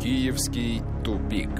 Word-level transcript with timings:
Киевский 0.00 0.80
тупик. 1.04 1.50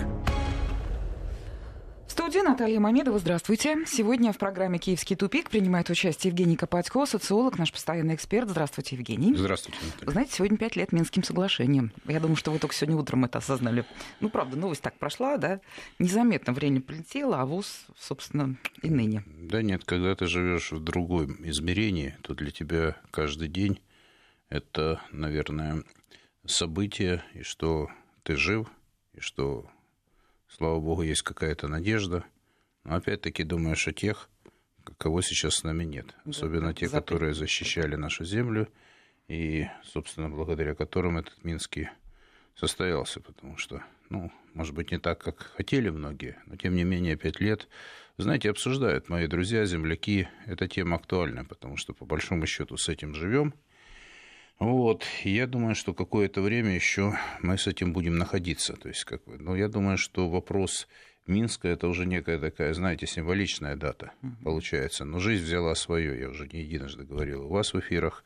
В 2.06 2.10
студии 2.10 2.38
Наталья 2.38 2.80
Мамедова. 2.80 3.18
Здравствуйте. 3.18 3.84
Сегодня 3.86 4.32
в 4.32 4.38
программе 4.38 4.78
«Киевский 4.78 5.14
тупик» 5.14 5.50
принимает 5.50 5.90
участие 5.90 6.30
Евгений 6.30 6.56
Копатько, 6.56 7.04
социолог, 7.04 7.58
наш 7.58 7.70
постоянный 7.70 8.14
эксперт. 8.14 8.48
Здравствуйте, 8.48 8.96
Евгений. 8.96 9.34
Здравствуйте, 9.36 9.78
Наталья. 9.84 10.12
Знаете, 10.12 10.32
сегодня 10.32 10.56
пять 10.56 10.74
лет 10.74 10.90
Минским 10.92 11.22
соглашением. 11.22 11.92
Я 12.06 12.18
думаю, 12.18 12.36
что 12.36 12.50
вы 12.50 12.58
только 12.58 12.74
сегодня 12.74 12.96
утром 12.96 13.26
это 13.26 13.38
осознали. 13.38 13.84
Ну, 14.20 14.30
правда, 14.30 14.56
новость 14.56 14.80
так 14.80 14.94
прошла, 14.98 15.36
да? 15.36 15.60
Незаметно 15.98 16.54
время 16.54 16.80
прилетело, 16.80 17.42
а 17.42 17.44
ВУЗ, 17.44 17.88
собственно, 17.98 18.56
и 18.80 18.88
ныне. 18.88 19.22
Да 19.26 19.60
нет, 19.60 19.84
когда 19.84 20.14
ты 20.14 20.24
живешь 20.24 20.72
в 20.72 20.82
другом 20.82 21.36
измерении, 21.46 22.16
то 22.22 22.34
для 22.34 22.50
тебя 22.50 22.96
каждый 23.10 23.48
день 23.48 23.82
это, 24.48 25.02
наверное, 25.12 25.84
событие, 26.46 27.22
и 27.34 27.42
что 27.42 27.90
ты 28.22 28.36
жив, 28.36 28.68
и 29.12 29.20
что 29.20 29.70
Слава 30.56 30.80
богу, 30.80 31.02
есть 31.02 31.22
какая-то 31.22 31.68
надежда. 31.68 32.24
Но 32.82 32.96
опять-таки 32.96 33.44
думаешь 33.44 33.86
о 33.86 33.92
тех, 33.92 34.28
кого 34.98 35.22
сейчас 35.22 35.54
с 35.56 35.62
нами 35.62 35.84
нет. 35.84 36.14
Особенно 36.24 36.74
те, 36.74 36.88
которые 36.88 37.34
защищали 37.34 37.94
нашу 37.94 38.24
землю 38.24 38.68
и, 39.28 39.68
собственно, 39.84 40.28
благодаря 40.28 40.74
которым 40.74 41.18
этот 41.18 41.44
Минский 41.44 41.88
состоялся. 42.56 43.20
Потому 43.20 43.56
что, 43.58 43.84
ну, 44.08 44.32
может 44.52 44.74
быть, 44.74 44.90
не 44.90 44.98
так, 44.98 45.20
как 45.22 45.38
хотели 45.38 45.88
многие, 45.88 46.36
но 46.46 46.56
тем 46.56 46.74
не 46.74 46.82
менее 46.82 47.16
пять 47.16 47.40
лет, 47.40 47.68
знаете, 48.16 48.50
обсуждают 48.50 49.08
мои 49.08 49.28
друзья, 49.28 49.64
земляки, 49.64 50.28
эта 50.46 50.66
тема 50.66 50.96
актуальна, 50.96 51.44
потому 51.44 51.76
что 51.76 51.94
по 51.94 52.04
большому 52.04 52.46
счету 52.46 52.76
с 52.76 52.88
этим 52.88 53.14
живем– 53.14 53.54
вот, 54.60 55.04
я 55.24 55.46
думаю, 55.46 55.74
что 55.74 55.94
какое-то 55.94 56.42
время 56.42 56.74
еще 56.74 57.14
мы 57.40 57.56
с 57.56 57.66
этим 57.66 57.92
будем 57.94 58.18
находиться. 58.18 58.74
То 58.74 58.88
есть, 58.88 59.04
как 59.04 59.24
бы, 59.24 59.38
но 59.38 59.56
я 59.56 59.68
думаю, 59.68 59.96
что 59.96 60.28
вопрос 60.28 60.86
Минска 61.26 61.68
это 61.68 61.88
уже 61.88 62.06
некая 62.06 62.38
такая, 62.38 62.74
знаете, 62.74 63.06
символичная 63.06 63.76
дата 63.76 64.12
получается. 64.44 65.04
Но 65.04 65.18
жизнь 65.18 65.44
взяла 65.44 65.74
свое, 65.74 66.18
я 66.20 66.28
уже 66.28 66.46
не 66.48 66.60
единожды 66.60 67.04
говорил 67.04 67.46
у 67.46 67.48
вас 67.48 67.72
в 67.72 67.80
эфирах 67.80 68.22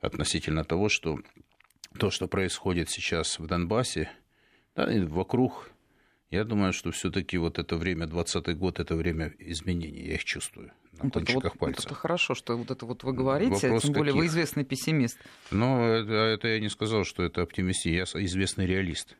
относительно 0.00 0.64
того, 0.64 0.88
что 0.88 1.20
то, 1.98 2.10
что 2.10 2.26
происходит 2.26 2.88
сейчас 2.88 3.38
в 3.38 3.46
Донбассе, 3.46 4.10
да, 4.74 4.90
и 4.90 5.00
вокруг 5.00 5.70
я 6.30 6.44
думаю, 6.44 6.72
что 6.72 6.90
все-таки 6.90 7.38
вот 7.38 7.58
это 7.58 7.76
время, 7.76 8.06
20-й 8.06 8.54
год, 8.54 8.80
это 8.80 8.96
время 8.96 9.32
изменений, 9.38 10.06
я 10.06 10.14
их 10.14 10.24
чувствую 10.24 10.72
на 10.92 11.04
вот 11.04 11.12
кончиках 11.12 11.44
это 11.44 11.48
вот, 11.50 11.58
пальцев. 11.58 11.84
Это 11.86 11.94
хорошо, 11.94 12.34
что 12.34 12.56
вот 12.56 12.70
это 12.70 12.86
вот 12.86 13.04
вы 13.04 13.12
говорите, 13.12 13.68
Вопрос 13.68 13.82
тем 13.82 13.92
более 13.92 14.12
каких? 14.12 14.20
вы 14.22 14.26
известный 14.26 14.64
пессимист. 14.64 15.18
Но 15.50 15.86
это, 15.86 16.12
это 16.12 16.48
я 16.48 16.60
не 16.60 16.68
сказал, 16.68 17.04
что 17.04 17.22
это 17.22 17.42
оптимист, 17.42 17.86
я 17.86 18.04
известный 18.04 18.66
реалист. 18.66 19.16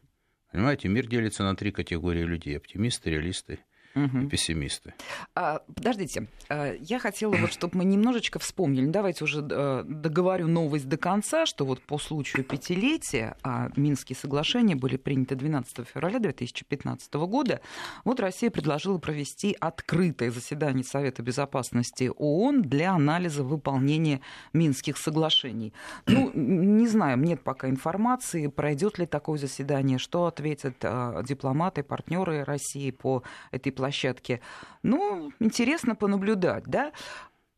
Понимаете, 0.52 0.88
мир 0.88 1.06
делится 1.06 1.42
на 1.42 1.54
три 1.54 1.72
категории 1.72 2.22
людей. 2.22 2.56
Оптимисты, 2.56 3.10
реалисты 3.10 3.60
угу. 3.97 4.19
и 4.19 4.27
пессимисты. 4.27 4.94
А, 5.34 5.61
подождите, 5.75 6.28
а, 6.48 6.75
я 6.75 6.98
хотела, 6.98 7.34
вот, 7.34 7.52
чтобы 7.52 7.78
мы 7.78 7.84
немножечко 7.84 8.38
вспомнили, 8.38 8.86
давайте 8.86 9.25
уже 9.25 9.47
а, 9.50 9.83
договорю 9.84 10.47
новость 10.48 10.88
до 10.88 10.97
конца, 10.97 11.47
что 11.47 11.64
вот 11.64 11.80
по 11.80 11.98
случаю 11.98 12.44
пятилетия, 12.44 13.36
а 13.42 13.70
Минские 13.77 14.16
соглашения 14.16 14.77
были 14.77 14.97
приняты 14.97 15.34
12 15.34 15.88
февраля 15.88 16.19
2015 16.19 17.14
года, 17.14 17.61
вот 18.05 18.20
Россия 18.20 18.50
предложила 18.50 18.98
провести 18.98 19.56
открытое 19.58 20.31
заседание 20.31 20.84
Совета 20.84 21.22
Безопасности 21.22 22.10
ООН 22.16 22.62
для 22.62 22.92
анализа 22.92 23.42
выполнения 23.42 24.20
Минских 24.53 24.98
соглашений. 24.98 25.72
Ну, 26.06 26.31
не 26.34 26.86
знаю, 26.86 27.19
нет 27.19 27.42
пока 27.42 27.69
информации, 27.69 28.48
пройдет 28.48 28.98
ли 28.98 29.06
такое 29.06 29.38
заседание, 29.38 29.98
что 29.98 30.27
ответят 30.27 30.77
а, 30.83 31.22
дипломаты, 31.22 31.83
партнеры 31.83 32.44
России 32.44 32.91
по 32.91 33.22
этой 33.50 33.72
площадке 33.72 33.85
площадке. 33.86 34.40
Ну, 34.82 35.32
интересно 35.40 35.94
понаблюдать, 35.94 36.64
да. 36.66 36.92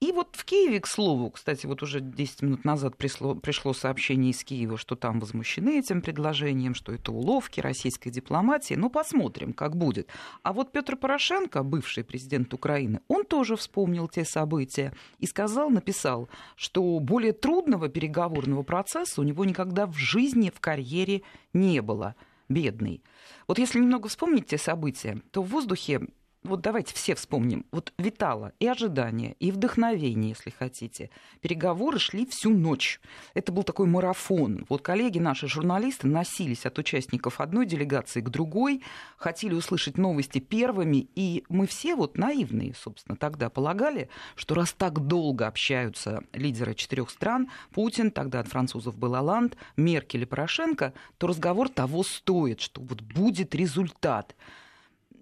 И 0.01 0.13
вот 0.13 0.37
в 0.37 0.45
Киеве, 0.45 0.79
к 0.79 0.87
слову, 0.87 1.31
кстати, 1.31 1.67
вот 1.67 1.83
уже 1.83 2.01
10 2.01 2.43
минут 2.43 2.65
назад 2.65 2.97
пришло, 2.97 3.35
пришло 3.35 3.73
сообщение 3.73 4.31
из 4.31 4.45
Киева, 4.45 4.79
что 4.79 4.95
там 4.95 5.19
возмущены 5.19 5.81
этим 5.81 6.03
предложением, 6.03 6.75
что 6.75 6.93
это 6.93 7.11
уловки 7.11 7.61
российской 7.61 8.11
дипломатии. 8.11 8.75
Ну, 8.75 8.91
посмотрим, 8.91 9.53
как 9.53 9.77
будет. 9.77 10.09
А 10.45 10.53
вот 10.53 10.71
Петр 10.71 10.97
Порошенко, 10.97 11.65
бывший 11.65 12.05
президент 12.05 12.55
Украины, 12.55 13.01
он 13.09 13.25
тоже 13.25 13.57
вспомнил 13.57 14.07
те 14.07 14.25
события 14.25 14.93
и 15.19 15.27
сказал, 15.27 15.69
написал, 15.69 16.29
что 16.55 17.01
более 17.01 17.33
трудного 17.33 17.89
переговорного 17.89 18.63
процесса 18.63 19.21
у 19.21 19.25
него 19.25 19.45
никогда 19.45 19.87
в 19.87 19.97
жизни, 19.97 20.53
в 20.55 20.61
карьере 20.61 21.23
не 21.53 21.83
было. 21.83 22.15
Бедный. 22.49 23.03
Вот 23.47 23.59
если 23.59 23.79
немного 23.79 24.09
вспомнить 24.09 24.47
те 24.47 24.59
события, 24.59 25.21
то 25.31 25.43
в 25.43 25.49
воздухе 25.49 26.01
вот 26.45 26.61
давайте 26.61 26.95
все 26.95 27.15
вспомним, 27.15 27.67
вот 27.73 27.93
витало 27.99 28.53
и 28.61 28.67
ожидание, 28.67 29.35
и 29.41 29.51
вдохновение, 29.51 30.31
если 30.31 30.51
хотите. 30.51 31.11
Переговоры 31.41 31.99
шли 31.99 32.27
всю 32.27 32.51
ночь. 32.51 33.01
Это 33.35 33.51
был 33.53 33.65
такой 33.65 33.87
марафон. 33.87 34.65
Вот 34.69 34.83
коллеги 34.83 35.19
наши, 35.19 35.49
журналисты, 35.49 36.07
носились 36.07 36.65
от 36.65 36.79
участников 36.79 37.41
одной 37.41 37.67
делегации 37.67 38.21
к 38.21 38.29
другой, 38.29 38.83
хотели 39.17 39.55
услышать 39.55 39.99
новости 39.99 40.39
первыми, 40.39 41.09
и 41.15 41.45
мы 41.49 41.67
все 41.67 41.97
вот 41.97 42.17
наивные, 42.17 42.75
собственно, 42.75 43.17
тогда 43.17 43.51
полагали, 43.51 44.09
что 44.37 44.55
раз 44.55 44.73
так 44.73 45.07
долго 45.07 45.47
общаются 45.47 46.23
лидеры 46.33 46.75
четырех 46.75 47.11
стран, 47.11 47.51
Путин, 47.73 48.11
тогда 48.11 48.41
от 48.41 48.49
французов 48.49 48.97
был 48.97 49.17
Оланд, 49.17 49.57
Меркель 49.77 50.23
и 50.23 50.27
Порошенко, 50.27 50.93
то 51.19 51.27
разговор 51.27 51.69
того 51.69 52.05
стоит, 52.05 52.61
что 52.61 52.81
вот 52.81 53.01
будет 53.01 53.55
результат. 53.55 54.37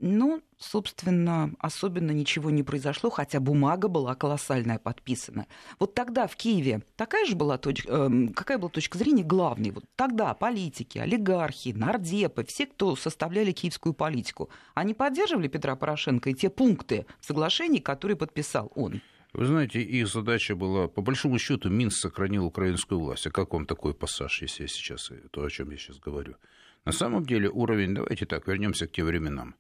Ну, 0.01 0.43
собственно, 0.59 1.53
особенно 1.59 2.11
ничего 2.11 2.51
не 2.51 2.63
произошло, 2.63 3.09
хотя 3.09 3.41
бумага 3.41 3.89
была 3.89 4.15
колоссальная 4.15 4.79
подписана. 4.79 5.47
Вот 5.79 5.95
тогда 5.95 6.27
в 6.27 6.37
Киеве 6.37 6.83
такая 6.97 7.25
же 7.25 7.35
была 7.35 7.57
точка, 7.57 7.89
э, 7.91 8.29
какая 8.35 8.59
была 8.59 8.69
точка 8.69 8.99
зрения 8.99 9.23
главной? 9.23 9.71
Вот 9.71 9.85
тогда 9.97 10.35
политики, 10.35 10.99
олигархи, 10.99 11.71
нардепы, 11.71 12.45
все, 12.45 12.67
кто 12.67 12.95
составляли 12.95 13.53
киевскую 13.53 13.95
политику, 13.95 14.51
они 14.75 14.93
поддерживали 14.93 15.49
Петра 15.49 15.77
Порошенко 15.77 16.31
и 16.31 16.35
те 16.35 16.51
пункты 16.51 17.07
соглашений, 17.21 17.81
которые 17.81 18.17
подписал 18.17 18.71
он? 18.75 19.01
Вы 19.33 19.47
знаете, 19.47 19.81
их 19.81 20.09
задача 20.09 20.55
была, 20.55 20.89
по 20.89 21.01
большому 21.01 21.39
счету, 21.39 21.71
Минск 21.71 21.99
сохранил 21.99 22.45
украинскую 22.47 23.01
власть. 23.01 23.27
А 23.27 23.31
как 23.31 23.53
вам 23.53 23.67
такой 23.67 23.95
пассаж, 23.95 24.43
если 24.43 24.63
я 24.63 24.69
сейчас, 24.69 25.11
то, 25.31 25.43
о 25.43 25.51
чем 25.51 25.71
я 25.71 25.79
сейчас 25.79 25.99
говорю? 25.99 26.37
На 26.85 26.93
самом 26.93 27.25
деле 27.25 27.51
уровень, 27.51 27.95
давайте 27.95 28.27
так, 28.27 28.47
вернемся 28.47 28.87
к 28.87 28.93
тем 28.93 29.07
временам. 29.07 29.55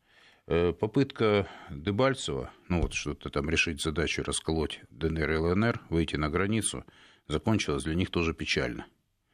Э, 0.48 0.72
попытка 0.72 1.48
Дебальцева, 1.70 2.52
ну 2.68 2.82
вот 2.82 2.94
что-то 2.94 3.30
там 3.30 3.50
решить 3.50 3.82
задачу, 3.82 4.22
расколоть 4.22 4.80
ДНР 4.90 5.32
и 5.32 5.36
ЛНР, 5.38 5.80
выйти 5.90 6.14
на 6.16 6.30
границу, 6.30 6.84
закончилась 7.26 7.82
для 7.82 7.96
них 7.96 8.10
тоже 8.10 8.32
печально. 8.32 8.86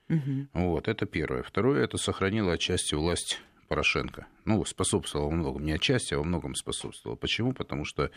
Угу. 0.08 0.48
Вот, 0.54 0.88
это 0.88 1.04
первое. 1.04 1.42
Второе, 1.42 1.84
это 1.84 1.98
сохранило 1.98 2.54
отчасти 2.54 2.94
власть 2.94 3.40
Порошенко. 3.68 4.26
Ну, 4.46 4.64
способствовало 4.64 5.26
во 5.26 5.36
многом, 5.36 5.64
не 5.64 5.72
отчасти, 5.72 6.14
а 6.14 6.18
во 6.18 6.24
многом 6.24 6.54
способствовало. 6.54 7.16
Почему? 7.16 7.52
Потому 7.52 7.84
что 7.84 8.10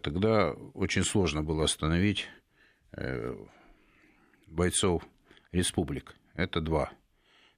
тогда 0.00 0.52
очень 0.72 1.04
сложно 1.04 1.42
было 1.42 1.64
остановить 1.64 2.26
э, 2.92 3.34
бойцов 4.46 5.06
республик. 5.52 6.16
Это 6.34 6.62
два. 6.62 6.90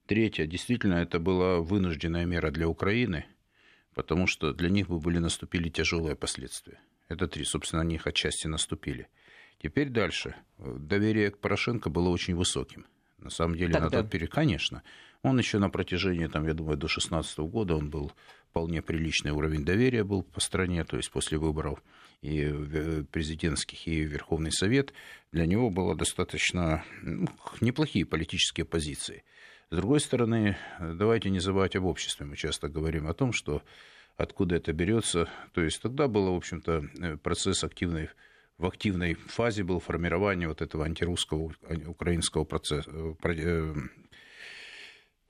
Третье, 0.06 0.46
действительно, 0.46 0.94
это 0.94 1.20
была 1.20 1.60
вынужденная 1.60 2.24
мера 2.24 2.50
для 2.50 2.66
Украины– 2.68 3.26
потому 3.94 4.26
что 4.26 4.52
для 4.52 4.68
них 4.68 4.88
бы 4.88 4.98
были 4.98 5.18
наступили 5.18 5.68
тяжелые 5.68 6.16
последствия. 6.16 6.80
Это 7.08 7.28
три, 7.28 7.44
собственно, 7.44 7.82
на 7.82 7.86
них 7.86 8.06
отчасти 8.06 8.46
наступили. 8.46 9.08
Теперь 9.62 9.90
дальше. 9.90 10.34
Доверие 10.58 11.30
к 11.30 11.38
Порошенко 11.38 11.90
было 11.90 12.08
очень 12.08 12.34
высоким. 12.34 12.86
На 13.18 13.30
самом 13.30 13.56
деле, 13.56 13.74
Тогда. 13.74 13.84
на 13.84 14.02
тот 14.02 14.10
период, 14.10 14.30
конечно. 14.30 14.82
Он 15.22 15.38
еще 15.38 15.58
на 15.58 15.70
протяжении, 15.70 16.26
там, 16.26 16.46
я 16.46 16.54
думаю, 16.54 16.76
до 16.76 16.88
2016 16.88 17.38
года 17.38 17.76
он 17.76 17.90
был 17.90 18.12
вполне 18.50 18.82
приличный 18.82 19.30
уровень 19.30 19.64
доверия 19.64 20.04
был 20.04 20.22
по 20.22 20.40
стране, 20.40 20.84
то 20.84 20.96
есть 20.96 21.10
после 21.10 21.38
выборов 21.38 21.82
и 22.22 23.04
президентских, 23.10 23.86
и 23.86 24.00
Верховный 24.00 24.52
Совет, 24.52 24.92
для 25.32 25.46
него 25.46 25.70
было 25.70 25.96
достаточно 25.96 26.84
ну, 27.02 27.28
неплохие 27.60 28.04
политические 28.04 28.66
позиции. 28.66 29.24
С 29.72 29.74
другой 29.74 30.00
стороны, 30.00 30.58
давайте 30.78 31.30
не 31.30 31.38
забывать 31.40 31.76
об 31.76 31.86
обществе. 31.86 32.26
Мы 32.26 32.36
часто 32.36 32.68
говорим 32.68 33.06
о 33.06 33.14
том, 33.14 33.32
что 33.32 33.62
откуда 34.18 34.56
это 34.56 34.74
берется. 34.74 35.30
То 35.54 35.62
есть 35.62 35.80
тогда 35.80 36.08
был, 36.08 36.30
в 36.30 36.36
общем-то, 36.36 36.84
э, 37.00 37.16
процесс 37.16 37.64
активной 37.64 38.10
в 38.58 38.66
активной 38.66 39.14
фазе 39.14 39.64
был 39.64 39.80
формирование 39.80 40.46
вот 40.46 40.60
этого 40.60 40.84
антирусского 40.84 41.54
украинского 41.86 42.44
процесса, 42.44 42.90
э, 42.90 43.74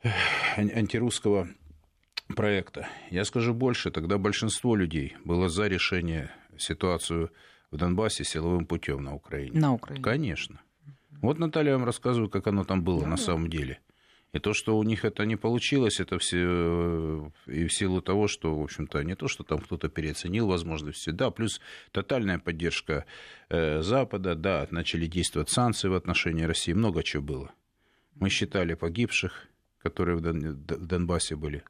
э, 0.03 0.11
антирусского 0.57 1.47
проекта. 2.35 2.89
Я 3.11 3.25
скажу 3.25 3.55
больше, 3.55 3.93
тогда 3.93 4.19
большинство 4.19 4.75
людей 4.75 5.17
было 5.25 5.49
за 5.49 5.69
решение 5.69 6.33
ситуацию 6.59 7.31
в 7.71 7.77
Донбассе 7.77 8.25
силовым 8.25 8.67
путем 8.67 9.05
на 9.05 9.15
Украине. 9.15 9.61
На 9.61 9.73
Украине. 9.73 10.03
Конечно. 10.03 10.61
Вот 11.21 11.39
Наталья 11.39 11.75
вам 11.75 11.85
рассказываю, 11.85 12.29
как 12.29 12.49
оно 12.49 12.65
там 12.65 12.83
было 12.83 13.03
да. 13.03 13.07
на 13.07 13.17
самом 13.17 13.49
деле. 13.49 13.79
И 14.33 14.39
то, 14.39 14.55
что 14.55 14.79
у 14.79 14.83
них 14.83 15.05
это 15.05 15.27
не 15.27 15.37
получилось, 15.37 16.01
это 16.01 16.19
все 16.19 16.39
э, 16.41 17.31
и 17.49 17.67
в 17.67 17.73
силу 17.73 18.01
того, 18.01 18.29
что, 18.29 18.59
в 18.59 18.63
общем-то, 18.63 19.03
не 19.03 19.15
то, 19.15 19.29
что 19.29 19.45
там 19.45 19.59
кто-то 19.59 19.91
переоценил 19.91 20.47
возможности, 20.47 21.11
да, 21.11 21.31
плюс 21.31 21.61
тотальная 21.91 22.39
поддержка 22.39 23.05
э, 23.51 23.83
Запада, 23.83 24.35
да, 24.35 24.67
начали 24.71 25.07
действовать 25.07 25.51
санкции 25.51 25.89
в 25.89 25.95
отношении 25.95 26.45
России, 26.45 26.73
много 26.73 27.03
чего 27.03 27.23
было. 27.23 27.51
Мы 28.15 28.31
считали 28.31 28.73
погибших, 28.73 29.49
которые 29.83 30.17
в, 30.17 30.23
Дон, 30.23 30.41
в 30.41 30.87
Донбассе 30.87 31.37
были. 31.37 31.63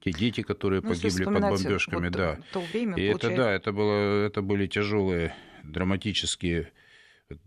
Те 0.00 0.12
дети, 0.12 0.42
которые 0.42 0.82
ну, 0.82 0.90
погибли 0.90 1.24
под 1.24 1.40
бомбежками, 1.40 2.08
вот 2.08 2.12
да. 2.12 2.38
То 2.52 2.60
время, 2.60 2.96
и 2.96 3.12
получается... 3.12 3.28
это, 3.28 3.36
да, 3.36 3.52
это, 3.52 3.72
было, 3.72 4.26
это 4.26 4.42
были 4.42 4.66
тяжелые 4.66 5.34
драматические 5.64 6.70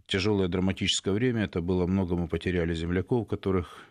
тяжелое 0.07 0.47
драматическое 0.47 1.13
время. 1.13 1.43
Это 1.43 1.61
было 1.61 1.85
много 1.87 2.15
мы 2.15 2.27
потеряли 2.27 2.73
земляков, 2.73 3.27
которых 3.27 3.85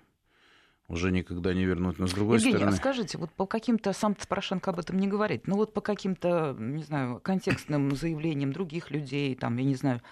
уже 0.91 1.13
никогда 1.13 1.55
не 1.55 1.65
вернуть. 1.65 1.99
Но 1.99 2.07
с 2.07 2.13
другой 2.13 2.39
Евгений, 2.39 2.57
стороны... 2.57 2.75
а 2.75 2.77
скажите, 2.77 3.17
вот 3.17 3.31
по 3.31 3.47
каким-то, 3.47 3.93
сам 3.93 4.17
Порошенко 4.29 4.71
об 4.71 4.81
этом 4.81 4.99
не 4.99 5.07
говорит, 5.07 5.47
но 5.47 5.57
вот 5.57 5.73
по 5.73 5.81
каким-то, 5.81 6.57
не 6.59 6.83
знаю, 6.83 7.21
контекстным 7.21 7.95
заявлениям 7.97 8.53
других 8.53 8.91
людей, 8.91 9.35
там, 9.37 9.57
я 9.57 9.65
не 9.65 9.77
знаю, 9.77 10.03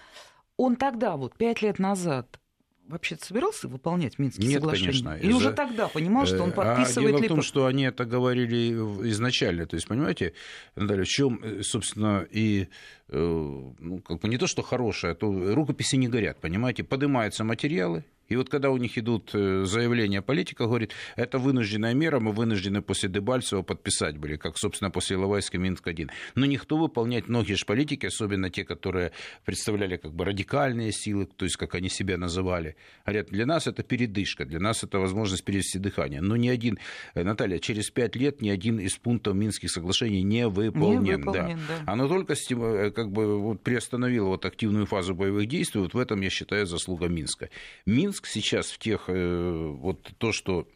он 0.57 0.77
тогда, 0.77 1.17
вот 1.17 1.37
пять 1.37 1.63
лет 1.63 1.79
назад, 1.79 2.39
вообще 2.87 3.17
собирался 3.21 3.69
выполнять 3.69 4.19
Минские 4.19 4.49
Нет, 4.49 4.61
соглашения? 4.61 5.05
конечно. 5.05 5.27
Или 5.27 5.33
уже 5.33 5.53
тогда 5.53 5.89
понимал, 5.89 6.27
что 6.27 6.43
он 6.43 6.53
подписывает... 6.53 7.17
А 7.17 7.19
дело 7.19 7.25
в 7.25 7.29
том, 7.29 7.43
что 7.43 7.67
они 7.67 7.83
это 7.83 8.07
говорили 8.07 8.73
изначально. 9.11 9.67
То 9.67 9.77
есть, 9.77 9.87
понимаете, 9.87 10.33
Наталья, 10.75 11.05
в 11.05 11.09
чем, 11.09 11.39
э, 11.43 11.63
собственно, 11.63 12.27
и 12.31 12.69
э, 13.09 13.19
ну, 13.19 14.01
как 14.01 14.21
бы 14.21 14.29
не 14.29 14.39
то, 14.39 14.47
что 14.47 14.63
хорошее, 14.63 15.13
а 15.13 15.15
то 15.15 15.55
рукописи 15.55 15.97
не 15.97 16.09
горят, 16.09 16.41
понимаете? 16.41 16.83
Поднимаются 16.83 17.45
материалы, 17.45 18.05
и 18.29 18.37
вот 18.37 18.51
когда 18.51 18.71
у 18.71 18.77
них 18.77 18.99
идут 18.99 19.31
э, 19.33 19.65
заявления 19.65 20.21
политика, 20.21 20.65
говорит, 20.65 20.93
это 21.17 21.39
вынужденная 21.39 21.95
мера, 21.95 22.21
мы 22.21 22.33
вынуждены 22.33 22.83
после 22.83 23.09
Дебальцева 23.09 23.63
подписать 23.63 24.19
были, 24.19 24.37
как, 24.37 24.59
собственно, 24.59 24.91
после 24.91 25.17
Иловайска 25.17 25.57
Минск-1. 25.57 26.11
Но 26.35 26.45
никто 26.45 26.77
выполнять 26.77 27.29
многие 27.29 27.55
же 27.55 27.65
политики, 27.65 28.07
особенно 28.07 28.51
те, 28.51 28.65
которые 28.65 29.13
представляли 29.45 29.97
как 29.97 30.13
бы 30.13 30.27
радикальные 30.27 30.93
силы, 30.93 31.27
то 31.27 31.47
есть 31.47 31.57
как 31.57 31.75
они 31.75 31.89
себя 31.89 32.19
называли, 32.19 32.77
говорят, 33.07 33.29
для 33.29 33.47
нас 33.47 33.67
это 33.67 33.83
передышка, 33.83 34.45
для 34.45 34.61
нас 34.61 34.85
это 34.85 34.99
возможность 34.99 35.45
перевести 35.45 35.79
дыхание. 35.79 36.21
Но 36.21 36.37
ни 36.37 36.49
один, 36.49 36.79
э, 37.15 37.23
Наталья, 37.23 37.59
через 37.59 37.91
пять 37.91 38.15
лет 38.15 38.43
ни 38.43 38.51
один 38.51 38.79
из 38.79 38.97
пунктов 38.97 39.35
Минских 39.35 39.71
соглашений 39.71 40.23
не 40.23 40.49
выполнен. 40.49 41.03
Не 41.03 41.17
выполнен 41.17 41.59
да. 41.67 41.79
Да. 41.87 41.93
Оно 41.93 42.09
только 42.09 42.35
э, 42.35 42.91
как 42.91 43.11
бы 43.11 43.41
вот 43.41 43.63
приостановило 43.63 44.29
вот 44.29 44.45
активную 44.45 44.85
фазу 44.85 45.15
боевых 45.15 45.47
действий, 45.47 45.81
вот 45.81 45.95
в 45.95 45.99
этом, 45.99 46.21
я 46.21 46.29
считаю, 46.29 46.67
заслуга 46.67 47.09
Минска. 47.09 47.49
Минск 47.87 48.18
Минск 48.19 48.26
сейчас 48.26 48.70
в 48.70 48.79
тех, 48.79 49.05
э, 49.09 49.75
вот 49.81 50.11
то, 50.19 50.32
что 50.32 50.67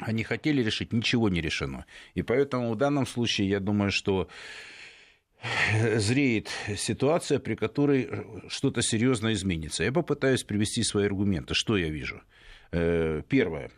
они 0.00 0.24
хотели 0.24 0.62
решить, 0.64 0.92
ничего 0.92 1.28
не 1.28 1.40
решено. 1.40 1.84
И 2.14 2.22
поэтому 2.22 2.72
в 2.72 2.76
данном 2.76 3.06
случае 3.06 3.48
я 3.48 3.60
думаю, 3.60 3.90
что 3.92 4.28
зреет 5.96 6.48
ситуация, 6.76 7.38
при 7.38 7.54
которой 7.54 8.08
что-то 8.48 8.82
серьезно 8.82 9.32
изменится. 9.32 9.84
Я 9.84 9.92
попытаюсь 9.92 10.42
привести 10.42 10.82
свои 10.82 11.06
аргументы. 11.06 11.54
Что 11.54 11.76
я 11.76 11.88
вижу? 11.88 12.20
Э, 12.72 13.22
первое. 13.28 13.70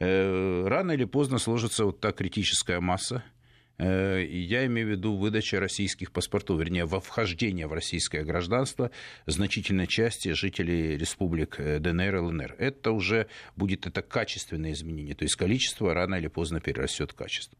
Э, 0.00 0.66
рано 0.66 0.92
или 0.92 1.04
поздно 1.04 1.38
сложится 1.38 1.84
вот 1.84 2.00
та 2.00 2.12
критическая 2.12 2.80
масса, 2.80 3.22
Э, 3.78 4.24
я 4.24 4.66
имею 4.66 4.88
в 4.88 4.90
виду 4.90 5.16
выдача 5.16 5.58
российских 5.58 6.12
паспортов, 6.12 6.60
вернее, 6.60 6.84
во 6.84 7.00
вхождение 7.00 7.66
в 7.66 7.72
российское 7.72 8.22
гражданство 8.22 8.90
значительной 9.26 9.86
части 9.86 10.32
жителей 10.32 10.96
республик 10.96 11.56
э, 11.58 11.78
ДНР 11.80 12.16
и 12.16 12.18
ЛНР. 12.18 12.56
Это 12.58 12.92
уже 12.92 13.26
будет 13.56 13.86
это 13.86 14.02
качественное 14.02 14.72
изменение, 14.72 15.14
то 15.14 15.24
есть 15.24 15.36
количество 15.36 15.92
рано 15.94 16.16
или 16.16 16.28
поздно 16.28 16.60
перерастет 16.60 17.12
качество 17.12 17.58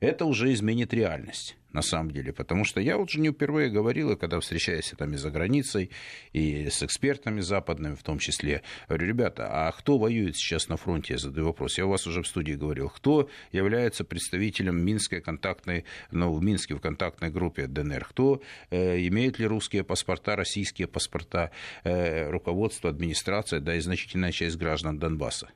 это 0.00 0.24
уже 0.24 0.52
изменит 0.52 0.92
реальность 0.92 1.56
на 1.74 1.82
самом 1.82 2.12
деле. 2.12 2.32
Потому 2.32 2.64
что 2.64 2.80
я 2.80 2.96
вот 2.96 3.10
уже 3.10 3.20
не 3.20 3.30
впервые 3.30 3.68
говорил, 3.68 4.12
и 4.12 4.16
когда 4.16 4.40
встречаюсь 4.40 4.94
там 4.96 5.12
и 5.12 5.16
за 5.16 5.30
границей, 5.30 5.90
и 6.32 6.70
с 6.70 6.82
экспертами 6.82 7.40
западными 7.40 7.96
в 7.96 8.02
том 8.02 8.18
числе, 8.18 8.62
говорю, 8.88 9.06
ребята, 9.06 9.48
а 9.50 9.72
кто 9.72 9.98
воюет 9.98 10.36
сейчас 10.36 10.68
на 10.68 10.76
фронте? 10.76 11.14
Я 11.14 11.18
задаю 11.18 11.48
вопрос. 11.48 11.76
Я 11.76 11.86
у 11.86 11.90
вас 11.90 12.06
уже 12.06 12.22
в 12.22 12.26
студии 12.26 12.52
говорил. 12.52 12.88
Кто 12.88 13.28
является 13.52 14.04
представителем 14.04 14.82
Минской 14.82 15.20
контактной, 15.20 15.84
ну, 16.10 16.32
в 16.32 16.42
Минске 16.42 16.74
в 16.74 16.80
контактной 16.80 17.30
группе 17.30 17.66
ДНР? 17.66 18.04
Кто 18.04 18.40
э, 18.70 19.06
имеет 19.08 19.38
ли 19.38 19.46
русские 19.46 19.82
паспорта, 19.82 20.36
российские 20.36 20.86
паспорта, 20.86 21.50
э, 21.82 22.30
руководство, 22.30 22.88
администрация, 22.88 23.60
да 23.60 23.74
и 23.74 23.80
значительная 23.80 24.30
часть 24.30 24.56
граждан 24.56 24.98
Донбасса? 24.98 25.50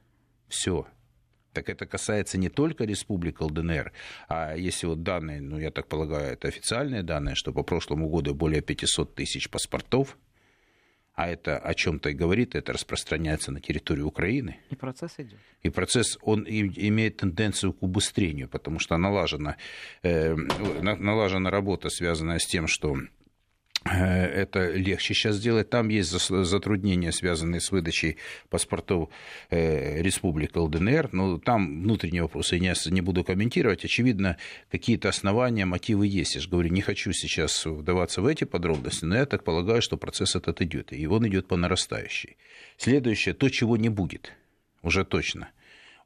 Все, 0.48 0.86
так 1.58 1.68
это 1.68 1.86
касается 1.86 2.38
не 2.38 2.48
только 2.48 2.84
республик 2.84 3.40
ЛДНР, 3.40 3.92
а 4.28 4.54
если 4.54 4.86
вот 4.86 5.02
данные, 5.02 5.40
ну, 5.40 5.58
я 5.58 5.72
так 5.72 5.88
полагаю, 5.88 6.34
это 6.34 6.46
официальные 6.46 7.02
данные, 7.02 7.34
что 7.34 7.52
по 7.52 7.64
прошлому 7.64 8.08
году 8.08 8.32
более 8.32 8.60
500 8.60 9.16
тысяч 9.16 9.50
паспортов, 9.50 10.16
а 11.14 11.26
это 11.26 11.58
о 11.58 11.74
чем-то 11.74 12.10
и 12.10 12.14
говорит, 12.14 12.54
это 12.54 12.72
распространяется 12.72 13.50
на 13.50 13.60
территорию 13.60 14.06
Украины. 14.06 14.58
И 14.70 14.76
процесс 14.76 15.14
идет. 15.18 15.40
И 15.64 15.70
процесс, 15.70 16.16
он 16.22 16.44
имеет 16.46 17.16
тенденцию 17.16 17.72
к 17.72 17.82
убыстрению, 17.82 18.48
потому 18.48 18.78
что 18.78 18.96
налажена, 18.96 19.56
э, 20.04 20.36
налажена 20.36 21.50
работа, 21.50 21.90
связанная 21.90 22.38
с 22.38 22.46
тем, 22.46 22.68
что 22.68 22.96
это 23.90 24.70
легче 24.70 25.14
сейчас 25.14 25.36
сделать. 25.36 25.70
Там 25.70 25.88
есть 25.88 26.10
затруднения, 26.10 27.12
связанные 27.12 27.60
с 27.60 27.70
выдачей 27.70 28.16
паспортов 28.50 29.08
э, 29.50 30.02
республик 30.02 30.56
ЛДНР, 30.56 31.10
но 31.12 31.38
там 31.38 31.82
внутренние 31.82 32.22
вопросы 32.22 32.56
я 32.56 32.74
не 32.86 33.00
буду 33.00 33.24
комментировать. 33.24 33.84
Очевидно, 33.84 34.36
какие-то 34.70 35.08
основания, 35.08 35.64
мотивы 35.64 36.06
есть. 36.06 36.34
Я 36.34 36.40
же 36.40 36.48
говорю, 36.48 36.70
не 36.70 36.80
хочу 36.80 37.12
сейчас 37.12 37.66
вдаваться 37.66 38.22
в 38.22 38.26
эти 38.26 38.44
подробности, 38.44 39.04
но 39.04 39.16
я 39.16 39.26
так 39.26 39.44
полагаю, 39.44 39.82
что 39.82 39.96
процесс 39.96 40.36
этот 40.36 40.60
идет, 40.62 40.92
и 40.92 41.06
он 41.06 41.26
идет 41.28 41.46
по 41.46 41.56
нарастающей. 41.56 42.36
Следующее, 42.76 43.34
то, 43.34 43.48
чего 43.48 43.76
не 43.76 43.88
будет, 43.88 44.32
уже 44.82 45.04
точно. 45.04 45.48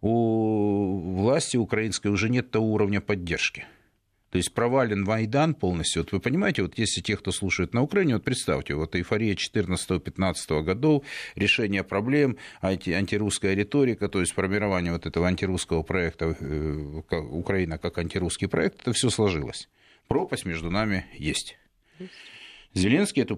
У 0.00 1.16
власти 1.16 1.56
украинской 1.56 2.08
уже 2.08 2.28
нет 2.28 2.50
того 2.50 2.72
уровня 2.72 3.00
поддержки– 3.00 3.64
то 4.32 4.38
есть 4.38 4.54
провален 4.54 5.04
Майдан 5.04 5.54
полностью. 5.54 6.02
Вот 6.02 6.12
вы 6.12 6.18
понимаете, 6.18 6.62
вот 6.62 6.78
если 6.78 7.02
те, 7.02 7.18
кто 7.18 7.32
слушает 7.32 7.74
на 7.74 7.82
Украине, 7.82 8.14
вот 8.14 8.24
представьте, 8.24 8.74
вот 8.74 8.96
эйфория 8.96 9.34
14-15 9.34 10.62
годов, 10.62 11.04
решение 11.34 11.84
проблем, 11.84 12.38
анти, 12.62 12.90
антирусская 12.90 13.52
риторика, 13.52 14.08
то 14.08 14.20
есть 14.20 14.32
формирование 14.32 14.90
вот 14.94 15.04
этого 15.04 15.28
антирусского 15.28 15.82
проекта, 15.82 16.34
э, 16.40 17.02
Украина 17.10 17.76
как 17.76 17.98
антирусский 17.98 18.48
проект, 18.48 18.80
это 18.80 18.94
все 18.94 19.10
сложилось. 19.10 19.68
Пропасть 20.08 20.46
между 20.46 20.70
нами 20.70 21.04
есть. 21.12 21.58
Зеленский 22.72 23.24
эту 23.24 23.36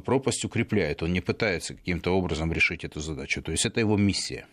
пропасть 0.00 0.44
укрепляет, 0.44 1.04
он 1.04 1.12
не 1.12 1.20
пытается 1.20 1.74
каким-то 1.74 2.10
образом 2.10 2.52
решить 2.52 2.82
эту 2.82 2.98
задачу. 2.98 3.40
То 3.40 3.52
есть 3.52 3.64
это 3.64 3.78
его 3.78 3.96
миссия. 3.96 4.48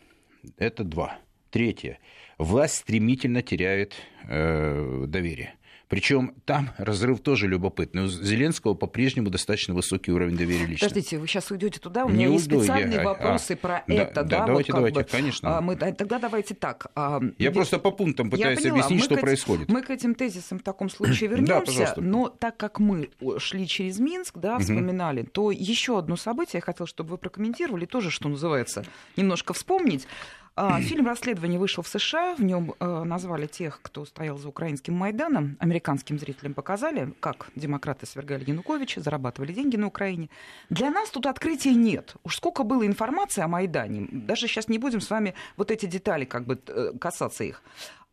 Это 0.59 0.83
два. 0.83 1.17
Третье. 1.49 1.97
Власть 2.37 2.75
стремительно 2.75 3.41
теряет 3.41 3.93
э, 4.27 5.05
доверие. 5.07 5.55
Причем 5.87 6.33
там 6.45 6.71
разрыв 6.77 7.19
тоже 7.19 7.47
любопытный. 7.47 8.05
У 8.05 8.07
Зеленского 8.07 8.73
по-прежнему 8.73 9.29
достаточно 9.29 9.73
высокий 9.73 10.11
уровень 10.11 10.35
доверия 10.35 10.65
лично. 10.65 10.87
Подождите, 10.87 11.19
вы 11.19 11.27
сейчас 11.27 11.51
уйдете 11.51 11.79
туда, 11.79 12.05
у 12.05 12.09
меня 12.09 12.27
не 12.27 12.33
есть 12.33 12.47
уйду, 12.47 12.63
специальные 12.63 12.97
я... 12.97 13.03
вопросы 13.03 13.53
а, 13.53 13.57
про 13.57 13.83
да, 13.87 13.93
это. 13.93 14.13
Да, 14.15 14.23
да 14.23 14.45
давайте, 14.47 14.71
вот 14.71 14.77
давайте, 14.77 14.99
бы, 14.99 15.05
конечно. 15.05 15.57
А, 15.57 15.61
мы, 15.61 15.75
тогда 15.75 16.17
давайте 16.17 16.55
так. 16.55 16.87
А, 16.95 17.21
я 17.37 17.47
ведь... 17.47 17.53
просто 17.53 17.77
по 17.77 17.91
пунктам 17.91 18.31
пытаюсь 18.31 18.59
поняла, 18.59 18.79
объяснить, 18.79 19.03
что 19.03 19.15
к, 19.15 19.21
происходит. 19.21 19.69
Мы 19.69 19.83
к 19.83 19.91
этим 19.91 20.15
тезисам 20.15 20.59
в 20.59 20.63
таком 20.63 20.89
случае 20.89 21.29
вернемся, 21.29 21.93
но 21.97 22.29
так 22.29 22.57
как 22.57 22.79
мы 22.79 23.11
шли 23.37 23.67
через 23.67 23.99
Минск, 23.99 24.37
да, 24.39 24.57
вспоминали, 24.57 25.23
то 25.23 25.51
еще 25.51 25.99
одно 25.99 26.15
событие 26.15 26.57
я 26.57 26.61
хотела, 26.61 26.87
чтобы 26.87 27.11
вы 27.11 27.17
прокомментировали, 27.19 27.85
тоже, 27.85 28.09
что 28.09 28.27
называется, 28.27 28.83
немножко 29.15 29.53
вспомнить. 29.53 30.07
А, 30.55 30.79
фильм 30.81 31.07
расследование 31.07 31.59
вышел 31.59 31.83
в 31.83 31.87
США, 31.87 32.35
в 32.35 32.43
нем 32.43 32.73
э, 32.79 33.03
назвали 33.03 33.45
тех, 33.47 33.79
кто 33.81 34.05
стоял 34.05 34.37
за 34.37 34.49
украинским 34.49 34.93
Майданом, 34.93 35.57
американским 35.59 36.17
зрителям 36.17 36.53
показали, 36.53 37.13
как 37.19 37.47
демократы 37.55 38.05
свергали 38.05 38.49
Януковича, 38.49 39.01
зарабатывали 39.01 39.53
деньги 39.53 39.75
на 39.75 39.87
Украине. 39.87 40.29
Для 40.69 40.89
нас 40.91 41.09
тут 41.09 41.25
открытия 41.25 41.73
нет. 41.73 42.15
Уж 42.23 42.37
сколько 42.37 42.63
было 42.63 42.85
информации 42.87 43.41
о 43.41 43.47
Майдане, 43.47 44.07
даже 44.11 44.47
сейчас 44.47 44.67
не 44.67 44.77
будем 44.77 45.01
с 45.01 45.09
вами 45.09 45.33
вот 45.57 45.71
эти 45.71 45.85
детали 45.85 46.25
как 46.25 46.45
бы 46.45 46.59
э, 46.67 46.91
касаться 46.99 47.43
их 47.43 47.61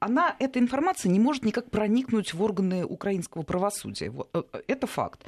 она, 0.02 0.34
эта 0.40 0.58
информация 0.58 1.12
не 1.12 1.20
может 1.20 1.44
никак 1.44 1.70
проникнуть 1.70 2.34
в 2.34 2.42
органы 2.42 2.84
украинского 2.84 3.42
правосудия. 3.42 4.12
Э, 4.32 4.42
это 4.66 4.88
факт. 4.88 5.24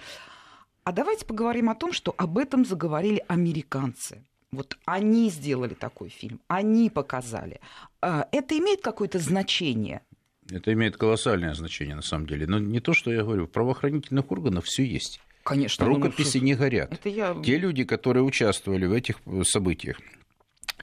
А 0.83 0.91
давайте 0.91 1.25
поговорим 1.25 1.71
о 1.71 1.77
том, 1.77 1.93
что 1.93 2.13
об 2.19 2.39
этом 2.39 2.65
заговорили 2.65 3.25
американцы. 3.29 4.25
Вот 4.55 4.77
они 4.85 5.31
сделали 5.31 5.75
такой 5.75 6.09
фильм, 6.09 6.41
они 6.49 6.91
показали. 6.91 7.61
А, 8.01 8.29
это 8.33 8.59
имеет 8.59 8.83
какое-то 8.83 9.19
значение? 9.19 10.03
Это 10.51 10.73
имеет 10.73 10.97
колоссальное 10.97 11.55
значение, 11.55 11.97
на 11.97 12.03
самом 12.03 12.27
деле. 12.27 12.47
Но 12.47 12.59
не 12.59 12.81
то, 12.81 12.93
что 12.93 13.13
я 13.13 13.23
говорю, 13.23 13.47
в 13.47 13.51
правоохранительных 13.51 14.31
органах 14.31 14.65
все 14.65 14.85
есть. 14.85 15.21
Конечно. 15.43 15.87
Рукописи 15.87 16.39
ну, 16.39 16.45
не 16.45 16.55
горят. 16.55 16.93
Это 16.93 17.09
я... 17.09 17.37
Те 17.43 17.59
люди, 17.59 17.85
которые 17.85 18.23
участвовали 18.23 18.87
в 18.87 18.93
этих 18.93 19.17
событиях, 19.45 19.99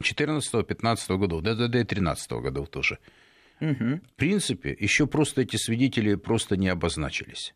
14-15 0.02 1.18
годов, 1.18 1.42
да, 1.42 1.56
да, 1.56 1.68
да, 1.68 1.82
и 1.82 1.84
13 1.84 2.32
годов 2.32 2.70
тоже. 2.70 3.00
Угу. 3.60 4.02
В 4.08 4.16
принципе, 4.16 4.76
еще 4.80 5.06
просто 5.06 5.42
эти 5.42 5.56
свидетели 5.58 6.16
просто 6.16 6.58
не 6.58 6.70
обозначились. 6.70 7.54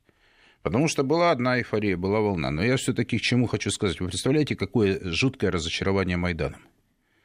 Потому 0.66 0.88
что 0.88 1.04
была 1.04 1.30
одна 1.30 1.60
эйфория, 1.60 1.96
была 1.96 2.22
волна. 2.22 2.50
Но 2.50 2.64
я 2.64 2.78
все-таки 2.78 3.20
к 3.20 3.22
чему 3.22 3.46
хочу 3.46 3.70
сказать. 3.70 4.00
Вы 4.00 4.08
представляете, 4.08 4.56
какое 4.56 5.00
жуткое 5.04 5.52
разочарование 5.52 6.18
Майданом? 6.18 6.60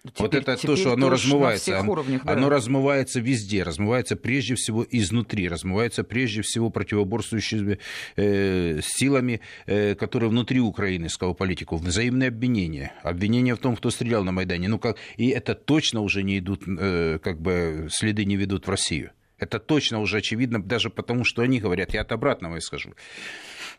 Теперь, 0.03 0.13
вот 0.19 0.35
это 0.35 0.57
то, 0.59 0.77
что 0.77 0.93
оно 0.93 1.09
размывается. 1.09 1.81
Уровнях, 1.81 2.23
да. 2.23 2.35
Оно 2.35 2.51
размывается 2.51 3.19
везде, 3.19 3.63
размывается 3.63 4.17
прежде 4.17 4.57
всего 4.57 4.87
изнутри, 4.91 5.49
размывается 5.49 6.05
прежде 6.05 6.43
всего 6.43 6.69
противоборствующими 6.69 7.79
э, 8.17 8.81
силами, 8.83 9.41
э, 9.65 9.95
которые 9.95 10.29
внутри 10.29 10.61
Украины, 10.61 11.09
сказал 11.09 11.35
политику, 11.35 11.77
взаимные 11.77 12.29
обвинения. 12.29 12.93
Обвинения 13.03 13.55
в 13.55 13.59
том, 13.59 13.75
кто 13.75 13.89
стрелял 13.89 14.23
на 14.23 14.33
Майдане. 14.33 14.69
Ну, 14.69 14.79
как, 14.79 14.99
и 15.17 15.29
это 15.29 15.55
точно 15.55 16.03
уже 16.03 16.23
не 16.23 16.41
идут, 16.41 16.65
э, 16.67 17.19
как 17.23 17.41
бы 17.41 17.89
следы 17.91 18.27
не 18.27 18.37
ведут 18.37 18.67
в 18.67 18.71
Россию. 18.71 19.13
Это 19.41 19.59
точно 19.59 20.01
уже 20.01 20.19
очевидно, 20.19 20.63
даже 20.63 20.91
потому, 20.91 21.25
что 21.25 21.43
они 21.43 21.59
говорят, 21.59 21.95
я 21.95 22.03
от 22.03 22.13
обратного 22.13 22.57
и 22.57 22.61
скажу. 22.61 22.93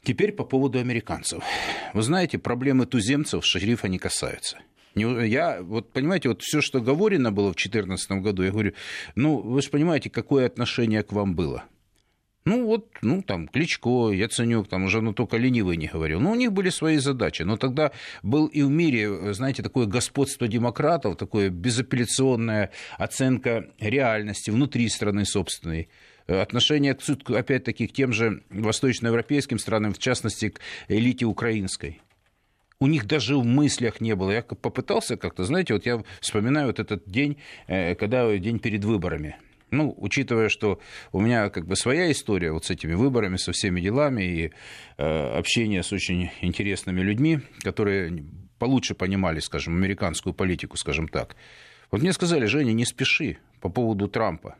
Теперь 0.03 0.31
по 0.31 0.43
поводу 0.43 0.79
американцев. 0.79 1.43
Вы 1.93 2.01
знаете, 2.01 2.39
проблемы 2.39 2.87
туземцев 2.87 3.45
шерифа 3.45 3.87
не 3.87 3.99
касаются. 3.99 4.57
Я, 4.95 5.61
вот 5.61 5.93
понимаете, 5.93 6.29
вот 6.29 6.41
все, 6.41 6.59
что 6.59 6.81
говорено 6.81 7.31
было 7.31 7.53
в 7.53 7.55
2014 7.55 8.11
году, 8.23 8.43
я 8.43 8.51
говорю, 8.51 8.73
ну, 9.15 9.37
вы 9.37 9.61
же 9.61 9.69
понимаете, 9.69 10.09
какое 10.09 10.47
отношение 10.47 11.03
к 11.03 11.13
вам 11.13 11.35
было. 11.35 11.63
Ну, 12.43 12.65
вот, 12.65 12.87
ну, 13.03 13.21
там, 13.21 13.47
Кличко, 13.47 14.11
Яценюк, 14.11 14.67
там 14.67 14.85
уже, 14.85 15.01
ну, 15.01 15.13
только 15.13 15.37
ленивый 15.37 15.77
не 15.77 15.87
говорил. 15.87 16.19
Но 16.19 16.31
у 16.31 16.35
них 16.35 16.51
были 16.51 16.69
свои 16.69 16.97
задачи. 16.97 17.43
Но 17.43 17.55
тогда 17.57 17.91
был 18.23 18.47
и 18.47 18.63
в 18.63 18.69
мире, 18.69 19.33
знаете, 19.33 19.61
такое 19.61 19.85
господство 19.85 20.47
демократов, 20.47 21.17
такое 21.17 21.49
безапелляционная 21.49 22.71
оценка 22.97 23.67
реальности 23.79 24.49
внутри 24.49 24.89
страны 24.89 25.25
собственной 25.25 25.89
отношение, 26.25 26.97
опять-таки, 27.27 27.87
к 27.87 27.93
тем 27.93 28.11
же 28.11 28.43
восточноевропейским 28.49 29.59
странам, 29.59 29.93
в 29.93 29.99
частности, 29.99 30.49
к 30.49 30.61
элите 30.87 31.25
украинской 31.25 32.01
у 32.81 32.87
них 32.87 33.05
даже 33.05 33.37
в 33.37 33.45
мыслях 33.45 34.01
не 34.01 34.15
было. 34.15 34.31
Я 34.31 34.41
попытался 34.41 35.15
как-то, 35.15 35.43
знаете, 35.43 35.73
вот 35.73 35.85
я 35.85 36.03
вспоминаю 36.19 36.65
вот 36.65 36.79
этот 36.79 37.07
день, 37.07 37.37
э, 37.67 37.93
когда 37.93 38.35
день 38.39 38.57
перед 38.57 38.83
выборами. 38.83 39.37
Ну, 39.71 39.95
учитывая, 39.97 40.49
что 40.49 40.79
у 41.13 41.21
меня 41.21 41.49
как 41.49 41.65
бы 41.65 41.75
своя 41.77 42.11
история 42.11 42.51
вот 42.51 42.65
с 42.65 42.69
этими 42.69 42.93
выборами, 42.93 43.37
со 43.37 43.53
всеми 43.53 43.79
делами 43.79 44.23
и 44.23 44.51
э, 44.97 45.37
общение 45.37 45.81
с 45.81 45.93
очень 45.93 46.29
интересными 46.41 47.01
людьми, 47.01 47.39
которые 47.61 48.25
получше 48.59 48.93
понимали, 48.93 49.39
скажем, 49.39 49.75
американскую 49.75 50.33
политику, 50.33 50.77
скажем 50.77 51.07
так. 51.07 51.37
Вот 51.89 52.01
мне 52.01 52.11
сказали, 52.13 52.45
Женя, 52.45 52.73
не 52.73 52.85
спеши 52.85 53.37
по 53.61 53.69
поводу 53.69 54.07
Трампа 54.07 54.55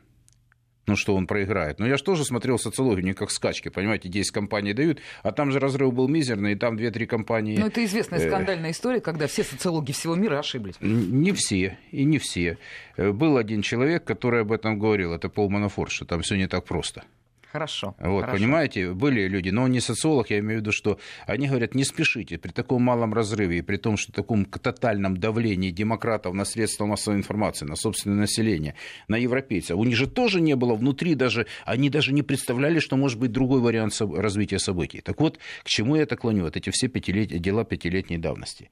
ну, 0.86 0.96
что 0.96 1.14
он 1.14 1.26
проиграет. 1.26 1.78
Но 1.78 1.86
я 1.86 1.96
же 1.96 2.02
тоже 2.02 2.24
смотрел 2.24 2.58
социологию, 2.58 3.04
не 3.04 3.14
как 3.14 3.30
скачки, 3.30 3.68
понимаете, 3.68 4.08
10 4.08 4.30
компаний 4.30 4.72
дают, 4.72 5.00
а 5.22 5.32
там 5.32 5.52
же 5.52 5.60
разрыв 5.60 5.92
был 5.94 6.08
мизерный, 6.08 6.52
и 6.52 6.56
там 6.56 6.76
2-3 6.76 7.06
компании... 7.06 7.56
Ну, 7.56 7.66
это 7.66 7.84
известная 7.84 8.20
э, 8.20 8.28
скандальная 8.28 8.70
история, 8.72 9.00
когда 9.00 9.26
все 9.26 9.44
социологи 9.44 9.92
всего 9.92 10.16
мира 10.16 10.38
ошиблись. 10.38 10.74
Не 10.80 11.32
все, 11.32 11.78
и 11.92 12.04
не 12.04 12.18
все. 12.18 12.58
Э, 12.96 13.12
был 13.12 13.36
один 13.36 13.62
человек, 13.62 14.04
который 14.04 14.42
об 14.42 14.52
этом 14.52 14.78
говорил, 14.78 15.12
это 15.12 15.28
Пол 15.28 15.48
Манафорт, 15.50 15.92
что 15.92 16.04
там 16.04 16.20
все 16.22 16.36
не 16.36 16.48
так 16.48 16.64
просто. 16.64 17.04
Хорошо. 17.52 17.94
Вот, 17.98 18.22
хорошо. 18.22 18.38
понимаете, 18.38 18.92
были 18.92 19.28
люди, 19.28 19.50
но 19.50 19.64
он 19.64 19.72
не 19.72 19.80
социолог, 19.80 20.30
я 20.30 20.38
имею 20.38 20.60
в 20.60 20.62
виду, 20.62 20.72
что 20.72 20.98
они 21.26 21.48
говорят, 21.48 21.74
не 21.74 21.84
спешите, 21.84 22.38
при 22.38 22.50
таком 22.50 22.82
малом 22.82 23.12
разрыве 23.12 23.58
и 23.58 23.62
при 23.62 23.76
том, 23.76 23.98
что 23.98 24.10
таком 24.10 24.46
тотальном 24.46 25.18
давлении 25.18 25.70
демократов 25.70 26.32
на 26.32 26.46
средства 26.46 26.86
массовой 26.86 27.18
информации, 27.18 27.66
на 27.66 27.76
собственное 27.76 28.16
население, 28.16 28.74
на 29.06 29.16
европейцев, 29.16 29.76
у 29.76 29.84
них 29.84 29.96
же 29.96 30.06
тоже 30.06 30.40
не 30.40 30.56
было 30.56 30.74
внутри 30.74 31.14
даже, 31.14 31.46
они 31.66 31.90
даже 31.90 32.14
не 32.14 32.22
представляли, 32.22 32.78
что 32.78 32.96
может 32.96 33.18
быть 33.18 33.32
другой 33.32 33.60
вариант 33.60 33.92
развития 34.00 34.58
событий. 34.58 35.02
Так 35.02 35.20
вот, 35.20 35.38
к 35.62 35.68
чему 35.68 35.96
я 35.96 36.04
это 36.04 36.16
клоню? 36.16 36.44
Вот 36.44 36.56
эти 36.56 36.70
все 36.70 36.88
пятилет... 36.88 37.28
дела 37.28 37.64
пятилетней 37.64 38.16
давности 38.16 38.70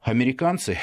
американцы, 0.00 0.78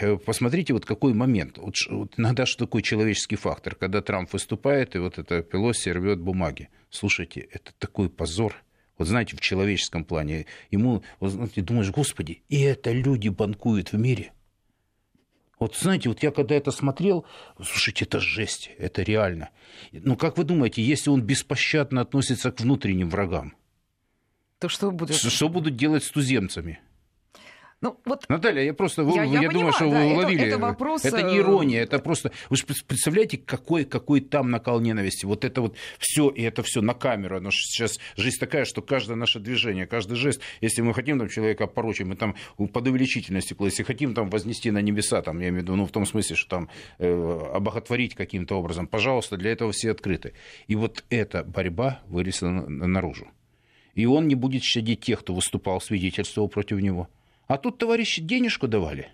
э, 0.00 0.16
посмотрите, 0.16 0.72
вот 0.72 0.84
какой 0.84 1.14
момент. 1.14 1.58
Вот, 1.58 1.74
вот 1.88 2.14
иногда 2.16 2.46
что 2.46 2.66
такое 2.66 2.82
человеческий 2.82 3.36
фактор, 3.36 3.74
когда 3.74 4.02
Трамп 4.02 4.32
выступает, 4.32 4.94
и 4.94 4.98
вот 4.98 5.18
это 5.18 5.42
Пелоси 5.42 5.90
рвет 5.90 6.20
бумаги. 6.20 6.68
Слушайте, 6.90 7.40
это 7.40 7.72
такой 7.78 8.10
позор. 8.10 8.54
Вот 8.98 9.06
знаете, 9.06 9.36
в 9.36 9.40
человеческом 9.40 10.04
плане. 10.04 10.46
Ему, 10.70 11.02
вот, 11.20 11.30
знаете, 11.30 11.62
думаешь, 11.62 11.90
господи, 11.90 12.42
и 12.48 12.60
это 12.60 12.92
люди 12.92 13.28
банкуют 13.28 13.92
в 13.92 13.98
мире. 13.98 14.32
Вот 15.58 15.74
знаете, 15.76 16.08
вот 16.08 16.22
я 16.22 16.30
когда 16.30 16.54
это 16.54 16.70
смотрел, 16.70 17.24
слушайте, 17.56 18.04
это 18.04 18.20
жесть, 18.20 18.70
это 18.78 19.02
реально. 19.02 19.50
Ну 19.90 20.16
как 20.16 20.38
вы 20.38 20.44
думаете, 20.44 20.82
если 20.82 21.10
он 21.10 21.22
беспощадно 21.22 22.00
относится 22.00 22.52
к 22.52 22.60
внутренним 22.60 23.10
врагам, 23.10 23.54
то 24.60 24.68
что 24.68 24.90
будет? 24.92 25.16
Что 25.16 25.48
будут 25.48 25.76
делать 25.76 26.04
с 26.04 26.10
туземцами? 26.10 26.80
Ну, 27.80 28.00
вот... 28.04 28.28
Наталья, 28.28 28.62
я 28.64 28.74
просто 28.74 29.02
я, 29.02 29.22
я, 29.22 29.42
я 29.42 29.50
думаю, 29.50 29.72
что 29.72 29.88
да, 29.88 30.00
вы 30.00 30.12
уловили. 30.12 30.40
Это, 30.40 30.56
это, 30.56 30.58
вопрос... 30.58 31.04
это 31.04 31.22
не 31.22 31.36
э, 31.36 31.38
ирония, 31.38 31.82
это 31.82 32.00
просто... 32.00 32.32
Вы 32.50 32.56
же 32.56 32.64
представляете, 32.66 33.38
какой, 33.38 33.84
какой 33.84 34.20
там 34.20 34.50
накал 34.50 34.80
ненависти. 34.80 35.26
Вот 35.26 35.44
это 35.44 35.60
вот 35.60 35.76
все, 35.98 36.28
и 36.28 36.42
это 36.42 36.64
все 36.64 36.80
на 36.80 36.94
камеру. 36.94 37.36
Оно 37.36 37.52
сейчас 37.52 38.00
жизнь 38.16 38.38
такая, 38.40 38.64
что 38.64 38.82
каждое 38.82 39.14
наше 39.14 39.38
движение, 39.38 39.86
каждый 39.86 40.16
жест, 40.16 40.40
если 40.60 40.82
мы 40.82 40.92
хотим 40.92 41.20
там 41.20 41.28
человека 41.28 41.68
порочить, 41.68 42.06
мы 42.06 42.16
там 42.16 42.34
под 42.56 42.88
увеличительное 42.88 43.42
стекло, 43.42 43.66
если 43.66 43.84
хотим 43.84 44.12
там 44.12 44.28
вознести 44.28 44.72
на 44.72 44.82
небеса, 44.82 45.22
там, 45.22 45.38
я 45.38 45.50
имею 45.50 45.60
в 45.60 45.62
виду, 45.62 45.76
ну, 45.76 45.86
в 45.86 45.92
том 45.92 46.04
смысле, 46.04 46.34
что 46.34 46.48
там 46.48 46.68
э, 46.98 47.40
обоготворить 47.54 48.16
каким-то 48.16 48.56
образом, 48.56 48.88
пожалуйста, 48.88 49.36
для 49.36 49.52
этого 49.52 49.70
все 49.70 49.92
открыты. 49.92 50.32
И 50.66 50.74
вот 50.74 51.04
эта 51.10 51.44
борьба 51.44 52.00
вылезла 52.08 52.48
наружу. 52.48 53.28
И 53.94 54.04
он 54.06 54.26
не 54.26 54.34
будет 54.34 54.64
щадить 54.64 55.00
тех, 55.00 55.20
кто 55.20 55.32
выступал, 55.32 55.80
свидетельствовал 55.80 56.48
против 56.48 56.80
него. 56.80 57.08
А 57.48 57.56
тут 57.56 57.78
товарищи 57.78 58.20
денежку 58.20 58.68
давали. 58.68 59.10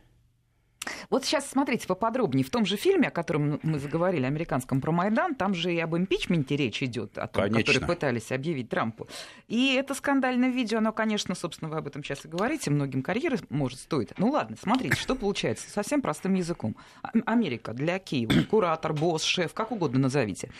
Вот 1.09 1.25
сейчас 1.25 1.49
смотрите 1.49 1.87
поподробнее. 1.87 2.45
В 2.45 2.50
том 2.50 2.67
же 2.67 2.76
фильме, 2.76 3.09
о 3.09 3.11
котором 3.11 3.61
мы 3.62 3.79
заговорили, 3.79 4.26
американском 4.26 4.81
про 4.81 4.91
Майдан, 4.91 5.35
там 5.35 5.55
же 5.55 5.73
и 5.73 5.79
об 5.79 5.97
импичменте 5.97 6.57
речь 6.57 6.83
идет, 6.83 7.17
о 7.17 7.26
том, 7.26 7.45
конечно. 7.45 7.73
который 7.73 7.87
пытались 7.87 8.33
объявить 8.33 8.69
Трампу. 8.69 9.09
И 9.49 9.75
это 9.75 9.95
скандальное 9.95 10.50
видео, 10.50 10.79
оно, 10.79 10.93
конечно, 10.93 11.35
собственно, 11.35 11.71
вы 11.71 11.79
об 11.79 11.87
этом 11.87 12.03
сейчас 12.03 12.25
и 12.25 12.29
говорите, 12.29 12.71
многим 12.71 13.03
карьеры 13.03 13.38
может 13.49 13.79
стоить. 13.79 14.11
Ну 14.19 14.31
ладно, 14.31 14.57
смотрите, 14.61 14.97
что 14.97 15.14
получается, 15.14 15.71
совсем 15.71 16.03
простым 16.03 16.35
языком. 16.35 16.76
Америка 17.25 17.73
для 17.73 17.99
Киева, 17.99 18.43
куратор, 18.50 18.93
босс, 18.93 19.23
шеф, 19.23 19.55
как 19.55 19.71
угодно 19.71 20.00
назовите 20.00 20.50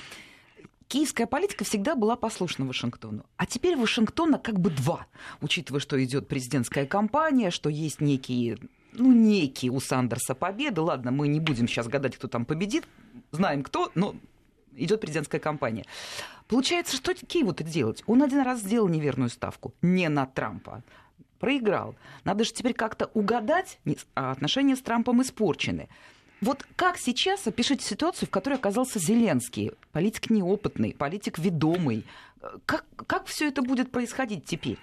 киевская 0.95 1.27
политика 1.27 1.65
всегда 1.65 1.97
была 1.97 2.15
послушна 2.15 2.65
Вашингтону. 2.67 3.27
А 3.37 3.47
теперь 3.47 3.77
Вашингтона 3.77 4.39
как 4.39 4.61
бы 4.61 4.71
два, 4.71 5.09
учитывая, 5.41 5.81
что 5.81 6.03
идет 6.05 6.29
президентская 6.29 6.87
кампания, 6.87 7.51
что 7.51 7.69
есть 7.69 8.01
некие 8.01 8.59
ну, 8.93 9.13
некие 9.13 9.73
у 9.73 9.81
Сандерса 9.81 10.37
победы. 10.37 10.83
Ладно, 10.83 11.11
мы 11.11 11.27
не 11.27 11.41
будем 11.41 11.67
сейчас 11.67 11.89
гадать, 11.89 12.17
кто 12.17 12.29
там 12.29 12.45
победит. 12.45 12.85
Знаем 13.33 13.65
кто, 13.65 13.91
но 13.97 14.15
идет 14.77 15.01
президентская 15.01 15.41
кампания. 15.41 15.85
Получается, 16.47 16.95
что 16.95 17.13
Киеву-то 17.13 17.65
делать? 17.65 18.05
Он 18.07 18.23
один 18.23 18.43
раз 18.43 18.61
сделал 18.61 18.87
неверную 18.87 19.31
ставку. 19.31 19.75
Не 19.83 20.09
на 20.09 20.27
Трампа. 20.27 20.85
Проиграл. 21.41 21.97
Надо 22.23 22.45
же 22.45 22.53
теперь 22.53 22.73
как-то 22.73 23.11
угадать, 23.15 23.81
а 24.15 24.31
отношения 24.31 24.77
с 24.77 24.81
Трампом 24.81 25.23
испорчены. 25.23 25.89
Вот 26.45 26.67
как 26.77 26.99
сейчас 26.99 27.47
опишите 27.47 27.83
ситуацию, 27.87 28.29
в 28.29 28.31
которой 28.31 28.55
оказался 28.55 28.99
Зеленский, 28.99 29.73
политик 29.93 30.29
неопытный, 30.29 30.93
политик 30.93 31.39
ведомый? 31.39 32.05
Как, 32.67 32.85
как 33.07 33.25
все 33.25 33.49
это 33.49 33.63
будет 33.63 33.91
происходить 33.91 34.45
теперь? 34.45 34.77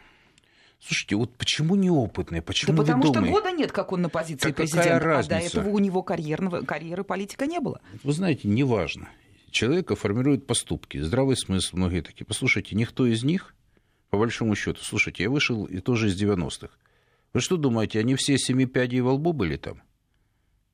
Слушайте, 0.80 1.15
вот 1.18 1.32
почему 1.36 1.75
неопытный, 1.75 2.41
почему 2.41 2.74
Да 2.75 2.82
потому 2.82 3.03
ведомый? 3.03 3.30
что 3.30 3.39
года 3.39 3.51
нет, 3.51 3.72
как 3.72 3.91
он 3.91 4.01
на 4.01 4.10
позиции 4.10 4.48
так 4.48 4.56
президента, 4.56 5.00
разница? 5.06 5.36
а 5.36 5.39
до 5.39 5.46
этого 5.46 5.70
у 5.70 5.77
него 5.77 6.01
карьерного, 6.01 6.62
карьеры 6.62 7.03
политика 7.03 7.46
не 7.46 7.60
было. 7.60 7.80
Вы 8.01 8.12
знаете, 8.12 8.48
неважно. 8.48 9.10
Человека 9.51 9.96
формируют 9.96 10.48
поступки, 10.48 10.98
здравый 10.98 11.38
смысл, 11.38 11.77
многие 11.77 12.01
такие. 12.01 12.25
Послушайте, 12.25 12.75
никто 12.75 13.06
из 13.06 13.24
них, 13.24 13.53
по 14.10 14.18
большому 14.18 14.56
счету, 14.56 14.80
слушайте, 14.82 15.22
я 15.22 15.30
вышел 15.30 15.65
и 15.65 15.80
тоже 15.80 16.08
из 16.08 16.20
90-х. 16.20 16.70
Вы 17.34 17.39
что 17.39 17.58
думаете, 17.58 18.00
они 18.00 18.15
все 18.15 18.39
семи 18.39 18.65
пядей 18.65 19.01
во 19.01 19.13
лбу 19.13 19.34
были 19.34 19.58
там? 19.58 19.84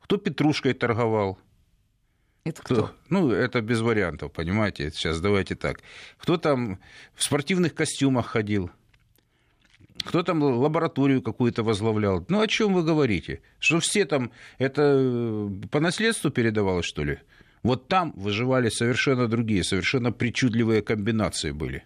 Кто 0.07 0.15
петрушкой 0.15 0.73
торговал? 0.73 1.37
Это 2.45 2.61
кто? 2.61 2.75
кто? 2.75 2.91
Ну, 3.09 3.29
это 3.29 3.59
без 3.59 3.81
вариантов, 3.81 4.31
понимаете? 4.31 4.89
Сейчас 4.89 5.19
давайте 5.19 5.55
так. 5.55 5.81
Кто 6.17 6.37
там 6.37 6.79
в 7.13 7.23
спортивных 7.23 7.75
костюмах 7.75 8.27
ходил? 8.27 8.71
Кто 10.05 10.23
там 10.23 10.41
лабораторию 10.41 11.21
какую-то 11.21 11.61
возглавлял? 11.61 12.25
Ну, 12.29 12.39
о 12.39 12.47
чем 12.47 12.73
вы 12.73 12.83
говорите? 12.83 13.41
Что 13.59 13.81
все 13.81 14.05
там, 14.05 14.31
это 14.59 14.81
э, 14.97 15.49
по 15.71 15.81
наследству 15.81 16.31
передавалось, 16.31 16.85
что 16.85 17.03
ли? 17.03 17.19
Вот 17.61 17.89
там 17.89 18.13
выживали 18.15 18.69
совершенно 18.69 19.27
другие, 19.27 19.65
совершенно 19.65 20.13
причудливые 20.13 20.81
комбинации 20.81 21.51
были. 21.51 21.83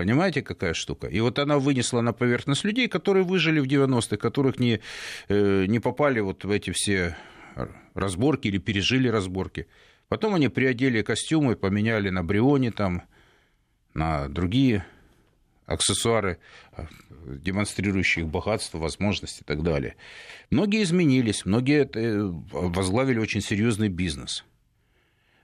Понимаете, 0.00 0.40
какая 0.40 0.72
штука? 0.72 1.08
И 1.08 1.20
вот 1.20 1.38
она 1.38 1.58
вынесла 1.58 2.00
на 2.00 2.14
поверхность 2.14 2.64
людей, 2.64 2.88
которые 2.88 3.22
выжили 3.22 3.60
в 3.60 3.66
90-х, 3.66 4.16
которых 4.16 4.58
не, 4.58 4.80
э, 5.28 5.66
не 5.66 5.78
попали 5.78 6.20
вот 6.20 6.42
в 6.42 6.50
эти 6.50 6.70
все 6.70 7.18
разборки 7.92 8.48
или 8.48 8.56
пережили 8.56 9.08
разборки. 9.08 9.66
Потом 10.08 10.34
они 10.34 10.48
приодели 10.48 11.02
костюмы, 11.02 11.54
поменяли 11.54 12.08
на 12.08 12.24
брионе, 12.24 12.70
там, 12.70 13.02
на 13.92 14.28
другие 14.28 14.86
аксессуары, 15.66 16.38
демонстрирующие 17.26 18.24
их 18.24 18.30
богатство, 18.30 18.78
возможности 18.78 19.42
и 19.42 19.44
так 19.44 19.62
далее. 19.62 19.96
Многие 20.48 20.82
изменились, 20.82 21.44
многие 21.44 21.86
возглавили 21.92 23.18
очень 23.18 23.42
серьезный 23.42 23.90
бизнес– 23.90 24.46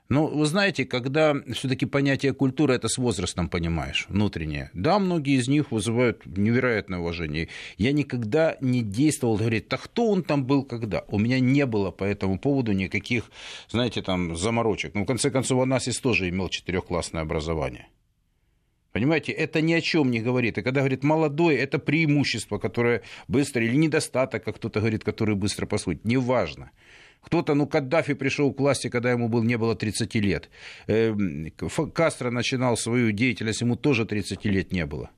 но 0.09 0.27
вы 0.27 0.47
знаете, 0.47 0.85
когда 0.85 1.35
все-таки 1.53 1.87
понятие 1.87 2.33
культуры 2.33 2.75
это 2.75 2.89
с 2.89 2.99
возрастом 2.99 3.49
понимаешь, 3.49 4.07
внутреннее. 4.09 4.71
Да, 4.73 4.99
многие 4.99 5.39
из 5.39 5.49
них 5.49 5.73
вызывают 5.73 6.25
невероятное 6.27 6.99
уважение. 6.99 7.49
Я 7.77 7.93
никогда 7.93 8.57
не 8.61 8.83
действовал, 8.83 9.37
говорит, 9.37 9.69
так 9.69 9.83
кто 9.83 10.09
он 10.09 10.23
там 10.23 10.45
был 10.45 10.63
когда? 10.63 11.05
У 11.09 11.19
меня 11.19 11.41
не 11.41 11.67
было 11.67 11.91
по 11.91 12.05
этому 12.05 12.39
поводу 12.39 12.73
никаких, 12.73 13.31
знаете, 13.69 14.03
там 14.03 14.37
заморочек. 14.37 14.95
Ну, 14.95 15.03
в 15.03 15.07
конце 15.07 15.31
концов, 15.31 15.63
Анасис 15.63 15.99
тоже 15.99 16.29
имел 16.29 16.49
четырехклассное 16.49 17.23
образование. 17.23 17.89
Понимаете, 18.97 19.33
это 19.33 19.61
ни 19.61 19.75
о 19.75 19.83
чем 19.83 20.11
не 20.11 20.21
говорит. 20.21 20.57
И 20.57 20.63
когда 20.63 20.81
говорит 20.81 21.05
молодой, 21.05 21.57
это 21.57 21.79
преимущество, 21.79 22.57
которое 22.57 23.03
быстро, 23.29 23.63
или 23.63 23.77
недостаток, 23.77 24.43
как 24.43 24.57
кто-то 24.57 24.81
говорит, 24.81 25.05
который 25.05 25.35
быстро 25.35 25.67
посудит. 25.67 26.07
Неважно. 26.07 26.71
Кто-то, 27.27 27.55
ну, 27.55 27.67
Каддафи 27.67 28.15
пришел 28.15 28.53
к 28.53 28.61
власти, 28.61 28.89
когда 28.89 29.11
ему 29.11 29.29
был, 29.29 29.43
не 29.43 29.59
было 29.59 29.75
30 29.75 30.15
лет. 30.15 30.49
Эм, 30.87 31.51
Кастро 31.93 32.31
начинал 32.31 32.77
свою 32.77 33.11
деятельность, 33.11 33.63
ему 33.63 33.75
тоже 33.75 34.07
30 34.07 34.45
лет 34.45 34.73
не 34.73 34.87
было. 34.87 35.11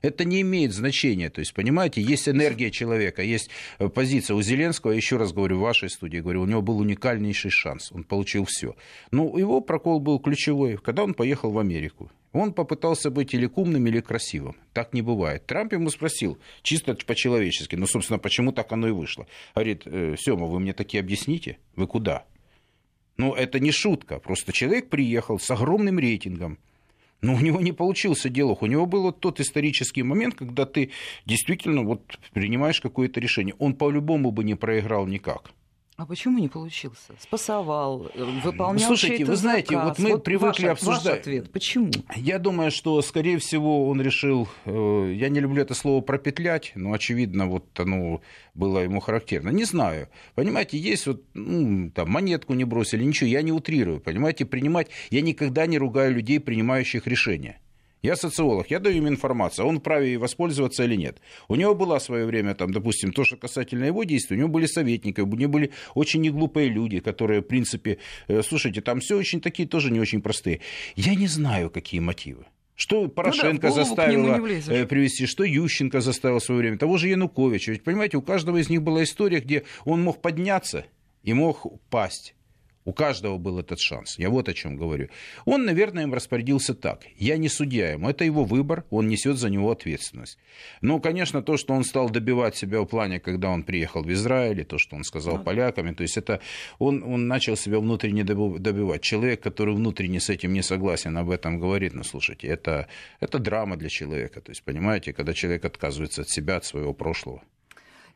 Это 0.00 0.24
не 0.24 0.40
имеет 0.40 0.72
значения. 0.72 1.30
То 1.30 1.38
есть, 1.38 1.54
понимаете, 1.54 2.02
есть 2.02 2.28
энергия 2.28 2.72
человека, 2.72 3.22
есть 3.22 3.48
э, 3.78 3.88
позиция. 3.88 4.34
У 4.34 4.42
Зеленского, 4.42 4.90
еще 4.90 5.18
раз 5.18 5.32
говорю, 5.32 5.58
в 5.58 5.60
вашей 5.60 5.88
студии, 5.88 6.18
говорю, 6.18 6.42
у 6.42 6.46
него 6.46 6.62
был 6.62 6.78
уникальнейший 6.78 7.52
шанс. 7.52 7.92
Он 7.92 8.02
получил 8.02 8.44
все. 8.44 8.74
Но 9.12 9.38
его 9.38 9.60
прокол 9.60 10.00
был 10.00 10.18
ключевой, 10.18 10.78
когда 10.78 11.04
он 11.04 11.14
поехал 11.14 11.52
в 11.52 11.58
Америку. 11.60 12.10
Он 12.32 12.54
попытался 12.54 13.10
быть 13.10 13.34
или 13.34 13.48
умным, 13.54 13.86
или 13.86 14.00
красивым. 14.00 14.56
Так 14.72 14.94
не 14.94 15.02
бывает. 15.02 15.46
Трамп 15.46 15.74
ему 15.74 15.90
спросил, 15.90 16.38
чисто 16.62 16.94
по-человечески, 16.94 17.76
ну, 17.76 17.86
собственно, 17.86 18.18
почему 18.18 18.52
так 18.52 18.72
оно 18.72 18.88
и 18.88 18.92
вышло. 18.92 19.26
Говорит, 19.54 19.82
«Э, 19.84 20.16
Сема, 20.18 20.46
вы 20.46 20.60
мне 20.60 20.72
такие 20.72 21.00
объясните? 21.00 21.58
Вы 21.76 21.86
куда? 21.86 22.24
Ну, 23.18 23.34
это 23.34 23.60
не 23.60 23.70
шутка. 23.70 24.18
Просто 24.18 24.52
человек 24.52 24.88
приехал 24.88 25.38
с 25.38 25.50
огромным 25.50 25.98
рейтингом, 25.98 26.58
но 27.20 27.34
у 27.34 27.40
него 27.40 27.60
не 27.60 27.72
получился 27.72 28.30
диалог. 28.30 28.62
У 28.62 28.66
него 28.66 28.86
был 28.86 29.02
вот 29.02 29.20
тот 29.20 29.38
исторический 29.38 30.02
момент, 30.02 30.34
когда 30.34 30.64
ты 30.64 30.90
действительно 31.26 31.82
вот 31.82 32.18
принимаешь 32.32 32.80
какое-то 32.80 33.20
решение. 33.20 33.54
Он 33.58 33.74
по-любому 33.74 34.30
бы 34.30 34.42
не 34.42 34.54
проиграл 34.54 35.06
никак. 35.06 35.52
А 36.02 36.06
почему 36.06 36.40
не 36.40 36.48
получился? 36.48 37.14
Спасовал, 37.20 38.10
э, 38.12 38.24
выполнял 38.42 38.88
Слушайте, 38.88 39.24
вы 39.24 39.36
знаете, 39.36 39.76
заказ. 39.76 39.88
вот 39.88 39.98
мы 40.00 40.10
вот 40.14 40.24
привыкли 40.24 40.64
ваш, 40.64 40.72
обсуждать. 40.72 41.04
Ваш 41.04 41.18
ответ. 41.20 41.52
Почему? 41.52 41.92
Я 42.16 42.40
думаю, 42.40 42.72
что, 42.72 43.00
скорее 43.02 43.38
всего, 43.38 43.88
он 43.88 44.02
решил, 44.02 44.48
э, 44.64 45.12
я 45.14 45.28
не 45.28 45.38
люблю 45.38 45.62
это 45.62 45.74
слово 45.74 46.00
пропетлять, 46.00 46.72
но, 46.74 46.92
очевидно, 46.92 47.46
вот 47.46 47.78
оно 47.78 48.20
было 48.54 48.80
ему 48.80 48.98
характерно. 48.98 49.50
Не 49.50 49.62
знаю. 49.62 50.08
Понимаете, 50.34 50.76
есть 50.76 51.06
вот, 51.06 51.22
ну, 51.34 51.92
там, 51.92 52.10
монетку 52.10 52.54
не 52.54 52.64
бросили, 52.64 53.04
ничего, 53.04 53.28
я 53.28 53.42
не 53.42 53.52
утрирую. 53.52 54.00
Понимаете, 54.00 54.44
принимать, 54.44 54.88
я 55.10 55.20
никогда 55.20 55.66
не 55.66 55.78
ругаю 55.78 56.12
людей, 56.12 56.40
принимающих 56.40 57.06
решения. 57.06 57.60
Я 58.02 58.16
социолог, 58.16 58.68
я 58.68 58.80
даю 58.80 58.96
им 58.96 59.08
информацию, 59.08 59.64
а 59.64 59.68
он 59.68 59.78
вправе 59.78 60.08
ей 60.08 60.16
воспользоваться 60.16 60.82
или 60.82 60.96
нет. 60.96 61.20
У 61.46 61.54
него 61.54 61.74
было 61.76 62.00
свое 62.00 62.26
время, 62.26 62.54
там, 62.54 62.72
допустим, 62.72 63.12
то, 63.12 63.24
что 63.24 63.36
касательно 63.36 63.84
его 63.84 64.02
действий, 64.02 64.36
у 64.36 64.40
него 64.40 64.48
были 64.48 64.66
советники, 64.66 65.20
у 65.20 65.26
него 65.26 65.52
были 65.52 65.70
очень 65.94 66.20
неглупые 66.20 66.68
люди, 66.68 66.98
которые, 66.98 67.42
в 67.42 67.44
принципе, 67.44 67.98
э, 68.26 68.42
слушайте, 68.42 68.80
там 68.80 68.98
все 68.98 69.16
очень 69.16 69.40
такие 69.40 69.68
тоже 69.68 69.92
не 69.92 70.00
очень 70.00 70.20
простые. 70.20 70.60
Я 70.96 71.14
не 71.14 71.28
знаю, 71.28 71.70
какие 71.70 72.00
мотивы. 72.00 72.46
Что 72.74 73.06
Порошенко 73.06 73.68
ну 73.68 73.74
да, 73.74 73.84
заставила 73.84 74.48
э, 74.68 74.86
привести, 74.86 75.26
что 75.26 75.44
Ющенко 75.44 76.00
заставил 76.00 76.40
в 76.40 76.44
свое 76.44 76.60
время, 76.60 76.78
того 76.78 76.96
же 76.96 77.06
Януковича. 77.06 77.70
Ведь, 77.70 77.84
понимаете, 77.84 78.16
у 78.16 78.22
каждого 78.22 78.56
из 78.56 78.68
них 78.68 78.82
была 78.82 79.04
история, 79.04 79.38
где 79.38 79.62
он 79.84 80.02
мог 80.02 80.20
подняться 80.20 80.86
и 81.22 81.32
мог 81.34 81.64
пасть. 81.88 82.34
У 82.84 82.92
каждого 82.92 83.38
был 83.38 83.60
этот 83.60 83.78
шанс. 83.78 84.18
Я 84.18 84.28
вот 84.28 84.48
о 84.48 84.54
чем 84.54 84.76
говорю. 84.76 85.08
Он, 85.44 85.64
наверное, 85.64 86.02
им 86.02 86.14
распорядился 86.14 86.74
так. 86.74 87.04
Я 87.16 87.36
не 87.36 87.48
судья 87.48 87.92
ему. 87.92 88.08
Это 88.08 88.24
его 88.24 88.44
выбор. 88.44 88.84
Он 88.90 89.08
несет 89.08 89.38
за 89.38 89.50
него 89.50 89.70
ответственность. 89.70 90.38
Но, 90.80 90.98
конечно, 90.98 91.42
то, 91.42 91.56
что 91.56 91.74
он 91.74 91.84
стал 91.84 92.10
добивать 92.10 92.56
себя 92.56 92.80
в 92.80 92.86
плане, 92.86 93.20
когда 93.20 93.50
он 93.50 93.62
приехал 93.62 94.02
в 94.02 94.12
Израиль, 94.12 94.64
то, 94.64 94.78
что 94.78 94.96
он 94.96 95.04
сказал 95.04 95.38
ну, 95.38 95.44
полякам, 95.44 95.94
то 95.94 96.02
есть 96.02 96.16
это 96.16 96.40
он, 96.78 97.02
он 97.02 97.28
начал 97.28 97.56
себя 97.56 97.78
внутренне 97.78 98.24
добивать. 98.24 99.02
Человек, 99.02 99.40
который 99.40 99.74
внутренне 99.74 100.20
с 100.20 100.28
этим 100.28 100.52
не 100.52 100.62
согласен, 100.62 101.16
об 101.16 101.30
этом 101.30 101.60
говорит. 101.60 101.94
Ну, 101.94 102.02
слушайте, 102.02 102.48
это, 102.48 102.88
это 103.20 103.38
драма 103.38 103.76
для 103.76 103.88
человека. 103.88 104.40
То 104.40 104.50
есть, 104.50 104.62
понимаете, 104.64 105.12
когда 105.12 105.34
человек 105.34 105.64
отказывается 105.64 106.22
от 106.22 106.30
себя, 106.30 106.56
от 106.56 106.64
своего 106.64 106.92
прошлого. 106.94 107.42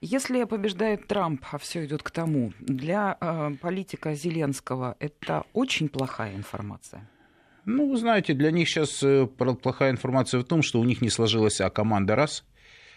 Если 0.01 0.45
побеждает 0.45 1.07
Трамп, 1.09 1.45
а 1.51 1.59
все 1.59 1.85
идет 1.85 2.03
к 2.03 2.11
тому, 2.11 2.53
для 2.61 3.17
э, 3.21 3.53
политика 3.61 4.15
Зеленского 4.15 4.97
это 4.99 5.45
очень 5.53 5.89
плохая 5.89 6.35
информация. 6.35 7.09
Ну, 7.65 7.97
знаете, 7.97 8.35
для 8.35 8.51
них 8.51 8.69
сейчас 8.69 9.03
э, 9.03 9.27
плохая 9.27 9.91
информация 9.91 10.41
в 10.41 10.45
том, 10.45 10.63
что 10.63 10.81
у 10.81 10.85
них 10.85 11.01
не 11.01 11.11
сложилась 11.11 11.61
а 11.61 11.71
команда 11.71 12.15
раз. 12.15 12.45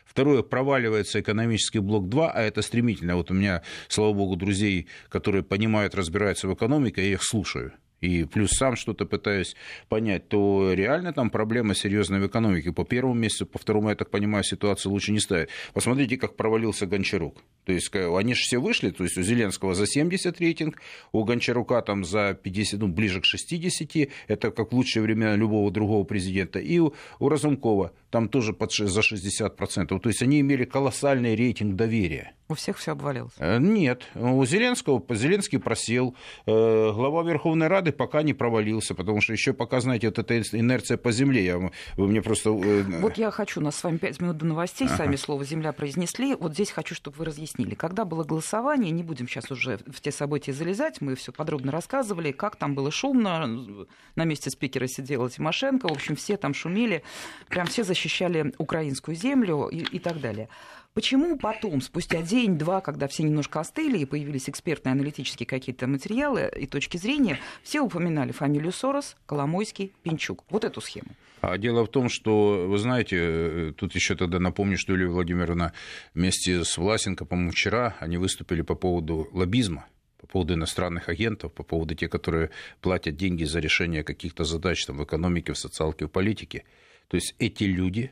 Второе, 0.06 0.42
проваливается 0.42 1.22
экономический 1.22 1.80
блок 1.80 2.10
2, 2.10 2.32
а 2.32 2.42
это 2.42 2.62
стремительно. 2.62 3.16
Вот 3.16 3.32
у 3.32 3.34
меня, 3.34 3.62
слава 3.88 4.14
богу, 4.14 4.36
друзей, 4.36 4.88
которые 5.08 5.44
понимают, 5.44 5.96
разбираются 5.96 6.48
в 6.48 6.54
экономике, 6.54 7.02
я 7.02 7.14
их 7.14 7.24
слушаю 7.24 7.74
и 8.02 8.24
плюс 8.24 8.52
сам 8.52 8.76
что-то 8.76 9.06
пытаюсь 9.06 9.56
понять, 9.88 10.28
то 10.28 10.74
реально 10.74 11.14
там 11.14 11.30
проблема 11.30 11.76
серьезная 11.76 12.20
в 12.20 12.28
экономике. 12.28 12.72
По 12.72 12.86
первому 12.86 13.14
месяцу, 13.14 13.46
по 13.46 13.60
второму, 13.60 13.90
я 13.90 13.96
так 13.96 14.10
понимаю, 14.10 14.44
ситуацию 14.44 14.92
лучше 14.92 15.12
не 15.12 15.20
ставить. 15.20 15.50
Посмотрите, 15.74 16.18
как 16.18 16.36
провалился 16.36 16.86
Гончарук. 16.86 17.44
То 17.66 17.74
есть 17.74 17.94
они 17.94 18.34
же 18.34 18.42
все 18.42 18.58
вышли, 18.58 18.90
то 18.90 19.04
есть 19.04 19.18
у 19.18 19.22
Зеленского 19.22 19.76
за 19.76 19.86
70 19.86 20.40
рейтинг, 20.40 20.82
у 21.12 21.24
Гончарука 21.24 21.82
там 21.82 22.04
за 22.04 22.34
50, 22.34 22.80
ну, 22.80 22.88
ближе 22.88 23.22
к 23.22 23.26
60, 23.26 24.10
это 24.28 24.52
как 24.52 24.74
лучшие 24.74 25.04
времена 25.04 25.36
любого 25.36 25.72
другого 25.72 26.04
президента, 26.04 26.60
и 26.60 26.80
у, 26.80 26.94
у 27.20 27.30
Разумкова 27.30 27.92
там 28.10 28.28
тоже 28.30 28.54
под, 28.54 28.74
за 28.74 29.02
60%. 29.02 30.00
То 30.00 30.10
есть 30.10 30.22
они 30.22 30.42
имели 30.42 30.66
колоссальный 30.66 31.36
рейтинг 31.36 31.76
доверия. 31.76 32.34
У 32.48 32.56
всех 32.56 32.78
все 32.78 32.94
обвалилось? 32.94 33.34
Э, 33.38 33.60
нет. 33.60 34.08
У 34.16 34.44
Зеленского, 34.44 35.04
Зеленский 35.16 35.60
просел. 35.60 36.16
Э, 36.48 36.92
глава 36.92 37.22
Верховной 37.22 37.68
Рады 37.68 37.89
пока 37.92 38.24
не 38.24 38.34
провалился, 38.34 38.96
потому 38.96 39.22
что 39.22 39.34
еще 39.34 39.54
пока, 39.54 39.80
знаете, 39.82 40.08
вот 40.08 40.20
эта 40.20 40.40
инерция 40.40 40.98
по 40.98 41.12
земле. 41.12 41.46
Я, 41.46 41.58
вы 41.98 42.08
мне 42.08 42.22
просто... 42.22 42.50
Э, 42.50 42.84
вот 43.02 43.18
я 43.18 43.32
хочу, 43.32 43.60
у 43.60 43.64
нас 43.64 43.76
с 43.76 43.84
вами 43.84 43.98
5 43.98 44.22
минут 44.22 44.38
до 44.38 44.46
новостей, 44.46 44.88
ага. 44.88 44.98
сами 44.98 45.16
слово 45.16 45.46
«земля» 45.46 45.72
произнесли. 45.72 46.36
Вот 46.36 46.54
здесь 46.54 46.72
хочу, 46.72 46.96
чтобы 46.96 47.18
вы 47.18 47.26
разъяснили. 47.26 47.76
Когда 47.76 48.06
было 48.06 48.24
голосование, 48.24 48.92
не 48.92 49.04
будем 49.04 49.28
сейчас 49.28 49.52
уже 49.52 49.80
в 49.88 50.02
те 50.02 50.12
события 50.12 50.54
залезать, 50.54 51.02
мы 51.02 51.16
все 51.16 51.32
подробно 51.32 51.72
рассказывали, 51.72 52.32
как 52.32 52.56
там 52.56 52.76
было 52.76 52.92
шумно, 52.92 53.88
на 54.16 54.26
месте 54.26 54.50
спикера 54.50 54.88
сидела 54.88 55.30
Тимошенко, 55.30 55.88
в 55.88 55.92
общем, 55.92 56.16
все 56.16 56.38
там 56.38 56.54
шумели, 56.54 57.04
прям 57.48 57.68
все 57.68 57.84
защищали 57.84 58.54
украинскую 58.58 59.16
землю 59.16 59.68
и, 59.68 59.78
и 59.80 60.00
так 60.00 60.20
далее. 60.20 60.50
Почему 60.94 61.38
потом, 61.38 61.82
спустя 61.82 62.22
день-два, 62.22 62.82
когда 62.82 63.08
все 63.08 63.24
немножко 63.24 63.60
остыли 63.60 64.00
и 64.00 64.06
появились 64.06 64.50
экспертные 64.50 64.94
аналитические 64.94 65.46
какие-то 65.46 65.88
материалы 65.88 66.52
и 66.56 66.66
точки 66.66 66.98
зрения, 66.98 67.40
все 67.64 67.82
упоминали 67.82 68.32
фамилию 68.32 68.72
Сорос, 68.72 69.16
Коломойский, 69.26 69.94
Пинчук. 70.04 70.44
Вот 70.50 70.66
эту 70.66 70.82
схему. 70.82 71.10
А 71.42 71.58
дело 71.58 71.86
в 71.86 71.90
том, 71.90 72.10
что, 72.10 72.66
вы 72.68 72.78
знаете, 72.80 73.18
э, 73.20 73.74
тут 73.78 73.96
еще 73.96 74.16
тогда 74.16 74.40
напомню, 74.40 74.78
что 74.78 74.94
Юлия 74.94 75.08
Владимировна 75.08 75.74
вместе 76.14 76.66
с 76.66 76.78
Власенко, 76.78 77.24
по-моему, 77.24 77.52
вчера 77.52 77.96
они 78.00 78.18
выступили 78.18 78.62
по 78.62 78.76
поводу 78.76 79.30
лоббизма 79.32 79.86
по 80.20 80.28
поводу 80.28 80.56
иностранных 80.56 81.08
агентов, 81.08 81.54
по 81.54 81.64
поводу 81.64 81.96
тех, 81.96 82.10
которые 82.10 82.50
платят 82.82 83.16
деньги 83.16 83.46
за 83.46 83.60
решение 83.60 84.04
каких-то 84.04 84.44
задач 84.44 84.86
там, 84.86 84.98
в 84.98 85.04
экономике, 85.06 85.54
в 85.54 85.58
социалке, 85.58 86.08
в 86.08 86.10
политике. 86.10 86.66
То 87.08 87.16
есть 87.16 87.36
эти 87.40 87.64
люди 87.64 88.12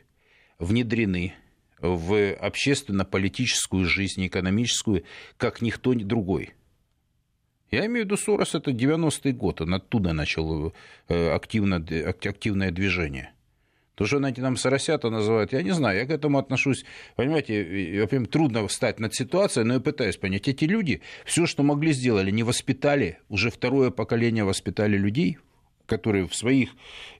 внедрены 0.57 1.35
в 1.79 2.33
общественно-политическую 2.33 3.85
жизнь, 3.85 4.25
экономическую, 4.25 5.03
как 5.37 5.61
никто 5.61 5.93
другой. 5.93 6.53
Я 7.69 7.85
имею 7.85 8.03
в 8.03 8.05
виду 8.05 8.17
Сорос, 8.17 8.55
это 8.55 8.71
90-й 8.71 9.33
год, 9.33 9.61
он 9.61 9.73
оттуда 9.73 10.13
начал 10.13 10.73
э, 11.09 11.29
активно, 11.29 11.75
активное 11.75 12.71
движение. 12.71 13.33
То, 13.95 14.05
что 14.05 14.17
они 14.17 14.31
там 14.33 14.55
Соросята 14.55 15.09
называют, 15.09 15.53
я 15.53 15.63
не 15.63 15.71
знаю, 15.71 15.97
я 15.97 16.05
к 16.05 16.11
этому 16.11 16.37
отношусь, 16.37 16.85
понимаете, 17.15 18.07
во 18.09 18.25
трудно 18.27 18.67
встать 18.67 18.99
над 18.99 19.15
ситуацией, 19.15 19.65
но 19.65 19.73
я 19.73 19.79
пытаюсь 19.79 20.17
понять. 20.17 20.47
Эти 20.47 20.65
люди 20.65 21.01
все, 21.25 21.47
что 21.47 21.63
могли, 21.63 21.93
сделали, 21.93 22.29
не 22.29 22.43
воспитали, 22.43 23.17
уже 23.27 23.49
второе 23.49 23.89
поколение 23.89 24.43
воспитали 24.43 24.97
людей, 24.97 25.39
которые 25.87 26.27
в 26.27 26.35
своих 26.35 26.69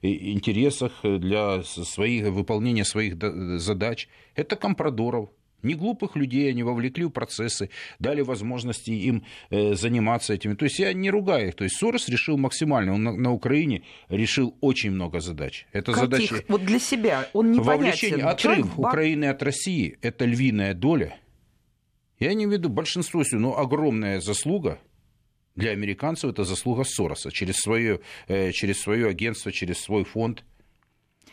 э, 0.02 0.08
интересах, 0.08 0.92
э, 1.02 1.18
для 1.18 1.62
своих, 1.62 2.28
выполнения 2.28 2.84
своих 2.84 3.16
задач. 3.58 4.08
Это 4.36 4.54
Компрадоров, 4.56 5.30
Не 5.62 5.74
глупых 5.74 6.14
людей 6.14 6.50
они 6.50 6.62
вовлекли 6.62 7.04
в 7.04 7.10
процессы, 7.10 7.70
дали 7.98 8.20
возможности 8.20 8.90
им 8.90 9.24
э, 9.50 9.74
заниматься 9.74 10.34
этими. 10.34 10.54
То 10.54 10.66
есть 10.66 10.78
я 10.78 10.92
не 10.92 11.10
ругаю 11.10 11.48
их. 11.48 11.54
То 11.56 11.64
есть 11.64 11.76
Сорос 11.76 12.08
решил 12.08 12.36
максимально. 12.38 12.94
Он 12.94 13.02
на, 13.02 13.12
на 13.12 13.32
Украине 13.32 13.82
решил 14.08 14.54
очень 14.60 14.92
много 14.92 15.18
задач. 15.20 15.66
Это 15.72 15.92
Каких? 15.92 16.00
задачи... 16.00 16.44
Вот 16.48 16.64
для 16.64 16.78
себя 16.78 17.28
он 17.32 17.50
не 17.50 17.58
Вовлечение, 17.58 18.24
отрыв 18.24 18.56
Человек... 18.56 18.78
Украины 18.78 19.24
от 19.24 19.42
России– 19.42 19.98
это 20.02 20.24
львиная 20.26 20.74
доля. 20.74 21.16
Я 22.20 22.34
не 22.34 22.46
веду 22.46 22.68
большинство, 22.68 23.22
но 23.32 23.58
огромная 23.58 24.20
заслуга 24.20 24.78
для 25.58 25.72
американцев– 25.72 26.30
это 26.32 26.44
заслуга 26.44 26.84
Сороса 26.84 27.30
через 27.30 27.56
свое, 27.56 28.00
э, 28.28 28.52
через 28.52 28.80
свое 28.80 29.08
агентство, 29.08 29.52
через 29.52 29.78
свой 29.78 30.04
фонд– 30.04 30.44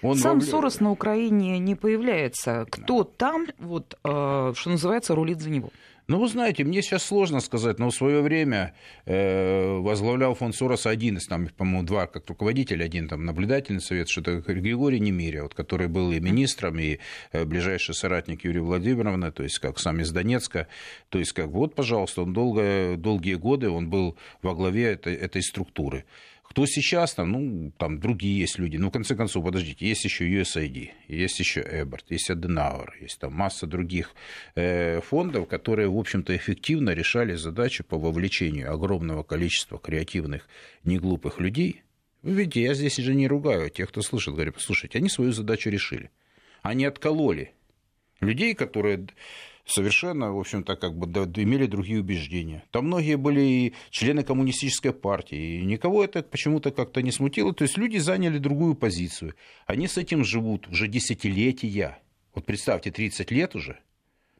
он 0.02 0.18
Сам 0.18 0.34
вовлек... 0.34 0.50
Сорос 0.50 0.80
на 0.80 0.92
Украине 0.92 1.58
не 1.60 1.76
появляется. 1.76 2.66
Кто 2.70 3.04
да. 3.04 3.10
там, 3.18 3.48
вот, 3.58 3.98
э, 4.04 4.54
что 4.56 4.70
называется, 4.70 5.16
рулит 5.16 5.42
за 5.42 5.50
него? 5.50 5.70
Ну, 6.08 6.20
вы 6.20 6.28
знаете, 6.28 6.64
мне 6.64 6.84
сейчас 6.84 7.04
сложно 7.04 7.40
сказать, 7.40 7.80
но 7.80 7.90
в 7.90 7.96
свое 7.96 8.22
время 8.22 8.76
э, 9.06 9.78
возглавлял 9.80 10.36
фонд 10.36 10.56
Сороса 10.56 10.92
один 10.92 11.18
из, 11.18 11.26
там, 11.26 11.48
по-моему, 11.48 11.82
два 11.82 12.06
как 12.06 12.30
руководитель, 12.30 12.84
один 12.84 13.08
там 13.08 13.26
наблюдательный 13.26 13.82
совет, 13.82 14.08
что-то 14.08 14.36
Григорий 14.36 15.00
Немиря, 15.00 15.42
вот, 15.44 15.56
который 15.56 15.88
был 15.88 16.12
и 16.12 16.20
министром, 16.20 16.78
и 16.78 17.00
э, 17.32 17.44
ближайший 17.46 17.96
соратник 17.96 18.46
Юрия 18.46 18.62
Владимировна, 18.62 19.32
то 19.32 19.42
есть 19.42 19.58
как 19.58 19.80
сам 19.80 20.00
из 20.00 20.12
Донецка. 20.12 20.68
То 21.10 21.18
есть 21.18 21.32
как 21.32 21.48
вот, 21.48 21.74
пожалуйста, 21.74 22.22
он 22.22 22.34
долго, 22.34 22.98
долгие 22.98 23.36
годы 23.36 23.72
он 23.72 23.90
был 23.90 24.16
во 24.44 24.54
главе 24.54 24.92
этой, 24.92 25.16
этой 25.16 25.42
структуры. 25.42 26.06
Кто 26.56 26.66
сейчас 26.68 27.14
там, 27.14 27.34
ну, 27.34 27.74
там 27.78 28.00
другие 28.00 28.40
есть 28.40 28.60
люди. 28.60 28.78
Ну, 28.78 28.88
в 28.88 28.92
конце 28.94 29.14
концов, 29.14 29.44
подождите, 29.44 29.86
есть 29.86 30.06
еще 30.06 30.26
USAID, 30.26 30.90
есть 31.10 31.38
еще 31.38 31.60
Эберт, 31.60 32.06
есть 32.10 32.30
Аденауэр, 32.30 32.96
есть 33.02 33.20
там 33.20 33.34
масса 33.34 33.68
других 33.68 34.16
э, 34.56 35.02
фондов, 35.02 35.50
которые, 35.50 35.90
в 35.90 35.98
общем-то, 35.98 36.34
эффективно 36.34 36.92
решали 36.92 37.36
задачи 37.36 37.84
по 37.84 37.98
вовлечению 37.98 38.72
огромного 38.72 39.24
количества 39.24 39.78
креативных, 39.80 40.48
неглупых 40.86 41.42
людей. 41.42 41.82
Вы 42.22 42.32
видите, 42.32 42.62
я 42.62 42.74
здесь 42.74 42.96
же 42.96 43.14
не 43.14 43.28
ругаю 43.28 43.70
тех, 43.70 43.90
кто 43.90 44.02
слышит, 44.02 44.34
говорю, 44.34 44.54
послушайте, 44.54 45.00
они 45.00 45.10
свою 45.10 45.34
задачу 45.34 45.70
решили. 45.70 46.10
Они 46.62 46.86
откололи 46.86 47.52
людей, 48.22 48.54
которые 48.54 49.08
совершенно, 49.66 50.32
в 50.32 50.40
общем-то, 50.40 50.76
как 50.76 50.98
бы 50.98 51.08
имели 51.42 51.66
другие 51.66 52.00
убеждения. 52.00 52.64
Там 52.72 52.86
многие 52.88 53.18
были 53.18 53.42
и 53.42 53.74
члены 53.90 54.24
коммунистической 54.24 54.94
партии, 54.94 55.60
и 55.60 55.66
никого 55.66 56.04
это 56.04 56.24
почему-то 56.24 56.72
как-то 56.72 57.02
не 57.02 57.12
смутило. 57.12 57.54
То 57.54 57.64
есть 57.64 57.78
люди 57.78 57.98
заняли 57.98 58.38
другую 58.38 58.76
позицию. 58.76 59.36
Они 59.66 59.88
с 59.88 59.98
этим 59.98 60.24
живут 60.24 60.68
уже 60.68 60.88
десятилетия. 60.88 62.00
Вот 62.34 62.46
представьте, 62.46 62.92
30 62.92 63.32
лет 63.32 63.56
уже– 63.56 63.80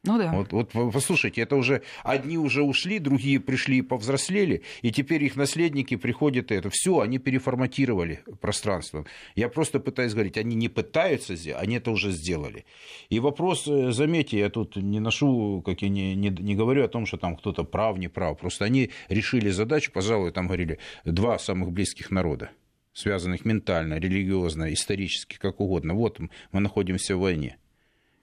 ну 0.06 0.18
да. 0.18 0.32
Вот, 0.32 0.54
вот 0.54 0.72
послушайте, 0.94 1.42
это 1.42 1.56
уже 1.56 1.82
одни 2.04 2.38
уже 2.38 2.64
ушли, 2.64 3.00
другие 3.00 3.40
пришли 3.40 3.78
и 3.78 3.82
повзрослели, 3.82 4.62
и 4.82 4.92
теперь 4.92 5.24
их 5.24 5.36
наследники 5.36 5.96
приходят 5.96 6.52
и 6.52 6.56
это. 6.56 6.70
Все, 6.70 7.00
они 7.00 7.18
переформатировали 7.18 8.24
пространство. 8.42 9.06
Я 9.36 9.50
просто 9.50 9.80
пытаюсь 9.80 10.14
говорить, 10.14 10.38
они 10.38 10.56
не 10.56 10.70
пытаются, 10.70 11.34
они 11.58 11.78
это 11.78 11.92
уже 11.92 12.12
сделали. 12.12 12.66
И 13.10 13.20
вопрос, 13.20 13.68
э, 13.68 13.92
заметьте, 13.92 14.40
я 14.40 14.50
тут 14.50 14.76
не 14.76 15.00
ношу, 15.00 15.62
как 15.66 15.82
я 15.82 15.90
не, 15.90 16.16
не, 16.16 16.30
не 16.30 16.56
говорю 16.56 16.84
о 16.84 16.88
том, 16.88 17.06
что 17.06 17.18
там 17.18 17.36
кто-то 17.36 17.64
прав, 17.64 17.98
не 17.98 18.08
прав. 18.08 18.38
Просто 18.38 18.66
они 18.66 18.92
решили 19.10 19.50
задачу, 19.50 19.92
пожалуй, 19.92 20.32
там 20.32 20.48
говорили, 20.48 20.80
два 21.04 21.40
самых 21.40 21.72
близких 21.72 22.12
народа 22.12 22.52
связанных 22.96 23.44
ментально, 23.44 24.00
религиозно, 24.00 24.74
исторически, 24.74 25.38
как 25.38 25.60
угодно. 25.60 25.94
Вот 25.94 26.20
мы 26.52 26.62
находимся 26.62 27.18
в 27.18 27.20
войне. 27.20 27.58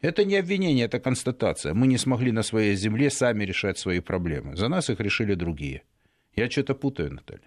Это 0.03 0.25
не 0.25 0.37
обвинение, 0.37 0.87
это 0.87 0.99
констатация. 1.01 1.75
Мы 1.75 1.87
не 1.87 1.97
смогли 1.97 2.33
на 2.33 2.43
своей 2.43 2.75
земле 2.75 3.09
сами 3.09 3.45
решать 3.45 3.79
свои 3.79 4.01
проблемы. 4.01 4.57
За 4.57 4.69
нас 4.69 4.91
их 4.91 5.01
решили 5.01 5.35
другие. 5.35 5.83
Я 6.35 6.51
что-то 6.51 6.75
путаю, 6.75 7.13
Наталья. 7.13 7.43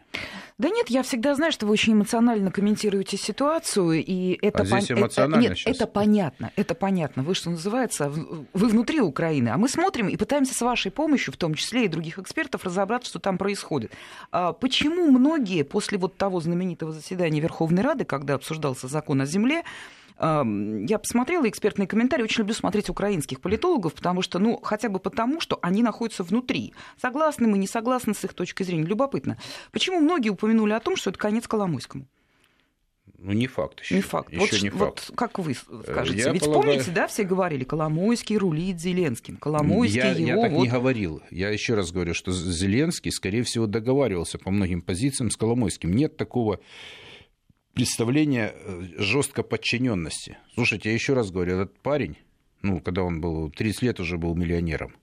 Да 0.58 0.70
нет, 0.70 0.90
я 0.90 1.02
всегда 1.02 1.36
знаю, 1.36 1.52
что 1.52 1.66
вы 1.66 1.74
очень 1.74 1.94
эмоционально 1.94 2.52
комментируете 2.52 3.18
ситуацию, 3.18 3.94
и 3.94 4.38
это, 4.42 4.62
а 4.62 4.66
здесь 4.66 4.92
эмоционально 4.92 5.36
это, 5.36 5.50
нет, 5.50 5.58
сейчас. 5.58 5.76
это 5.76 5.88
понятно, 5.88 6.52
это 6.56 6.76
понятно. 6.76 7.24
Вы 7.24 7.34
что 7.34 7.50
называется, 7.50 8.10
вы 8.10 8.46
внутри 8.54 9.02
Украины, 9.02 9.50
а 9.50 9.58
мы 9.58 9.68
смотрим 9.68 10.08
и 10.08 10.16
пытаемся 10.16 10.54
с 10.54 10.62
вашей 10.62 10.92
помощью, 10.92 11.34
в 11.34 11.38
том 11.38 11.56
числе 11.56 11.86
и 11.86 11.88
других 11.88 12.20
экспертов, 12.20 12.64
разобраться, 12.64 13.10
что 13.10 13.20
там 13.20 13.38
происходит. 13.38 13.92
А 14.32 14.54
почему 14.54 15.12
многие 15.12 15.64
после 15.64 15.98
вот 15.98 16.16
того 16.16 16.40
знаменитого 16.40 16.94
заседания 16.94 17.42
Верховной 17.42 17.82
Рады, 17.82 18.06
когда 18.06 18.36
обсуждался 18.36 18.88
закон 18.88 19.20
о 19.20 19.26
земле, 19.26 19.64
я 20.18 21.00
посмотрела 21.00 21.48
экспертные 21.50 21.88
комментарии, 21.88 22.24
очень 22.24 22.40
люблю 22.40 22.54
смотреть 22.54 22.90
украинских 22.90 23.42
политологов, 23.42 23.94
потому 23.94 24.22
что, 24.22 24.40
ну, 24.40 24.58
хотя 24.64 24.90
бы 24.90 25.00
потому, 25.00 25.42
что 25.42 25.60
они 25.62 25.84
находятся 25.84 26.24
внутри. 26.24 26.74
Согласны 27.02 27.48
мы, 27.48 27.58
не 27.58 27.68
согласны 27.68 28.14
с 28.14 28.24
их 28.24 28.34
точки 28.34 28.64
зрения. 28.64 28.86
Любопытно. 28.86 29.38
Почему 29.72 30.00
многие 30.00 30.30
упомянули 30.30 30.74
о 30.74 30.80
том, 30.80 30.96
что 30.96 31.10
это 31.10 31.20
конец 31.20 31.48
Коломойскому? 31.48 32.08
Ну, 33.18 33.32
не 33.32 33.48
факт 33.48 33.80
еще. 33.80 33.96
Не 33.96 34.02
факт. 34.02 34.32
Еще 34.32 34.40
вот, 34.40 34.62
не 34.62 34.70
факт. 34.70 35.06
Вот 35.10 35.18
как 35.18 35.40
вы 35.40 35.56
скажете? 35.56 36.20
Я 36.20 36.32
Ведь 36.32 36.44
полагаю... 36.44 36.64
помните, 36.64 36.92
да, 36.92 37.08
все 37.08 37.24
говорили, 37.24 37.64
Коломойский 37.64 38.38
рулит 38.38 38.80
Зеленским. 38.80 39.38
Коломойский 39.38 40.00
я, 40.00 40.12
его... 40.12 40.28
Я 40.28 40.42
так 40.42 40.52
вот... 40.52 40.64
не 40.64 40.70
говорил. 40.70 41.24
Я 41.32 41.50
еще 41.50 41.74
раз 41.74 41.92
говорю, 41.92 42.14
что 42.14 42.32
Зеленский, 42.32 43.12
скорее 43.12 43.44
всего, 43.44 43.68
договаривался 43.68 44.38
по 44.38 44.52
многим 44.52 44.82
позициям 44.82 45.32
с 45.32 45.38
Коломойским. 45.38 45.92
Нет 45.92 46.18
такого 46.18 46.60
представление 47.76 48.56
э, 48.56 48.84
жестко 48.98 49.44
подчиненности. 49.44 50.38
Слушайте, 50.56 50.90
я 50.90 50.96
еще 50.96 51.14
раз 51.14 51.30
говорю, 51.30 51.56
этот 51.60 51.78
парень, 51.80 52.18
ну, 52.62 52.80
когда 52.80 53.04
он 53.04 53.22
был 53.22 53.52
30 53.52 53.82
лет 53.84 54.00
уже 54.00 54.18
был 54.18 54.34
миллионером, 54.34 54.96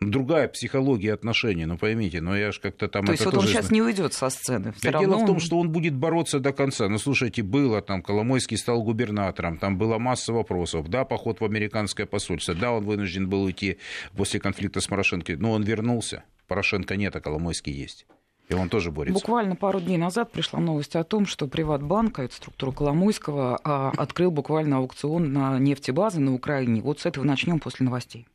другая 0.00 0.48
психология 0.48 1.12
отношений, 1.12 1.66
ну 1.66 1.78
поймите, 1.78 2.20
но 2.20 2.36
я 2.36 2.52
же 2.52 2.60
как-то 2.60 2.88
там... 2.88 3.04
То 3.04 3.12
есть 3.12 3.24
вот 3.24 3.34
он 3.34 3.46
сейчас 3.46 3.70
не 3.70 3.82
уйдет 3.82 4.14
со 4.14 4.30
сцены. 4.30 4.74
Да 4.82 4.90
равно... 4.90 5.08
Дело 5.08 5.24
в 5.24 5.26
том, 5.26 5.40
что 5.40 5.58
он 5.58 5.70
будет 5.70 5.94
бороться 5.94 6.40
до 6.40 6.52
конца. 6.52 6.88
Ну 6.88 6.98
слушайте, 6.98 7.42
было 7.42 7.82
там, 7.82 8.02
Коломойский 8.02 8.56
стал 8.56 8.82
губернатором, 8.82 9.58
там 9.58 9.78
была 9.78 9.98
масса 9.98 10.32
вопросов. 10.32 10.88
Да, 10.88 11.04
поход 11.04 11.40
в 11.40 11.44
американское 11.44 12.06
посольство, 12.06 12.54
да, 12.54 12.72
он 12.72 12.84
вынужден 12.84 13.28
был 13.28 13.42
уйти 13.42 13.78
после 14.16 14.40
конфликта 14.40 14.80
с 14.80 14.86
Порошенко, 14.86 15.36
но 15.36 15.52
он 15.52 15.62
вернулся. 15.62 16.24
Порошенко 16.46 16.96
нет, 16.96 17.14
а 17.14 17.20
Коломойский 17.20 17.72
есть. 17.72 18.06
И 18.48 18.54
он 18.54 18.68
тоже 18.68 18.90
борется. 18.90 19.14
Буквально 19.14 19.56
пару 19.56 19.80
дней 19.80 19.98
назад 19.98 20.30
пришла 20.30 20.60
новость 20.60 20.94
о 20.94 21.02
том, 21.04 21.26
что 21.26 21.48
Приватбанк, 21.48 22.20
это 22.20 22.34
структура 22.34 22.70
Коломойского, 22.70 23.60
а, 23.64 23.92
открыл 23.96 24.30
буквально 24.30 24.78
аукцион 24.78 25.32
на 25.32 25.58
нефтебазы 25.58 26.20
на 26.20 26.32
Украине. 26.32 26.80
Вот 26.80 27.00
с 27.00 27.06
этого 27.06 27.24
начнем 27.24 27.58
после 27.58 27.84
новостей. 27.84 28.26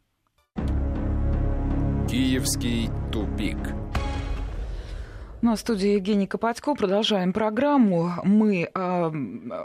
Киевский 2.09 2.89
тупик. 3.11 3.57
На 5.41 5.55
студии 5.55 5.95
Евгений 5.95 6.27
Копатько. 6.27 6.75
Продолжаем 6.75 7.33
программу. 7.33 8.11
Мы 8.23 8.69
э, 8.71 9.11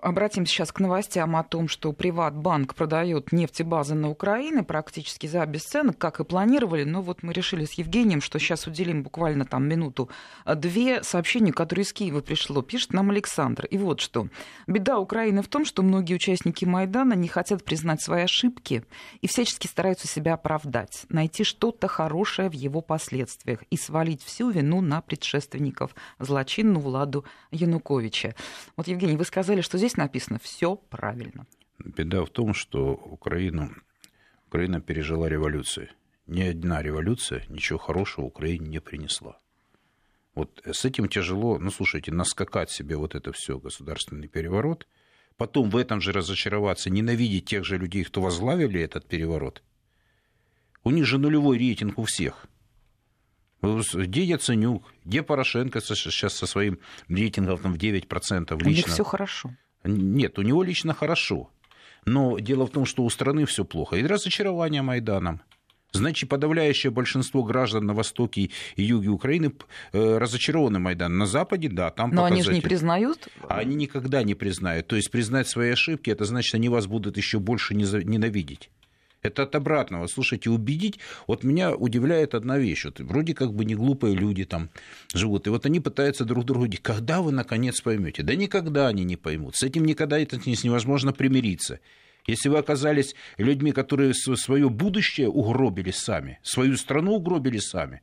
обратимся 0.03 0.55
сейчас 0.55 0.73
к 0.73 0.81
новостям 0.81 1.37
о 1.37 1.43
том, 1.43 1.69
что 1.69 1.93
Приватбанк 1.93 2.75
продает 2.75 3.31
нефтебазы 3.31 3.95
на 3.95 4.09
Украине 4.09 4.63
практически 4.63 5.27
за 5.27 5.45
бесценок, 5.45 5.99
как 5.99 6.19
и 6.19 6.25
планировали. 6.25 6.85
Но 6.85 7.03
вот 7.03 7.23
мы 7.23 7.35
решили 7.35 7.67
с 7.67 7.73
Евгением, 7.73 8.23
что 8.23 8.39
сейчас 8.39 8.67
уделим 8.67 9.03
буквально 9.03 9.45
там 9.45 9.69
минуту-две 9.69 11.03
сообщения, 11.03 11.53
которые 11.53 11.83
из 11.83 11.93
Киева 11.93 12.23
пришло. 12.23 12.63
Пишет 12.63 12.95
нам 12.95 13.11
Александр. 13.11 13.67
И 13.67 13.77
вот 13.77 14.01
что. 14.01 14.29
Беда 14.67 14.99
Украины 14.99 15.43
в 15.43 15.49
том, 15.49 15.67
что 15.67 15.83
многие 15.83 16.15
участники 16.15 16.65
Майдана 16.65 17.13
не 17.13 17.29
хотят 17.29 17.63
признать 17.65 18.01
свои 18.01 18.23
ошибки 18.23 18.83
и 19.21 19.27
всячески 19.27 19.67
стараются 19.67 20.09
себя 20.09 20.35
оправдать, 20.35 21.05
найти 21.11 21.45
что-то 21.45 21.87
хорошее 21.87 22.49
в 22.49 22.55
его 22.55 22.81
последствиях 22.81 23.63
и 23.69 23.77
свалить 23.77 24.23
всю 24.23 24.49
вину 24.49 24.81
на 24.81 25.03
предшественников 25.03 25.66
соратников 25.67 25.95
злочинную 26.19 26.81
Владу 26.81 27.25
Януковича. 27.51 28.35
Вот, 28.77 28.89
Евгений, 28.89 29.17
вы 29.17 29.25
сказали, 29.25 29.61
что 29.61 29.79
здесь 29.79 29.97
написано 29.97 30.39
все 30.39 30.77
правильно. 30.77 31.47
Беда 31.79 32.25
в 32.25 32.31
том, 32.31 32.55
что 32.55 32.95
Украину, 32.95 33.71
Украина 34.49 34.81
пережила 34.81 35.29
революцию. 35.29 35.89
Ни 36.27 36.43
одна 36.43 36.83
революция 36.83 37.45
ничего 37.49 37.79
хорошего 37.79 38.27
Украине 38.27 38.69
не 38.69 38.81
принесла. 38.81 39.39
Вот 40.35 40.61
с 40.65 40.85
этим 40.85 41.09
тяжело, 41.09 41.59
ну, 41.59 41.71
слушайте, 41.71 42.13
наскакать 42.13 42.71
себе 42.71 42.97
вот 42.97 43.15
это 43.15 43.33
все, 43.33 43.59
государственный 43.59 44.29
переворот, 44.29 44.87
потом 45.37 45.71
в 45.71 45.77
этом 45.77 46.01
же 46.01 46.13
разочароваться, 46.13 46.91
ненавидеть 46.91 47.47
тех 47.47 47.65
же 47.65 47.79
людей, 47.79 48.05
кто 48.05 48.21
возглавили 48.21 48.81
этот 48.81 49.07
переворот. 49.09 49.63
У 50.85 50.91
них 50.91 51.07
же 51.07 51.19
нулевой 51.19 51.59
рейтинг 51.59 51.99
у 51.99 52.05
всех– 52.05 52.47
где 53.95 54.25
Яценюк, 54.25 54.85
где 55.05 55.23
Порошенко 55.23 55.81
сейчас 55.81 56.35
со 56.35 56.47
своим 56.47 56.79
рейтингом 57.09 57.59
там, 57.59 57.75
в 57.75 57.77
9% 57.77 58.55
лично? 58.55 58.67
У 58.67 58.71
них 58.71 58.87
все 58.87 59.05
хорошо. 59.05 59.51
Нет, 59.85 60.39
у 60.39 60.43
него 60.43 60.63
лично 60.63 60.95
хорошо. 60.95 61.51
Но 62.05 62.39
дело 62.39 62.67
в 62.67 62.71
том, 62.71 62.87
что 62.87 63.03
у 63.05 63.11
страны 63.11 63.45
все 63.47 63.65
плохо. 63.65 63.97
И 63.97 64.07
разочарование 64.07 64.83
Майданом. 64.83 65.41
Значит, 65.93 66.29
подавляющее 66.29 66.91
большинство 66.91 67.43
граждан 67.43 67.87
на 67.87 67.95
востоке 67.95 68.51
и 68.77 68.83
юге 68.83 69.09
Украины 69.09 69.53
э, 69.93 70.19
разочарованы 70.19 70.79
Майданом. 70.79 71.19
На 71.19 71.27
Западе, 71.27 71.69
да, 71.69 71.91
там 71.91 72.11
Но 72.11 72.25
они 72.25 72.43
же 72.43 72.53
не 72.53 72.61
признают? 72.61 73.29
Они 73.49 73.75
никогда 73.75 74.23
не 74.23 74.35
признают. 74.35 74.87
То 74.87 74.97
есть 74.97 75.11
признать 75.11 75.49
свои 75.49 75.71
ошибки, 75.71 76.11
это 76.11 76.25
значит, 76.25 76.55
они 76.55 76.69
вас 76.69 76.87
будут 76.87 77.17
еще 77.17 77.39
больше 77.39 77.75
ненавидеть. 77.75 78.71
Это 79.27 79.43
от 79.43 79.55
обратного. 79.55 80.07
Слушайте, 80.07 80.51
убедить... 80.51 80.99
Вот 81.27 81.45
меня 81.45 81.75
удивляет 81.75 82.35
одна 82.35 82.59
вещь. 82.59 82.85
Вот 82.85 83.01
вроде 83.01 83.35
как 83.35 83.53
бы 83.53 83.65
не 83.65 83.75
глупые 83.75 84.15
люди 84.15 84.45
там 84.45 84.71
живут. 85.13 85.47
И 85.47 85.51
вот 85.51 85.67
они 85.67 85.81
пытаются 85.81 86.25
друг 86.25 86.45
другу... 86.45 86.67
Когда 86.83 87.21
вы, 87.21 87.33
наконец, 87.33 87.81
поймете? 87.81 88.23
Да 88.23 88.35
никогда 88.35 88.89
они 88.89 89.05
не 89.05 89.17
поймут. 89.17 89.57
С 89.57 89.63
этим 89.63 89.85
никогда 89.85 90.19
это 90.19 90.37
невозможно 90.37 91.13
примириться. 91.13 91.81
Если 92.27 92.49
вы 92.49 92.59
оказались 92.59 93.15
людьми, 93.39 93.73
которые 93.73 94.15
свое 94.15 94.69
будущее 94.69 95.29
угробили 95.29 95.91
сами, 95.93 96.39
свою 96.43 96.77
страну 96.77 97.15
угробили 97.15 97.59
сами, 97.59 98.03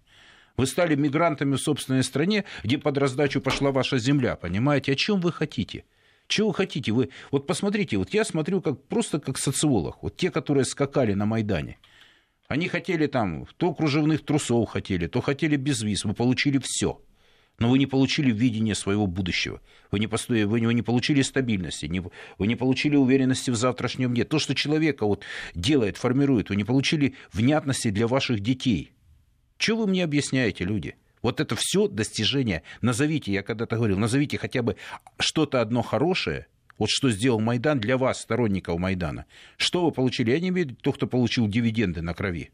вы 0.55 0.67
стали 0.67 0.95
мигрантами 0.95 1.55
в 1.55 1.61
собственной 1.61 2.03
стране, 2.03 2.45
где 2.63 2.77
под 2.77 2.97
раздачу 2.97 3.41
пошла 3.41 3.71
ваша 3.71 3.97
земля, 3.97 4.35
понимаете? 4.35 4.93
О 4.93 4.95
чем 4.95 5.19
вы 5.19 5.31
хотите? 5.31 5.83
Чего 6.27 6.49
вы 6.49 6.53
хотите? 6.53 6.91
Вы... 6.91 7.09
Вот 7.31 7.47
посмотрите, 7.47 7.97
вот 7.97 8.13
я 8.13 8.23
смотрю 8.25 8.61
как, 8.61 8.81
просто 8.83 9.19
как 9.19 9.37
социолог. 9.37 10.01
Вот 10.01 10.15
те, 10.15 10.31
которые 10.31 10.65
скакали 10.65 11.13
на 11.13 11.25
Майдане. 11.25 11.77
Они 12.47 12.67
хотели 12.67 13.07
там, 13.07 13.47
то 13.57 13.73
кружевных 13.73 14.23
трусов 14.25 14.69
хотели, 14.69 15.07
то 15.07 15.21
хотели 15.21 15.55
без 15.55 15.81
виз. 15.81 16.05
Вы 16.05 16.13
получили 16.13 16.59
все. 16.63 17.01
Но 17.59 17.69
вы 17.69 17.77
не 17.77 17.85
получили 17.85 18.31
видение 18.31 18.73
своего 18.73 19.05
будущего. 19.05 19.61
Вы 19.91 19.99
не, 19.99 20.07
постоя... 20.07 20.47
вы 20.47 20.59
не 20.59 20.81
получили 20.81 21.21
стабильности, 21.21 21.85
не... 21.85 22.01
вы 22.01 22.47
не 22.47 22.55
получили 22.55 22.95
уверенности 22.95 23.51
в 23.51 23.55
завтрашнем 23.55 24.13
дне. 24.13 24.23
То, 24.23 24.39
что 24.39 24.55
человека 24.55 25.05
вот 25.05 25.23
делает, 25.53 25.97
формирует, 25.97 26.49
вы 26.49 26.55
не 26.55 26.63
получили 26.63 27.15
внятности 27.31 27.89
для 27.91 28.07
ваших 28.07 28.39
детей. 28.39 28.93
Чего 29.57 29.81
вы 29.81 29.87
мне 29.87 30.03
объясняете, 30.03 30.65
люди? 30.65 30.95
Вот 31.23 31.39
это 31.39 31.55
все 31.55 31.87
достижение. 31.87 32.61
Назовите, 32.81 33.31
я 33.31 33.41
когда-то 33.41 33.77
говорил, 33.77 33.97
назовите 33.97 34.37
хотя 34.37 34.61
бы 34.61 34.75
что-то 35.17 35.61
одно 35.61 35.81
хорошее, 35.81 36.47
вот 36.77 36.89
что 36.89 37.09
сделал 37.09 37.39
Майдан 37.39 37.79
для 37.79 37.97
вас, 37.97 38.21
сторонников 38.21 38.77
Майдана. 38.77 39.25
Что 39.57 39.85
вы 39.85 39.91
получили? 39.91 40.31
Я 40.31 40.39
не 40.39 40.49
имею 40.49 40.67
в 40.67 40.69
виду 40.71 40.81
тех, 40.81 40.95
кто 40.95 41.07
получил 41.07 41.47
дивиденды 41.47 42.01
на 42.01 42.13
крови. 42.13 42.51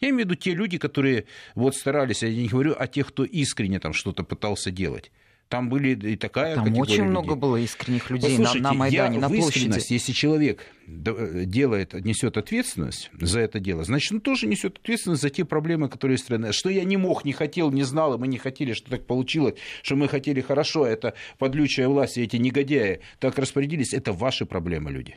Я 0.00 0.10
имею 0.10 0.26
в 0.26 0.30
виду 0.30 0.34
те 0.36 0.54
люди, 0.54 0.78
которые 0.78 1.24
вот 1.54 1.74
старались, 1.74 2.22
я 2.22 2.32
не 2.32 2.48
говорю 2.48 2.74
о 2.78 2.86
тех, 2.86 3.08
кто 3.08 3.24
искренне 3.24 3.80
там 3.80 3.92
что-то 3.92 4.22
пытался 4.22 4.70
делать. 4.70 5.10
Там 5.48 5.68
были 5.68 5.94
и 5.94 6.16
такая 6.16 6.56
Там 6.56 6.76
очень 6.76 6.94
людей. 6.94 7.02
много 7.02 7.36
было 7.36 7.56
искренних 7.56 8.10
людей 8.10 8.36
на, 8.36 8.52
на 8.54 8.72
Майдане, 8.72 9.14
я 9.14 9.20
на 9.20 9.28
площади. 9.28 9.80
Если 9.92 10.12
человек 10.12 10.66
делает, 10.88 11.94
несет 11.94 12.36
ответственность 12.36 13.10
за 13.12 13.40
это 13.40 13.60
дело, 13.60 13.84
значит, 13.84 14.10
он 14.10 14.20
тоже 14.20 14.48
несет 14.48 14.78
ответственность 14.78 15.22
за 15.22 15.30
те 15.30 15.44
проблемы, 15.44 15.88
которые 15.88 16.14
есть 16.14 16.24
в 16.24 16.26
стране. 16.26 16.50
Что 16.50 16.68
я 16.68 16.82
не 16.82 16.96
мог, 16.96 17.24
не 17.24 17.32
хотел, 17.32 17.70
не 17.70 17.84
знал, 17.84 18.14
и 18.14 18.18
мы 18.18 18.26
не 18.26 18.38
хотели, 18.38 18.72
что 18.72 18.90
так 18.90 19.06
получилось, 19.06 19.54
что 19.82 19.94
мы 19.94 20.08
хотели 20.08 20.40
хорошо, 20.40 20.82
а 20.82 20.88
это 20.88 21.14
подлючая 21.38 21.86
власть, 21.86 22.18
и 22.18 22.22
эти 22.22 22.36
негодяи 22.36 23.00
так 23.20 23.38
распорядились, 23.38 23.94
это 23.94 24.12
ваши 24.12 24.46
проблемы, 24.46 24.90
люди. 24.90 25.16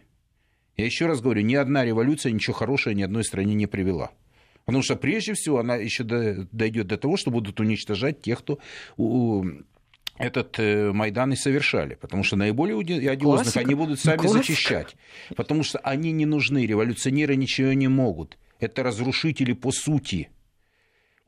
Я 0.78 0.86
еще 0.86 1.08
раз 1.08 1.22
говорю, 1.22 1.42
ни 1.42 1.56
одна 1.56 1.84
революция 1.84 2.32
ничего 2.32 2.54
хорошего 2.54 2.94
ни 2.94 3.02
одной 3.02 3.24
стране 3.24 3.56
не 3.56 3.66
привела. 3.66 4.12
Потому 4.66 4.84
что 4.84 4.96
прежде 4.96 5.34
всего 5.34 5.58
она 5.58 5.76
еще 5.76 6.04
дойдет 6.04 6.86
до 6.86 6.98
того, 6.98 7.18
что 7.18 7.32
будут 7.32 7.60
уничтожать 7.60 8.22
тех, 8.22 8.40
кто 8.40 8.60
этот 10.20 10.60
э, 10.60 10.92
Майдан 10.92 11.34
и 11.34 11.36
совершали, 11.36 11.96
потому 11.96 12.24
что 12.24 12.36
наиболее 12.36 12.78
одиозных 13.10 13.56
они 13.58 13.74
будут 13.74 14.00
сами 14.00 14.18
Классика. 14.18 14.38
зачищать, 14.38 14.96
потому 15.36 15.64
что 15.64 15.80
они 15.80 16.12
не 16.12 16.26
нужны, 16.26 16.66
революционеры 16.66 17.36
ничего 17.36 17.74
не 17.74 17.88
могут. 17.88 18.38
Это 18.60 18.84
разрушители 18.84 19.54
по 19.54 19.72
сути. 19.72 20.30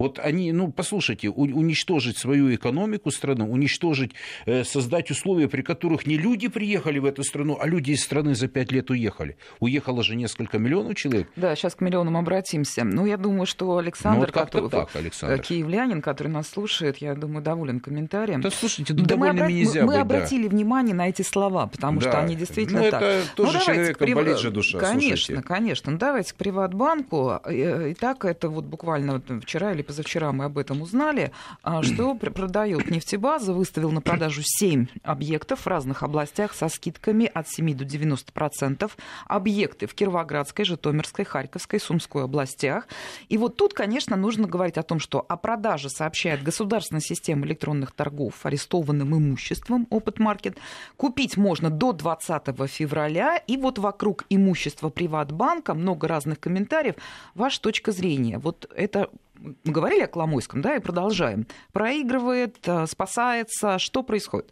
Вот 0.01 0.17
они, 0.17 0.51
ну, 0.51 0.71
послушайте, 0.71 1.29
уничтожить 1.29 2.17
свою 2.17 2.55
экономику 2.55 3.11
страны, 3.11 3.43
уничтожить, 3.43 4.13
э, 4.47 4.63
создать 4.63 5.11
условия, 5.11 5.47
при 5.47 5.61
которых 5.61 6.07
не 6.07 6.17
люди 6.17 6.47
приехали 6.47 6.97
в 6.97 7.05
эту 7.05 7.23
страну, 7.23 7.59
а 7.61 7.67
люди 7.67 7.91
из 7.91 8.01
страны 8.01 8.33
за 8.33 8.47
пять 8.47 8.71
лет 8.71 8.89
уехали. 8.89 9.37
Уехало 9.59 10.01
же 10.01 10.15
несколько 10.15 10.57
миллионов 10.57 10.95
человек. 10.95 11.27
Да, 11.35 11.55
сейчас 11.55 11.75
к 11.75 11.81
миллионам 11.81 12.17
обратимся. 12.17 12.83
Ну, 12.83 13.05
я 13.05 13.17
думаю, 13.17 13.45
что 13.45 13.77
Александр, 13.77 14.15
ну, 14.15 14.25
вот 14.25 14.31
который, 14.31 14.69
так, 14.71 14.95
Александр. 14.95 15.35
Э, 15.35 15.37
киевлянин, 15.37 16.01
который 16.01 16.29
нас 16.29 16.49
слушает, 16.49 16.97
я 16.97 17.13
думаю, 17.13 17.43
доволен 17.43 17.79
комментарием. 17.79 18.41
Да, 18.41 18.49
слушайте, 18.49 18.95
да 18.95 19.15
мы, 19.15 19.29
обра... 19.29 19.51
нельзя 19.51 19.81
мы, 19.81 19.93
быть, 19.93 20.01
обратили 20.01 20.47
да. 20.47 20.49
внимание 20.49 20.95
на 20.95 21.09
эти 21.09 21.21
слова, 21.21 21.67
потому 21.67 21.99
да. 21.99 22.09
что 22.09 22.19
они 22.21 22.35
действительно 22.35 22.81
ну, 22.81 22.89
так. 22.89 23.03
это 23.03 23.35
тоже 23.35 23.59
ну, 23.59 23.65
человека 23.65 23.99
прив... 23.99 24.15
болит 24.15 24.39
же 24.39 24.49
душа, 24.49 24.79
Конечно, 24.79 25.17
слушайте. 25.17 25.43
конечно. 25.43 25.91
Ну, 25.91 25.99
давайте 25.99 26.33
к 26.33 26.37
Приватбанку. 26.37 27.39
Э, 27.45 27.91
Итак, 27.91 28.25
это 28.25 28.49
вот 28.49 28.65
буквально 28.65 29.21
вчера 29.43 29.73
или 29.73 29.90
позавчера 29.91 30.31
мы 30.31 30.45
об 30.45 30.57
этом 30.57 30.81
узнали, 30.81 31.33
а, 31.63 31.83
что 31.83 32.15
продают 32.15 32.89
нефтебаза, 32.89 33.51
выставил 33.51 33.91
на 33.91 33.99
продажу 33.99 34.41
7 34.41 34.85
объектов 35.03 35.59
в 35.59 35.67
разных 35.67 36.01
областях 36.01 36.53
со 36.53 36.69
скидками 36.69 37.25
от 37.25 37.49
7 37.49 37.73
до 37.73 37.83
90 37.83 38.31
процентов. 38.31 38.95
Объекты 39.27 39.87
в 39.87 39.93
Кировоградской, 39.93 40.63
Житомирской, 40.63 41.25
Харьковской, 41.25 41.81
Сумской 41.81 42.23
областях. 42.23 42.87
И 43.27 43.37
вот 43.37 43.57
тут, 43.57 43.73
конечно, 43.73 44.15
нужно 44.15 44.47
говорить 44.47 44.77
о 44.77 44.83
том, 44.83 44.99
что 44.99 45.25
о 45.27 45.35
продаже 45.35 45.89
сообщает 45.89 46.41
государственная 46.41 47.01
система 47.01 47.45
электронных 47.45 47.91
торгов 47.91 48.45
арестованным 48.45 49.17
имуществом 49.17 49.87
Опыт 49.89 50.19
Маркет. 50.19 50.57
Купить 50.95 51.35
можно 51.35 51.69
до 51.69 51.91
20 51.91 52.43
февраля. 52.69 53.35
И 53.35 53.57
вот 53.57 53.77
вокруг 53.77 54.23
имущества 54.29 54.87
Приватбанка 54.87 55.73
много 55.73 56.07
разных 56.07 56.39
комментариев. 56.39 56.95
Ваша 57.35 57.59
точка 57.59 57.91
зрения. 57.91 58.37
Вот 58.37 58.71
это 58.73 59.09
мы 59.41 59.71
говорили 59.71 60.01
о 60.01 60.07
Коломойском, 60.07 60.61
да, 60.61 60.75
и 60.75 60.79
продолжаем. 60.79 61.47
Проигрывает, 61.73 62.57
э, 62.67 62.85
спасается. 62.87 63.79
Что 63.79 64.03
происходит? 64.03 64.51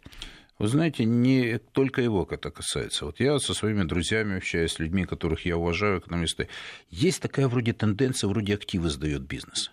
Вы 0.58 0.68
знаете, 0.68 1.04
не 1.04 1.58
только 1.58 2.02
его 2.02 2.28
это 2.30 2.50
касается. 2.50 3.06
Вот 3.06 3.18
я 3.18 3.38
со 3.38 3.54
своими 3.54 3.82
друзьями 3.84 4.36
общаюсь, 4.36 4.72
с 4.72 4.78
людьми, 4.78 5.06
которых 5.06 5.46
я 5.46 5.56
уважаю, 5.56 6.00
экономисты. 6.00 6.48
Есть 6.90 7.22
такая 7.22 7.48
вроде 7.48 7.72
тенденция, 7.72 8.28
вроде 8.28 8.54
активы 8.54 8.90
сдает 8.90 9.22
бизнес. 9.22 9.70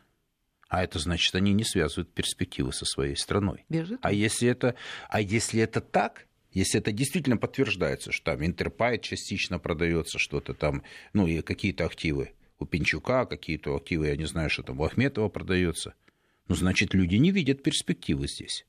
А 0.69 0.83
это 0.83 0.99
значит, 0.99 1.35
они 1.35 1.53
не 1.53 1.65
связывают 1.65 2.13
перспективы 2.13 2.71
со 2.71 2.85
своей 2.85 3.17
страной. 3.17 3.65
Бежит. 3.67 3.99
А 4.01 4.13
если 4.13 4.47
это, 4.47 4.75
а 5.09 5.19
если 5.19 5.61
это 5.61 5.81
так, 5.81 6.25
если 6.51 6.79
это 6.79 6.91
действительно 6.91 7.37
подтверждается, 7.37 8.11
что 8.11 8.31
там 8.31 8.45
Интерпайт 8.45 9.01
частично 9.01 9.59
продается, 9.59 10.19
что-то 10.19 10.53
там, 10.53 10.83
ну 11.13 11.27
и 11.27 11.41
какие-то 11.41 11.85
активы, 11.85 12.33
у 12.59 12.65
Пинчука, 12.65 13.25
какие-то 13.25 13.75
активы, 13.75 14.07
я 14.07 14.15
не 14.15 14.25
знаю, 14.25 14.49
что 14.49 14.63
там 14.63 14.79
у 14.79 14.83
Ахметова 14.83 15.29
продается. 15.29 15.93
Ну, 16.47 16.55
значит, 16.55 16.93
люди 16.93 17.15
не 17.15 17.31
видят 17.31 17.63
перспективы 17.63 18.27
здесь. 18.27 18.65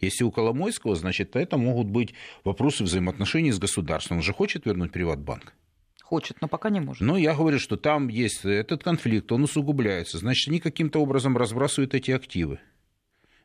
Если 0.00 0.24
у 0.24 0.30
Коломойского, 0.30 0.96
значит, 0.96 1.36
это 1.36 1.58
могут 1.58 1.86
быть 1.86 2.14
вопросы 2.42 2.84
взаимоотношений 2.84 3.52
с 3.52 3.58
государством. 3.58 4.18
Он 4.18 4.22
же 4.22 4.32
хочет 4.32 4.64
вернуть 4.64 4.92
Приватбанк. 4.92 5.52
Хочет, 6.02 6.40
но 6.40 6.48
пока 6.48 6.70
не 6.70 6.80
может. 6.80 7.02
Ну, 7.02 7.16
я 7.16 7.34
говорю, 7.34 7.58
что 7.58 7.76
там 7.76 8.08
есть 8.08 8.44
этот 8.44 8.82
конфликт, 8.82 9.30
он 9.30 9.44
усугубляется. 9.44 10.18
Значит, 10.18 10.48
они 10.48 10.58
каким-то 10.58 11.00
образом 11.00 11.36
разбрасывают 11.36 11.94
эти 11.94 12.10
активы. 12.10 12.58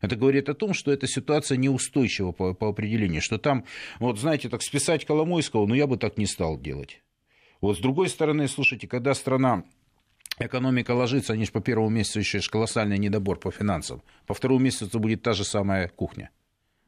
Это 0.01 0.15
говорит 0.15 0.49
о 0.49 0.53
том, 0.53 0.73
что 0.73 0.91
эта 0.91 1.07
ситуация 1.07 1.57
неустойчива 1.57 2.31
по, 2.31 2.53
по 2.53 2.69
определению, 2.69 3.21
что 3.21 3.37
там, 3.37 3.65
вот 3.99 4.19
знаете, 4.19 4.49
так 4.49 4.61
списать 4.61 5.05
Коломойского, 5.05 5.65
ну 5.65 5.73
я 5.73 5.87
бы 5.87 5.97
так 5.97 6.17
не 6.17 6.25
стал 6.25 6.59
делать. 6.59 7.01
Вот 7.65 7.77
с 7.77 7.79
другой 7.79 8.09
стороны, 8.09 8.47
слушайте, 8.47 8.87
когда 8.87 9.15
страна 9.15 9.63
экономика 10.37 10.91
ложится, 10.91 11.33
они 11.33 11.45
же 11.45 11.51
по 11.51 11.61
первому 11.61 11.89
месяцу 11.89 12.19
еще 12.19 12.39
колоссальный 12.41 12.99
недобор 12.99 13.39
по 13.39 13.49
финансам. 13.49 14.03
По 14.27 14.35
второму 14.35 14.59
месяцу 14.59 14.99
будет 14.99 15.23
та 15.23 15.33
же 15.33 15.43
самая 15.43 15.87
кухня, 15.87 16.29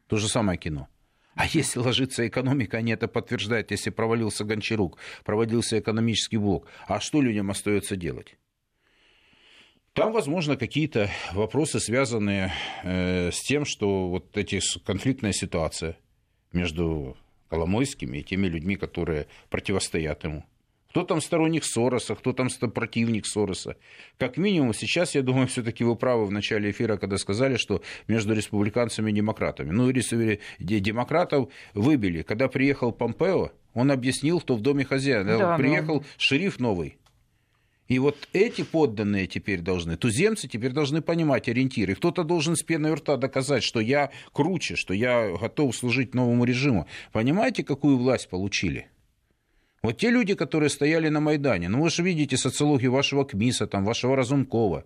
то 0.06 0.18
же 0.18 0.28
самое 0.28 0.60
кино. 0.60 0.88
А 1.34 1.48
если 1.48 1.80
ложится 1.80 2.28
экономика, 2.28 2.78
они 2.78 2.92
это 2.92 3.08
подтверждают, 3.08 3.72
если 3.72 3.90
провалился 3.90 4.44
Гончарук, 4.44 5.00
проводился 5.26 5.80
экономический 5.80 6.38
блок. 6.38 6.68
А 6.88 7.00
что 7.00 7.24
людям 7.24 7.50
остается 7.50 7.96
делать? 7.96 8.38
Там, 9.94 10.12
возможно, 10.14 10.58
какие-то 10.58 11.10
вопросы, 11.34 11.80
связанные 11.80 12.54
э, 12.84 13.32
с 13.32 13.42
тем, 13.42 13.66
что 13.66 14.10
вот 14.10 14.38
эти 14.38 14.62
конфликтная 14.86 15.34
ситуация 15.34 15.98
между 16.54 17.18
Коломойскими 17.50 18.20
и 18.20 18.24
теми 18.24 18.46
людьми, 18.46 18.76
которые 18.76 19.26
противостоят 19.50 20.24
ему. 20.24 20.46
Кто 20.90 21.04
там 21.04 21.22
сторонник 21.22 21.64
Сороса, 21.64 22.16
кто 22.16 22.34
там 22.34 22.50
противник 22.50 23.26
Сороса. 23.26 23.76
Как 24.18 24.38
минимум, 24.38 24.74
сейчас, 24.74 25.16
я 25.16 25.22
думаю, 25.22 25.48
все-таки 25.48 25.84
вы 25.84 25.96
правы 25.96 26.26
в 26.26 26.32
начале 26.32 26.72
эфира, 26.72 26.98
когда 26.98 27.18
сказали, 27.18 27.58
что 27.58 27.82
между 28.08 28.34
республиканцами 28.34 29.12
и 29.12 29.14
демократами. 29.14 29.72
Ну, 29.72 29.92
демократов 30.60 31.50
выбили. 31.74 32.22
Когда 32.22 32.48
приехал 32.48 32.92
Помпео, 32.92 33.52
он 33.74 33.92
объяснил, 33.92 34.42
что 34.42 34.56
в 34.56 34.62
доме 34.62 34.86
хозяина. 34.86 35.38
Да, 35.38 35.58
приехал 35.58 35.98
но... 35.98 36.04
шериф 36.18 36.60
новый. 36.60 36.98
И 37.88 38.00
вот 38.00 38.28
эти 38.34 38.64
подданные 38.64 39.28
теперь 39.28 39.62
должны, 39.62 39.96
туземцы 39.96 40.48
теперь 40.48 40.72
должны 40.72 41.02
понимать 41.02 41.48
ориентиры. 41.48 41.96
Кто-то 41.96 42.24
должен 42.24 42.56
с 42.56 42.64
пеной 42.64 42.94
рта 42.96 43.16
доказать, 43.16 43.64
что 43.64 43.80
я 43.80 44.12
круче, 44.34 44.76
что 44.76 44.94
я 44.94 45.38
готов 45.38 45.76
служить 45.76 46.14
новому 46.14 46.44
режиму. 46.44 46.88
Понимаете, 47.14 47.64
какую 47.64 47.98
власть 47.98 48.30
получили? 48.30 48.90
Вот 49.84 49.98
те 49.98 50.10
люди, 50.10 50.34
которые 50.34 50.70
стояли 50.70 51.10
на 51.10 51.20
Майдане, 51.20 51.70
ну 51.70 51.82
вы 51.82 51.90
же 51.90 52.04
видите 52.04 52.38
социологию 52.38 52.92
вашего 52.92 53.24
КМИСа, 53.24 53.68
там, 53.68 53.86
вашего 53.86 54.16
Разумкова. 54.16 54.86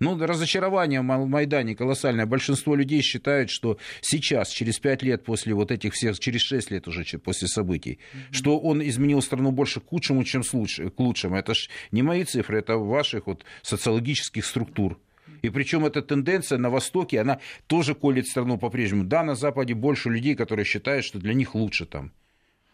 Ну, 0.00 0.18
разочарование 0.18 1.00
в 1.02 1.04
Майдане 1.04 1.76
колоссальное. 1.76 2.26
Большинство 2.26 2.74
людей 2.74 3.00
считают, 3.00 3.48
что 3.48 3.78
сейчас, 4.00 4.48
через 4.50 4.80
пять 4.80 5.02
лет 5.02 5.24
после 5.24 5.54
вот 5.54 5.70
этих 5.70 5.94
всех, 5.94 6.18
через 6.18 6.40
шесть 6.40 6.72
лет 6.72 6.88
уже 6.88 7.04
после 7.18 7.46
событий, 7.46 8.00
mm-hmm. 8.00 8.32
что 8.32 8.58
он 8.58 8.82
изменил 8.82 9.22
страну 9.22 9.52
больше 9.52 9.80
к 9.80 9.88
худшему, 9.88 10.24
чем 10.24 10.42
к 10.42 10.98
лучшему. 10.98 11.36
Это 11.36 11.54
ж 11.54 11.70
не 11.92 12.02
мои 12.02 12.24
цифры, 12.24 12.58
это 12.58 12.76
ваших 12.76 13.28
вот 13.28 13.44
социологических 13.62 14.44
структур. 14.44 14.98
И 15.42 15.50
причем 15.50 15.86
эта 15.86 16.02
тенденция 16.02 16.58
на 16.58 16.70
Востоке, 16.70 17.20
она 17.20 17.38
тоже 17.68 17.94
колет 17.94 18.26
страну 18.26 18.58
по-прежнему. 18.58 19.04
Да, 19.04 19.22
на 19.22 19.36
Западе 19.36 19.74
больше 19.74 20.10
людей, 20.10 20.34
которые 20.34 20.64
считают, 20.64 21.04
что 21.04 21.18
для 21.20 21.34
них 21.34 21.54
лучше 21.54 21.86
там 21.86 22.12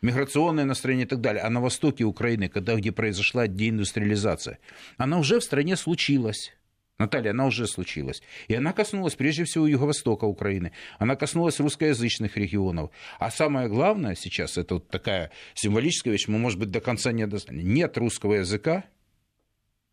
миграционное 0.02 0.64
настроение 0.64 1.06
и 1.06 1.08
так 1.08 1.20
далее. 1.20 1.42
А 1.42 1.50
на 1.50 1.60
востоке 1.60 2.04
Украины, 2.04 2.48
когда, 2.48 2.76
где 2.76 2.92
произошла 2.92 3.46
деиндустриализация, 3.46 4.58
она 4.96 5.18
уже 5.18 5.40
в 5.40 5.44
стране 5.44 5.76
случилась. 5.76 6.52
Наталья, 6.98 7.30
она 7.30 7.46
уже 7.46 7.66
случилась. 7.66 8.22
И 8.48 8.54
она 8.54 8.74
коснулась 8.74 9.14
прежде 9.14 9.44
всего 9.44 9.66
юго-востока 9.66 10.26
Украины. 10.26 10.72
Она 10.98 11.16
коснулась 11.16 11.58
русскоязычных 11.58 12.36
регионов. 12.36 12.90
А 13.18 13.30
самое 13.30 13.68
главное 13.68 14.14
сейчас, 14.14 14.58
это 14.58 14.74
вот 14.74 14.88
такая 14.88 15.30
символическая 15.54 16.12
вещь, 16.12 16.28
мы, 16.28 16.38
может 16.38 16.58
быть, 16.58 16.70
до 16.70 16.80
конца 16.82 17.12
не 17.12 17.26
достанем. 17.26 17.72
Нет 17.72 17.96
русского 17.96 18.34
языка 18.34 18.84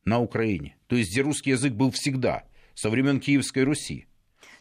на 0.04 0.20
Украине. 0.20 0.76
То 0.88 0.98
есть, 0.98 1.12
где 1.12 1.22
русский 1.22 1.52
язык 1.52 1.74
был 1.74 1.91
всегда, 1.91 2.43
со 2.74 2.89
времен 2.89 3.22
Киевской 3.22 3.63
Руси. 3.63 4.07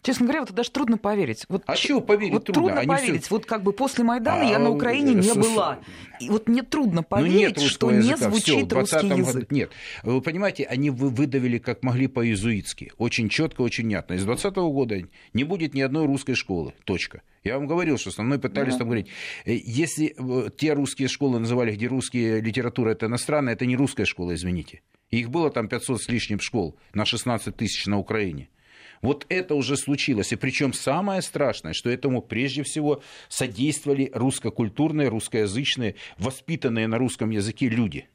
Честно 0.07 0.27
говоря, 0.27 0.43
вот 0.43 0.53
даже 0.53 0.71
трудно 0.71 0.99
поверить. 0.99 1.45
Вот, 1.49 1.65
а 1.67 1.75
чего 1.75 2.01
поверить 2.01 2.33
вот 2.33 2.45
трудно? 2.45 2.63
трудно 2.63 2.81
Они 2.83 2.89
поверить. 2.89 3.25
Все... 3.25 3.35
Вот 3.35 3.45
как 3.45 3.65
бы 3.65 3.73
после 3.73 4.05
Майдана 4.05 4.43
а, 4.43 4.45
я 4.45 4.61
на 4.61 4.71
Украине 4.71 5.15
не 5.15 5.35
была. 5.35 5.81
И 6.21 6.31
вот 6.31 6.49
мне 6.49 6.63
трудно 6.63 7.01
ну, 7.01 7.03
поверить, 7.03 7.57
ну, 7.57 7.63
что 7.65 7.91
языка. 7.91 8.15
не 8.15 8.31
звучит 8.31 8.73
русский 8.73 9.09
язык. 9.09 9.35
Году... 9.35 9.47
Нет. 9.51 9.73
Вы 10.05 10.21
понимаете, 10.21 10.63
они 10.63 10.91
выдавили 10.91 11.59
как 11.59 11.83
могли 11.83 12.07
по-иезуитски. 12.07 12.93
Очень 12.99 13.29
четко, 13.29 13.63
очень 13.63 13.83
внятно. 13.83 14.15
Из 14.15 14.23
2020 14.23 14.57
года 14.73 15.09
не 15.33 15.43
будет 15.43 15.75
ни 15.75 15.81
одной 15.81 16.07
русской 16.07 16.35
школы. 16.35 16.73
Точка. 16.85 17.23
Я 17.43 17.59
вам 17.59 17.67
говорил, 17.67 17.99
что 17.99 18.13
со 18.13 18.23
мной 18.23 18.39
пытались 18.39 18.75
да. 18.75 18.79
там 18.79 18.87
говорить. 18.87 19.09
Э, 19.45 19.57
если 19.57 20.15
э, 20.17 20.51
те 20.57 20.75
русские 20.75 21.09
школы 21.09 21.41
называли, 21.41 21.75
где 21.75 21.89
русские 21.89 22.41
литература 22.41 22.91
это 22.91 23.07
иностранная, 23.07 23.55
это 23.55 23.67
не 23.67 23.75
русская 23.75 24.05
школа, 24.05 24.37
извините. 24.37 24.83
Их 25.11 25.31
было 25.31 25.51
там 25.51 25.67
500 25.67 26.01
с 26.01 26.09
лишним 26.09 26.39
школ 26.39 26.77
на 26.95 27.05
16 27.05 27.57
тысяч 27.57 27.87
на 27.87 27.99
Украине. 27.99 28.51
Вот 29.07 29.25
это 29.29 29.55
уже 29.55 29.77
случилось. 29.77 30.33
И 30.33 30.37
причем 30.37 30.73
самое 30.73 31.23
страшное, 31.23 31.75
что 31.75 31.89
этому 31.89 32.23
прежде 32.23 32.65
всего 32.65 33.05
содействовали 33.29 34.11
русскокультурные, 34.13 35.07
русскоязычные, 35.07 35.95
воспитанные 36.19 36.89
на 36.89 36.99
русском 36.99 37.31
языке 37.31 37.69
люди. 37.69 38.09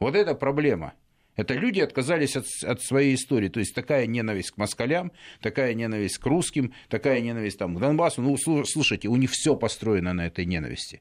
Вот 0.00 0.16
это 0.16 0.34
проблема. 0.34 0.94
Это 1.36 1.54
люди 1.54 1.78
отказались 1.78 2.34
от, 2.34 2.46
от 2.64 2.82
своей 2.82 3.14
истории. 3.14 3.48
То 3.48 3.60
есть 3.60 3.76
такая 3.76 4.08
ненависть 4.08 4.50
к 4.50 4.56
москалям, 4.56 5.12
такая 5.40 5.72
ненависть 5.72 6.18
к 6.18 6.26
русским, 6.26 6.74
такая 6.88 7.20
ненависть 7.20 7.60
там, 7.60 7.76
к 7.76 7.78
Донбассу. 7.78 8.20
Ну, 8.20 8.36
слушайте, 8.36 9.06
у 9.06 9.14
них 9.14 9.30
все 9.30 9.54
построено 9.54 10.14
на 10.14 10.26
этой 10.26 10.46
ненависти. 10.46 11.00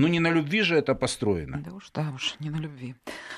Ну, 0.00 0.08
не 0.08 0.20
на 0.20 0.30
любви 0.30 0.62
же 0.62 0.76
это 0.76 0.94
построено. 0.94 1.58
Да 1.58 1.72
уж, 1.72 1.90
да 1.94 2.12
уж, 2.14 2.34
не 2.40 2.50
на 2.50 2.56
любви. 2.56 2.94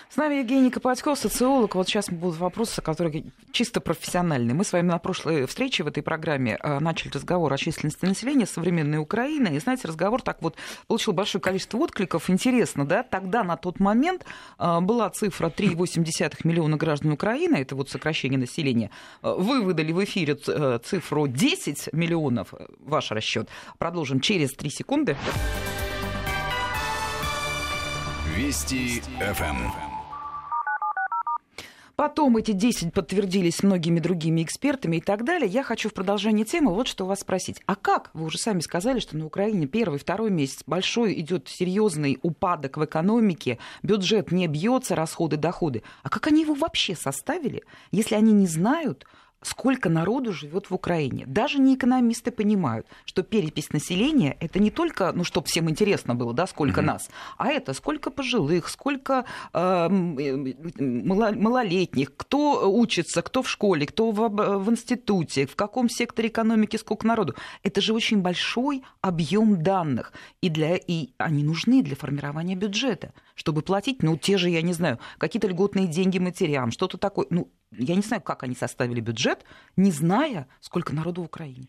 С 0.09 0.17
нами 0.17 0.37
Евгений 0.37 0.71
Копатьков, 0.71 1.19
социолог. 1.19 1.75
Вот 1.75 1.89
сейчас 1.89 2.09
будут 2.09 2.39
вопросы, 2.39 2.81
которые 2.83 3.25
чисто 3.51 3.81
профессиональные. 3.81 4.55
Мы 4.55 4.63
с 4.65 4.73
вами 4.73 4.87
на 4.87 4.99
прошлой 4.99 5.47
встрече 5.47 5.83
в 5.83 5.89
этой 5.89 6.05
программе 6.05 6.57
а, 6.61 6.79
начали 6.79 7.11
разговор 7.11 7.53
о 7.53 7.57
численности 7.57 8.05
населения 8.05 8.47
современной 8.47 8.99
Украины. 8.99 9.57
И, 9.57 9.59
знаете, 9.59 9.89
разговор 9.89 10.23
так 10.23 10.41
вот 10.41 10.55
получил 10.87 11.15
большое 11.15 11.43
количество 11.43 11.79
откликов. 11.79 12.31
Интересно, 12.31 12.87
да? 12.87 13.03
Тогда, 13.03 13.43
на 13.43 13.57
тот 13.57 13.81
момент, 13.81 14.25
а, 14.57 14.81
была 14.81 15.11
цифра 15.11 15.49
3,8 15.49 16.45
миллиона 16.45 16.77
граждан 16.77 17.11
Украины, 17.11 17.57
это 17.57 17.75
вот 17.75 17.91
сокращение 17.91 18.39
населения. 18.39 18.91
А, 19.23 19.35
вы 19.35 19.63
выдали 19.63 19.91
в 19.91 20.05
эфире 20.05 20.37
цифру 20.37 21.27
10 21.27 21.89
миллионов, 21.93 22.55
ваш 22.79 23.11
расчет. 23.11 23.49
Продолжим 23.79 24.21
через 24.21 24.53
3 24.53 24.71
секунды. 24.71 25.17
Вести 28.37 29.03
ФМ. 29.21 29.71
Потом 31.97 32.39
эти 32.39 32.53
10 32.53 32.95
подтвердились 32.95 33.63
многими 33.63 34.01
другими 34.01 34.43
экспертами 34.43 34.97
и 34.97 35.01
так 35.03 35.25
далее. 35.25 35.47
Я 35.47 35.63
хочу 35.63 35.91
в 35.91 35.93
продолжении 35.93 36.45
темы 36.45 36.75
вот 36.75 36.89
что 36.89 37.05
у 37.05 37.09
вас 37.09 37.21
спросить. 37.21 37.61
А 37.67 37.77
как? 37.77 38.11
Вы 38.15 38.25
уже 38.25 38.39
сами 38.39 38.61
сказали, 38.61 39.01
что 39.01 39.19
на 39.19 39.27
Украине 39.27 39.67
первый, 39.67 39.99
второй 39.99 40.31
месяц 40.31 40.63
большой 40.67 41.21
идет 41.21 41.49
серьезный 41.49 42.19
упадок 42.23 42.79
в 42.79 42.85
экономике, 42.87 43.59
бюджет 43.83 44.33
не 44.33 44.47
бьется, 44.47 44.97
расходы, 44.97 45.37
доходы. 45.37 45.83
А 46.03 46.09
как 46.09 46.27
они 46.29 46.41
его 46.41 46.55
вообще 46.55 46.97
составили, 46.97 47.63
если 47.91 48.15
они 48.15 48.33
не 48.33 48.47
знают, 48.47 49.07
сколько 49.43 49.89
народу 49.89 50.33
живет 50.33 50.71
в 50.71 50.75
Украине. 50.75 51.25
Даже 51.27 51.59
не 51.59 51.75
экономисты 51.75 52.31
понимают, 52.31 52.87
что 53.05 53.23
перепись 53.23 53.73
населения 53.73 54.37
это 54.41 54.59
не 54.59 54.71
только, 54.71 55.13
ну, 55.13 55.25
чтобы 55.25 55.47
всем 55.47 55.69
интересно 55.69 56.15
было, 56.15 56.33
да, 56.33 56.47
сколько 56.47 56.79
угу. 56.79 56.87
нас, 56.87 57.11
а 57.39 57.49
это 57.49 57.75
сколько 57.75 58.11
пожилых, 58.11 58.69
сколько 58.69 59.25
э, 59.53 59.89
малолетних, 59.89 62.15
кто 62.17 62.73
учится, 62.73 63.23
кто 63.23 63.43
в 63.43 63.49
школе, 63.49 63.87
кто 63.87 64.11
в, 64.11 64.29
в 64.29 64.71
институте, 64.71 65.47
в 65.47 65.57
каком 65.57 65.89
секторе 65.89 66.29
экономики 66.29 66.77
сколько 66.77 67.07
народу. 67.07 67.35
Это 67.63 67.81
же 67.81 67.93
очень 67.93 68.19
большой 68.19 68.83
объем 69.01 69.63
данных, 69.63 70.13
и, 70.41 70.49
для, 70.49 70.77
и 70.77 71.11
они 71.19 71.45
нужны 71.45 71.83
для 71.83 71.97
формирования 71.97 72.55
бюджета, 72.55 73.13
чтобы 73.35 73.63
платить, 73.63 74.03
ну, 74.03 74.17
те 74.17 74.39
же, 74.39 74.51
я 74.51 74.63
не 74.63 74.73
знаю, 74.73 74.99
какие-то 75.19 75.49
льготные 75.49 75.87
деньги 75.87 76.19
матерям, 76.19 76.71
что-то 76.71 76.99
такое. 76.99 77.27
Ну, 77.31 77.51
я 77.71 77.95
не 77.95 78.03
знаю, 78.03 78.23
как 78.23 78.43
они 78.43 78.55
составили 78.55 79.01
бюджет, 79.01 79.45
не 79.77 79.91
зная, 79.91 80.49
сколько 80.61 80.95
народу 80.95 81.23
в 81.23 81.27
Украине. 81.27 81.69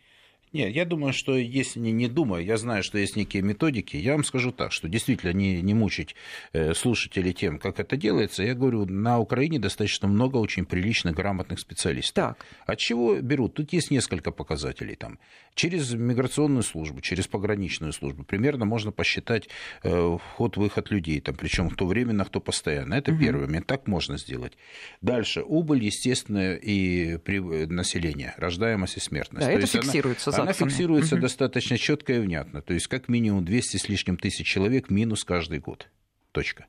Нет, 0.54 0.76
я 0.76 0.86
думаю, 0.86 1.14
что 1.14 1.36
если 1.36 1.80
не, 1.80 1.92
не 1.92 2.08
думаю, 2.08 2.46
я 2.46 2.58
знаю, 2.58 2.84
что 2.84 3.00
есть 3.00 3.16
некие 3.16 3.42
методики. 3.42 3.98
Я 3.98 4.12
вам 4.12 4.24
скажу 4.24 4.52
так, 4.52 4.72
что 4.72 4.88
действительно 4.88 5.34
не, 5.34 5.64
не 5.64 5.74
мучить 5.74 6.16
э, 6.54 6.76
слушателей 6.76 7.34
тем, 7.34 7.58
как 7.58 7.80
это 7.80 7.98
делается. 7.98 8.44
Я 8.44 8.54
говорю, 8.54 8.86
на 8.86 9.18
Украине 9.18 9.58
достаточно 9.58 10.08
много 10.08 10.38
очень 10.38 10.66
приличных, 10.66 11.16
грамотных 11.16 11.60
специалистов. 11.60 12.14
Так. 12.14 12.46
От 12.68 12.78
чего 12.78 13.16
берут? 13.16 13.56
Тут 13.56 13.74
есть 13.74 13.90
несколько 13.90 14.30
показателей. 14.30 14.96
Там. 14.96 15.18
Через 15.56 15.92
миграционную 15.94 16.62
службу, 16.62 17.02
через 17.02 17.26
пограничную 17.26 17.92
службу 17.92 18.24
примерно 18.24 18.66
можно 18.66 18.92
посчитать 18.92 19.50
э, 19.82 20.18
вход-выход 20.34 20.92
людей. 20.92 21.20
Там, 21.20 21.34
причем 21.34 21.72
кто 21.72 21.88
временно, 21.88 22.26
кто 22.26 22.40
постоянно. 22.40 22.94
Это 22.94 23.12
угу. 23.12 23.20
первый 23.20 23.48
момент. 23.48 23.66
Так 23.66 23.88
можно 23.88 24.20
сделать. 24.20 24.54
Дальше. 25.02 25.42
Убыль, 25.42 25.84
естественно, 25.84 26.54
и 26.54 27.18
при 27.18 27.38
э, 27.38 27.66
населения, 27.66 28.36
рождаемость 28.38 28.98
и 28.98 29.00
смертность. 29.00 29.48
Да, 29.48 29.52
То 29.52 29.58
это 29.58 29.66
фиксируется 29.66 30.30
она, 30.43 30.43
она 30.44 30.54
фиксируется 30.54 31.16
угу. 31.16 31.22
достаточно 31.24 31.78
четко 31.78 32.14
и 32.14 32.20
внятно. 32.20 32.62
То 32.62 32.74
есть 32.74 32.88
как 32.88 33.10
минимум 33.10 33.44
200 33.46 33.78
с 33.78 33.90
лишним 33.90 34.18
тысяч 34.18 34.46
человек 34.46 34.90
минус 34.90 35.24
каждый 35.24 35.60
год. 35.60 35.90
Точка. 36.32 36.68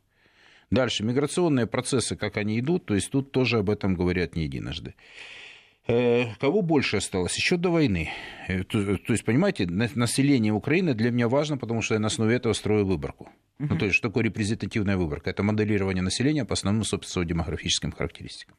Дальше, 0.70 1.04
миграционные 1.04 1.66
процессы, 1.66 2.16
как 2.16 2.36
они 2.36 2.58
идут, 2.58 2.86
то 2.86 2.94
есть 2.94 3.10
тут 3.10 3.32
тоже 3.32 3.58
об 3.58 3.70
этом 3.70 3.94
говорят 3.94 4.34
не 4.34 4.44
единожды. 4.44 4.94
Э, 5.86 6.34
кого 6.40 6.62
больше 6.62 6.96
осталось? 6.96 7.36
Еще 7.36 7.56
до 7.56 7.70
войны. 7.70 8.10
Э, 8.48 8.64
то, 8.64 8.96
то 8.96 9.12
есть, 9.12 9.24
понимаете, 9.24 9.66
население 9.66 10.52
Украины 10.52 10.94
для 10.94 11.10
меня 11.10 11.28
важно, 11.28 11.58
потому 11.58 11.82
что 11.82 11.94
я 11.94 12.00
на 12.00 12.06
основе 12.06 12.34
этого 12.34 12.54
строю 12.54 12.86
выборку. 12.86 13.28
Ну, 13.58 13.76
то 13.76 13.84
есть, 13.84 13.96
что 13.96 14.08
такое 14.08 14.24
репрезентативная 14.24 14.96
выборка? 14.96 15.30
Это 15.30 15.42
моделирование 15.42 16.02
населения 16.02 16.44
по 16.44 16.54
основным, 16.54 16.84
собственно, 16.84 17.24
демографическим 17.24 17.92
характеристикам. 17.92 18.56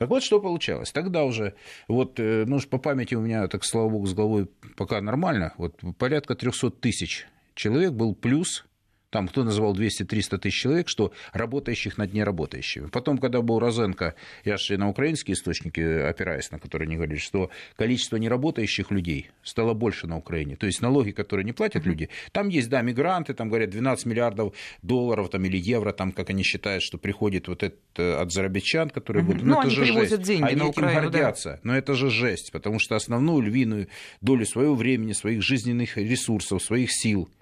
Так 0.00 0.08
вот, 0.08 0.22
что 0.22 0.40
получалось. 0.40 0.92
Тогда 0.92 1.24
уже, 1.24 1.52
вот, 1.86 2.18
э, 2.18 2.46
ну, 2.46 2.58
по 2.70 2.78
памяти 2.78 3.16
у 3.16 3.20
меня, 3.20 3.46
так, 3.48 3.66
слава 3.66 3.90
богу, 3.90 4.06
с 4.06 4.14
головой 4.14 4.48
пока 4.74 5.02
нормально, 5.02 5.52
вот 5.58 5.78
порядка 5.98 6.34
300 6.34 6.70
тысяч 6.70 7.26
человек 7.54 7.92
был 7.92 8.14
плюс 8.14 8.64
там 9.10 9.28
кто 9.28 9.44
называл 9.44 9.74
200-300 9.74 10.38
тысяч 10.38 10.60
человек, 10.60 10.88
что 10.88 11.12
работающих 11.32 11.98
над 11.98 12.14
неработающими. 12.14 12.86
Потом, 12.86 13.18
когда 13.18 13.42
был 13.42 13.58
Розенко, 13.58 14.14
я 14.44 14.56
же 14.56 14.78
на 14.78 14.88
украинские 14.88 15.34
источники 15.34 15.80
опираюсь, 15.80 16.50
на 16.50 16.58
которые 16.58 16.86
они 16.86 16.96
говорили, 16.96 17.18
что 17.18 17.50
количество 17.76 18.16
неработающих 18.16 18.90
людей 18.90 19.30
стало 19.42 19.74
больше 19.74 20.06
на 20.06 20.16
Украине. 20.16 20.56
То 20.56 20.66
есть 20.66 20.80
налоги, 20.80 21.10
которые 21.10 21.44
не 21.44 21.52
платят 21.52 21.84
люди, 21.84 22.08
там 22.32 22.48
есть, 22.48 22.68
да, 22.68 22.82
мигранты, 22.82 23.34
там 23.34 23.48
говорят 23.48 23.70
12 23.70 24.06
миллиардов 24.06 24.54
долларов 24.82 25.28
там, 25.30 25.44
или 25.44 25.56
евро, 25.56 25.92
там, 25.92 26.12
как 26.12 26.30
они 26.30 26.42
считают, 26.42 26.82
что 26.82 26.98
приходит 26.98 27.48
вот 27.48 27.62
это 27.62 28.20
от 28.20 28.32
зарабичан, 28.32 28.90
которые 28.90 29.24
будут... 29.24 29.42
Ну, 29.42 29.54
ну 29.54 29.60
это 29.60 29.70
же 29.70 29.84
жесть. 29.84 30.22
Деньги 30.22 30.44
они 30.44 30.56
на 30.56 30.62
этим 30.62 30.68
Украину, 30.68 31.00
гордятся. 31.00 31.50
Да. 31.50 31.60
Но 31.64 31.76
это 31.76 31.94
же 31.94 32.10
жесть, 32.10 32.52
потому 32.52 32.78
что 32.78 32.94
основную 32.94 33.42
львиную 33.42 33.88
долю 34.20 34.46
своего 34.46 34.74
времени, 34.74 35.12
своих 35.12 35.42
жизненных 35.42 35.96
ресурсов, 35.96 36.62
своих 36.62 36.92
сил– 36.92 37.28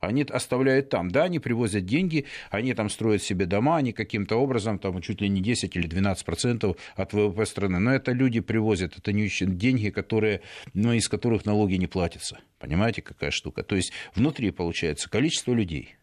они 0.00 0.22
оставляют 0.22 0.88
там. 0.88 1.10
Да, 1.10 1.24
они 1.24 1.38
привозят 1.38 1.84
деньги, 1.84 2.24
они 2.50 2.74
там 2.74 2.88
строят 2.88 3.22
себе 3.22 3.46
дома, 3.46 3.76
они 3.76 3.92
каким-то 3.92 4.36
образом, 4.36 4.78
там 4.78 5.00
чуть 5.02 5.20
ли 5.20 5.28
не 5.28 5.40
10 5.40 5.76
или 5.76 5.86
12 5.86 6.24
процентов 6.24 6.76
от 6.96 7.12
ВВП 7.12 7.44
страны. 7.46 7.78
Но 7.78 7.92
это 7.92 8.12
люди 8.12 8.40
привозят, 8.40 8.96
это 8.96 9.12
не 9.12 9.28
деньги, 9.28 9.90
которые, 9.90 10.40
ну, 10.74 10.92
из 10.92 11.08
которых 11.08 11.44
налоги 11.44 11.74
не 11.74 11.86
платятся. 11.86 12.38
Понимаете, 12.58 13.02
какая 13.02 13.30
штука? 13.30 13.62
То 13.62 13.76
есть 13.76 13.92
внутри 14.14 14.50
получается 14.50 15.08
количество 15.08 15.52
людей. 15.52 15.96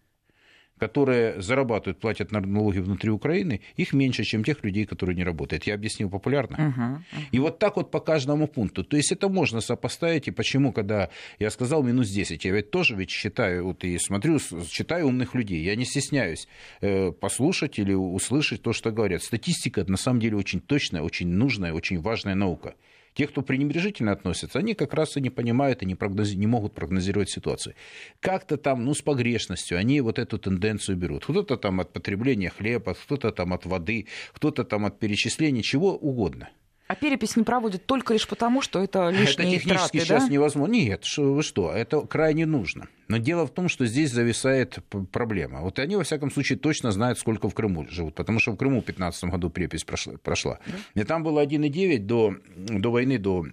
Которые 0.77 1.41
зарабатывают, 1.41 1.99
платят 1.99 2.31
налоги 2.31 2.79
внутри 2.79 3.09
Украины, 3.11 3.61
их 3.75 3.93
меньше, 3.93 4.23
чем 4.23 4.43
тех 4.43 4.63
людей, 4.63 4.85
которые 4.85 5.15
не 5.15 5.23
работают. 5.23 5.65
Я 5.65 5.75
объяснил 5.75 6.09
популярно. 6.09 6.55
Uh-huh, 6.55 6.97
uh-huh. 6.97 7.25
И 7.31 7.39
вот 7.39 7.59
так 7.59 7.75
вот 7.77 7.91
по 7.91 7.99
каждому 7.99 8.47
пункту. 8.47 8.83
То 8.83 8.97
есть 8.97 9.11
это 9.11 9.29
можно 9.29 9.61
сопоставить. 9.61 10.27
И 10.27 10.31
почему, 10.31 10.71
когда 10.71 11.09
я 11.39 11.49
сказал 11.49 11.83
минус 11.83 12.09
10, 12.09 12.45
я 12.45 12.51
ведь 12.51 12.71
тоже 12.71 12.95
ведь 12.95 13.09
считаю, 13.09 13.65
вот 13.65 13.83
и 13.83 13.97
смотрю, 13.97 14.39
читаю 14.69 15.07
умных 15.07 15.35
людей. 15.35 15.63
Я 15.63 15.75
не 15.75 15.85
стесняюсь 15.85 16.47
э, 16.81 17.11
послушать 17.11 17.79
или 17.79 17.93
услышать 17.93 18.61
то, 18.61 18.73
что 18.73 18.91
говорят. 18.91 19.23
Статистика 19.23 19.83
на 19.87 19.97
самом 19.97 20.19
деле 20.19 20.37
очень 20.37 20.61
точная, 20.61 21.01
очень 21.01 21.27
нужная, 21.27 21.73
очень 21.73 21.99
важная 21.99 22.35
наука. 22.35 22.75
Те, 23.17 23.25
кто 23.25 23.41
пренебрежительно 23.41 24.11
относятся, 24.11 24.59
они 24.59 24.75
как 24.75 24.93
раз 24.93 25.17
и 25.17 25.21
не 25.21 25.31
понимают 25.31 25.81
и 25.81 25.87
не, 25.87 25.95
прогнози... 25.95 26.37
не 26.37 26.45
могут 26.45 26.75
прогнозировать 26.75 27.31
ситуацию. 27.31 27.73
Как-то 28.19 28.57
там, 28.57 28.85
ну, 28.85 28.93
с 28.93 29.01
погрешностью 29.01 29.79
они 29.79 30.01
вот 30.01 30.19
эту 30.19 30.37
тенденцию 30.37 30.97
берут. 30.97 31.23
Кто-то 31.23 31.57
там 31.57 31.79
от 31.79 31.91
потребления 31.91 32.51
хлеба, 32.51 32.93
кто-то 32.93 33.31
там 33.31 33.53
от 33.53 33.65
воды, 33.65 34.05
кто-то 34.33 34.63
там 34.63 34.85
от 34.85 34.99
перечисления, 34.99 35.63
чего 35.63 35.95
угодно– 35.95 36.49
а 36.87 36.95
перепись 36.95 37.35
не 37.35 37.43
проводят 37.43 37.85
только 37.85 38.13
лишь 38.13 38.27
потому, 38.27 38.61
что 38.61 38.83
это 38.83 39.09
лишние 39.11 39.55
Это 39.55 39.57
технически 39.57 39.97
траты, 39.97 39.99
сейчас 39.99 40.23
да? 40.25 40.29
невозможно. 40.29 40.73
Нет, 40.73 41.05
вы 41.17 41.43
что, 41.43 41.71
это 41.71 42.01
крайне 42.01 42.45
нужно. 42.45 42.87
Но 43.07 43.17
дело 43.17 43.45
в 43.45 43.51
том, 43.51 43.69
что 43.69 43.85
здесь 43.85 44.11
зависает 44.11 44.79
проблема. 45.11 45.61
Вот 45.61 45.79
они, 45.79 45.95
во 45.95 46.03
всяком 46.03 46.31
случае, 46.31 46.57
точно 46.57 46.91
знают, 46.91 47.19
сколько 47.19 47.49
в 47.49 47.53
Крыму 47.53 47.87
живут, 47.89 48.15
потому 48.15 48.39
что 48.39 48.51
в 48.51 48.57
Крыму 48.57 48.81
в 48.81 48.85
2015 48.85 49.23
году 49.25 49.49
перепись 49.49 49.83
прошла. 49.83 50.13
прошла. 50.21 50.59
И 50.93 51.03
там 51.03 51.23
было 51.23 51.43
1,9 51.45 51.99
до, 51.99 52.35
до 52.55 52.91
войны, 52.91 53.17
до 53.17 53.45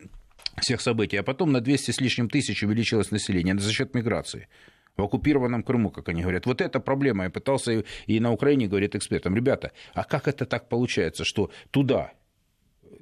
всех 0.60 0.80
событий, 0.80 1.16
а 1.16 1.22
потом 1.22 1.52
на 1.52 1.60
200 1.60 1.90
с 1.90 2.00
лишним 2.00 2.28
тысяч 2.28 2.62
увеличилось 2.62 3.10
население 3.10 3.58
за 3.58 3.72
счет 3.72 3.94
миграции 3.94 4.48
в 4.96 5.02
оккупированном 5.02 5.62
Крыму, 5.62 5.90
как 5.90 6.08
они 6.08 6.22
говорят. 6.22 6.46
Вот 6.46 6.60
эта 6.60 6.78
проблема. 6.78 7.24
Я 7.24 7.30
пытался 7.30 7.84
и 8.06 8.20
на 8.20 8.32
Украине, 8.32 8.68
говорит 8.68 8.94
экспертам, 8.94 9.34
ребята, 9.34 9.72
а 9.92 10.04
как 10.04 10.28
это 10.28 10.46
так 10.46 10.68
получается, 10.68 11.24
что 11.24 11.50
туда 11.70 12.12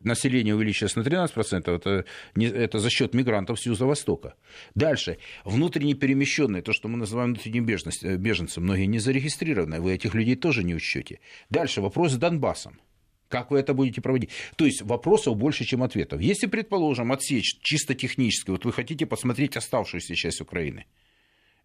население 0.04 0.54
увеличилось 0.54 0.96
на 0.96 1.00
13%, 1.00 1.74
это, 1.74 2.04
это 2.36 2.78
за 2.78 2.90
счет 2.90 3.14
мигрантов 3.14 3.60
с 3.60 3.66
Юго-Востока. 3.66 4.34
Дальше. 4.74 5.18
Внутренне 5.44 5.94
перемещенные, 5.94 6.62
то, 6.62 6.72
что 6.72 6.88
мы 6.88 6.98
называем 6.98 7.34
внутренним 7.34 7.66
э, 7.66 8.16
беженцем, 8.16 8.64
многие 8.64 8.86
не 8.86 8.98
зарегистрированы, 8.98 9.80
вы 9.80 9.94
этих 9.94 10.14
людей 10.14 10.36
тоже 10.36 10.64
не 10.64 10.74
учтете. 10.74 11.20
Дальше. 11.50 11.80
Вопрос 11.80 12.12
с 12.12 12.16
Донбассом. 12.16 12.80
Как 13.28 13.50
вы 13.50 13.58
это 13.58 13.72
будете 13.72 14.02
проводить? 14.02 14.30
То 14.56 14.66
есть 14.66 14.82
вопросов 14.82 15.36
больше, 15.36 15.64
чем 15.64 15.82
ответов. 15.82 16.20
Если, 16.20 16.46
предположим, 16.46 17.12
отсечь 17.12 17.58
чисто 17.62 17.94
технически, 17.94 18.50
вот 18.50 18.64
вы 18.66 18.72
хотите 18.72 19.06
посмотреть 19.06 19.56
оставшуюся 19.56 20.14
часть 20.14 20.40
Украины– 20.40 20.84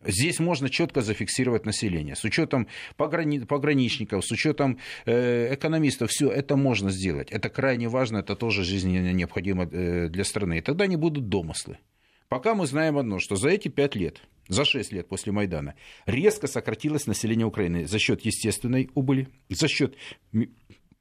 Здесь 0.06 0.40
можно 0.40 0.70
четко 0.70 1.02
зафиксировать 1.02 1.66
население. 1.66 2.16
С 2.16 2.24
учетом 2.24 2.68
пограни... 2.98 3.40
пограничников, 3.40 4.24
с 4.26 4.32
учетом 4.32 4.78
э, 5.06 5.54
экономистов, 5.56 6.12
все 6.12 6.30
это 6.30 6.56
можно 6.56 6.92
сделать. 6.92 7.32
Это 7.32 7.50
крайне 7.50 7.90
важно, 7.90 8.20
это 8.20 8.36
тоже 8.36 8.64
жизненно 8.64 9.12
необходимо 9.12 9.66
э, 9.66 10.08
для 10.10 10.24
страны. 10.24 10.60
И 10.60 10.62
тогда 10.62 10.86
не 10.86 10.98
будут 10.98 11.30
домыслы. 11.30 11.80
Пока 12.30 12.56
мы 12.56 12.68
знаем 12.68 12.98
одно, 12.98 13.20
что 13.20 13.38
за 13.38 13.50
эти 13.50 13.70
пять 13.70 13.96
лет, 13.96 14.22
за 14.50 14.66
шесть 14.66 14.92
лет 14.92 15.08
после 15.08 15.32
Майдана, 15.32 15.76
резко 16.06 16.48
сократилось 16.48 17.08
население 17.08 17.48
Украины 17.48 17.88
за 17.88 18.00
счет 18.00 18.22
естественной 18.22 18.90
убыли, 18.94 19.30
за 19.50 19.68
счет 19.68 19.96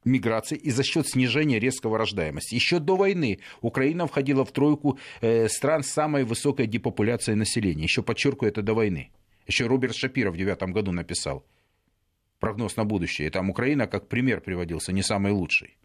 миграции 0.07 0.57
и 0.57 0.71
за 0.71 0.83
счет 0.83 1.07
снижения 1.07 1.59
резкого 1.59 1.97
рождаемости. 1.97 2.55
Еще 2.55 2.79
до 2.79 2.95
войны 2.95 3.39
Украина 3.61 4.07
входила 4.07 4.43
в 4.45 4.51
тройку 4.51 4.99
э, 5.21 5.47
стран 5.49 5.83
с 5.83 5.87
самой 5.87 6.23
высокой 6.23 6.67
депопуляцией 6.67 7.37
населения. 7.37 7.83
Еще 7.83 8.01
подчеркиваю, 8.01 8.51
это 8.51 8.61
до 8.61 8.73
войны. 8.73 9.11
Еще 9.47 9.67
Роберт 9.67 9.95
Шапиров 9.95 10.33
в 10.33 10.37
девятом 10.37 10.73
году 10.73 10.91
написал 10.91 11.45
прогноз 12.39 12.75
на 12.75 12.85
будущее. 12.85 13.27
И 13.27 13.31
там 13.31 13.49
Украина 13.49 13.87
как 13.87 14.07
пример 14.07 14.41
приводился, 14.41 14.91
не 14.91 15.03
самый 15.03 15.31
лучший. 15.31 15.77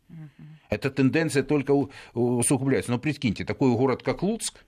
Эта 0.68 0.90
тенденция 0.90 1.42
только 1.42 1.72
усугубляется. 2.14 2.92
Но 2.92 2.98
прикиньте, 2.98 3.44
такой 3.44 3.72
город, 3.72 4.02
как 4.02 4.22
Луцк, 4.22 4.64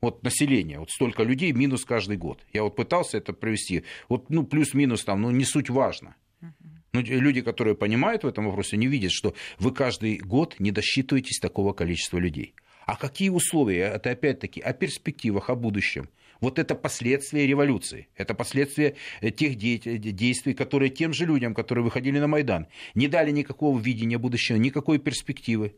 вот 0.00 0.22
население, 0.22 0.78
вот 0.78 0.90
столько 0.90 1.22
людей, 1.22 1.52
минус 1.52 1.84
каждый 1.84 2.16
год. 2.16 2.44
Я 2.52 2.62
вот 2.62 2.76
пытался 2.76 3.18
это 3.18 3.32
провести, 3.32 3.84
вот, 4.08 4.30
ну, 4.30 4.44
плюс-минус 4.44 5.04
там, 5.04 5.22
ну, 5.22 5.30
не 5.30 5.44
суть 5.44 5.70
важно. 5.70 6.16
Ну, 6.96 7.02
люди, 7.02 7.42
которые 7.42 7.74
понимают 7.74 8.24
в 8.24 8.26
этом 8.26 8.46
вопросе, 8.46 8.78
не 8.78 8.86
видят, 8.86 9.12
что 9.12 9.34
вы 9.58 9.70
каждый 9.70 10.16
год 10.16 10.56
не 10.58 10.70
досчитываетесь 10.70 11.40
такого 11.40 11.74
количества 11.74 12.16
людей. 12.16 12.54
А 12.86 12.96
какие 12.96 13.28
условия? 13.28 13.92
Это 13.94 14.12
опять-таки 14.12 14.62
о 14.62 14.72
перспективах, 14.72 15.50
о 15.50 15.56
будущем. 15.56 16.08
Вот 16.40 16.58
это 16.58 16.74
последствия 16.74 17.46
революции, 17.46 18.08
это 18.16 18.32
последствия 18.32 18.94
э, 19.20 19.30
тех 19.30 19.56
действий, 19.56 20.54
которые 20.54 20.88
тем 20.88 21.12
же 21.12 21.26
людям, 21.26 21.54
которые 21.54 21.84
выходили 21.84 22.18
на 22.18 22.28
Майдан, 22.28 22.66
не 22.94 23.08
дали 23.08 23.30
никакого 23.30 23.78
видения 23.78 24.16
будущего, 24.16 24.56
никакой 24.56 24.98
перспективы. 24.98 25.74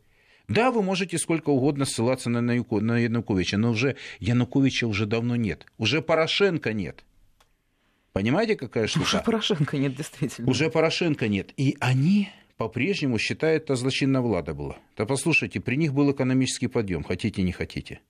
Да, 0.47 0.71
вы 0.71 0.83
можете 0.83 1.19
сколько 1.19 1.51
угодно 1.51 1.85
ссылаться 1.85 2.31
на 2.31 2.53
Януковича, 2.53 3.59
но 3.59 3.71
уже 3.71 3.97
Януковича 4.21 4.87
уже 4.87 5.07
давно 5.07 5.35
нет. 5.35 5.67
Уже 5.79 6.01
Порошенко 6.01 6.73
нет. 6.73 7.05
Понимаете, 8.13 8.57
какая 8.57 8.87
штука? 8.87 9.05
Уже 9.05 9.21
Порошенко 9.21 9.79
нет, 9.79 9.95
действительно. 9.95 10.51
Уже 10.51 10.71
Порошенко 10.71 11.29
нет. 11.29 11.53
И 11.57 11.77
они 11.81 12.31
по-прежнему 12.57 13.19
считают, 13.19 13.65
что 13.65 13.77
злочинная 13.77 14.21
влада 14.21 14.55
была. 14.55 14.77
Да 14.97 15.07
послушайте, 15.07 15.61
при 15.61 15.77
них 15.77 15.95
был 15.95 16.11
экономический 16.11 16.67
подъем, 16.67 17.05
хотите, 17.05 17.43
не 17.43 17.53
хотите. 17.53 18.01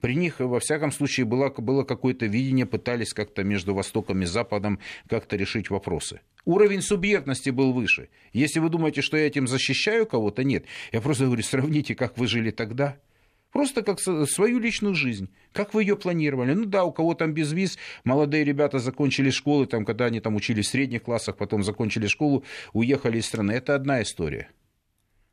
При 0.00 0.14
них, 0.14 0.40
во 0.40 0.60
всяком 0.60 0.92
случае, 0.92 1.26
было, 1.26 1.50
было 1.50 1.84
какое-то 1.84 2.24
видение, 2.24 2.64
пытались 2.64 3.12
как-то 3.12 3.44
между 3.44 3.74
Востоком 3.74 4.22
и 4.22 4.24
Западом 4.24 4.78
как-то 5.06 5.36
решить 5.36 5.68
вопросы. 5.68 6.22
Уровень 6.46 6.80
субъектности 6.80 7.50
был 7.50 7.74
выше. 7.74 8.08
Если 8.32 8.60
вы 8.60 8.70
думаете, 8.70 9.02
что 9.02 9.18
я 9.18 9.26
этим 9.26 9.46
защищаю 9.46 10.06
кого-то, 10.06 10.42
нет. 10.42 10.64
Я 10.90 11.02
просто 11.02 11.26
говорю, 11.26 11.42
сравните, 11.42 11.94
как 11.94 12.16
вы 12.16 12.26
жили 12.26 12.50
тогда– 12.50 12.96
Просто 13.52 13.82
как 13.82 13.98
свою 14.00 14.58
личную 14.60 14.94
жизнь. 14.94 15.28
Как 15.52 15.74
вы 15.74 15.82
ее 15.82 15.96
планировали? 15.96 16.54
Ну 16.54 16.66
да, 16.66 16.84
у 16.84 16.92
кого 16.92 17.14
там 17.14 17.32
без 17.32 17.52
виз, 17.52 17.78
молодые 18.04 18.44
ребята 18.44 18.78
закончили 18.78 19.30
школы, 19.30 19.66
там, 19.66 19.84
когда 19.84 20.06
они 20.06 20.20
там 20.20 20.36
учились 20.36 20.68
в 20.68 20.70
средних 20.70 21.02
классах, 21.02 21.36
потом 21.36 21.64
закончили 21.64 22.06
школу, 22.06 22.44
уехали 22.72 23.18
из 23.18 23.26
страны. 23.26 23.52
Это 23.52 23.74
одна 23.74 24.02
история. 24.02 24.50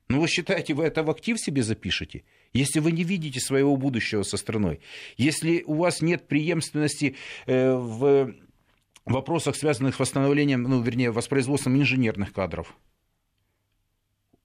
Но 0.09 0.21
вы 0.21 0.27
считаете, 0.27 0.73
вы 0.73 0.85
это 0.85 1.03
в 1.03 1.11
актив 1.11 1.39
себе 1.39 1.61
запишете? 1.61 2.23
Если 2.53 2.79
вы 2.79 2.91
не 2.91 3.03
видите 3.03 3.39
своего 3.39 3.75
будущего 3.75 4.23
со 4.23 4.37
страной, 4.37 4.79
если 5.17 5.63
у 5.67 5.75
вас 5.75 6.01
нет 6.01 6.27
преемственности 6.27 7.15
э, 7.45 7.73
в 7.73 8.33
вопросах, 9.05 9.55
связанных 9.55 9.95
с 9.95 9.99
восстановлением, 9.99 10.63
ну, 10.63 10.81
вернее, 10.81 11.11
воспроизводством 11.11 11.75
инженерных 11.75 12.33
кадров, 12.33 12.73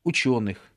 ученых, 0.03 0.72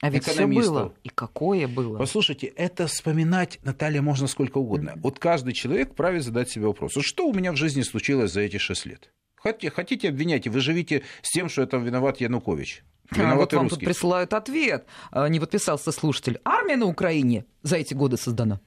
а 0.00 0.10
ведь 0.10 0.24
все 0.24 0.46
было. 0.46 0.94
И 1.02 1.08
какое 1.08 1.66
было. 1.66 1.98
Послушайте, 1.98 2.46
это 2.46 2.86
вспоминать, 2.86 3.58
Наталья, 3.62 4.00
можно 4.00 4.28
сколько 4.28 4.58
угодно. 4.58 4.90
Mm-hmm. 4.90 5.00
Вот 5.00 5.18
каждый 5.18 5.54
человек 5.54 5.92
вправе 5.92 6.20
задать 6.20 6.50
себе 6.50 6.66
вопрос. 6.66 6.94
Вот 6.94 7.04
что 7.04 7.26
у 7.26 7.34
меня 7.34 7.52
в 7.52 7.56
жизни 7.56 7.82
случилось 7.82 8.32
за 8.32 8.42
эти 8.42 8.58
шесть 8.58 8.86
лет? 8.86 9.10
Хотите, 9.34 9.70
хотите 9.70 10.08
обвиняйте, 10.08 10.50
вы 10.50 10.60
живите 10.60 11.02
с 11.22 11.30
тем, 11.30 11.48
что 11.48 11.62
это 11.62 11.78
виноват 11.78 12.20
Янукович. 12.20 12.84
Виноват 13.10 13.34
а 13.34 13.36
вот 13.38 13.52
вам 13.54 13.68
тут 13.68 13.80
присылают 13.80 14.32
ответ. 14.34 14.86
А, 15.10 15.28
не 15.28 15.40
подписался 15.40 15.92
слушатель. 15.92 16.40
Армия 16.44 16.76
на 16.76 16.86
Украине 16.86 17.44
за 17.62 17.76
эти 17.76 17.94
годы 17.94 18.16
создана. 18.16 18.60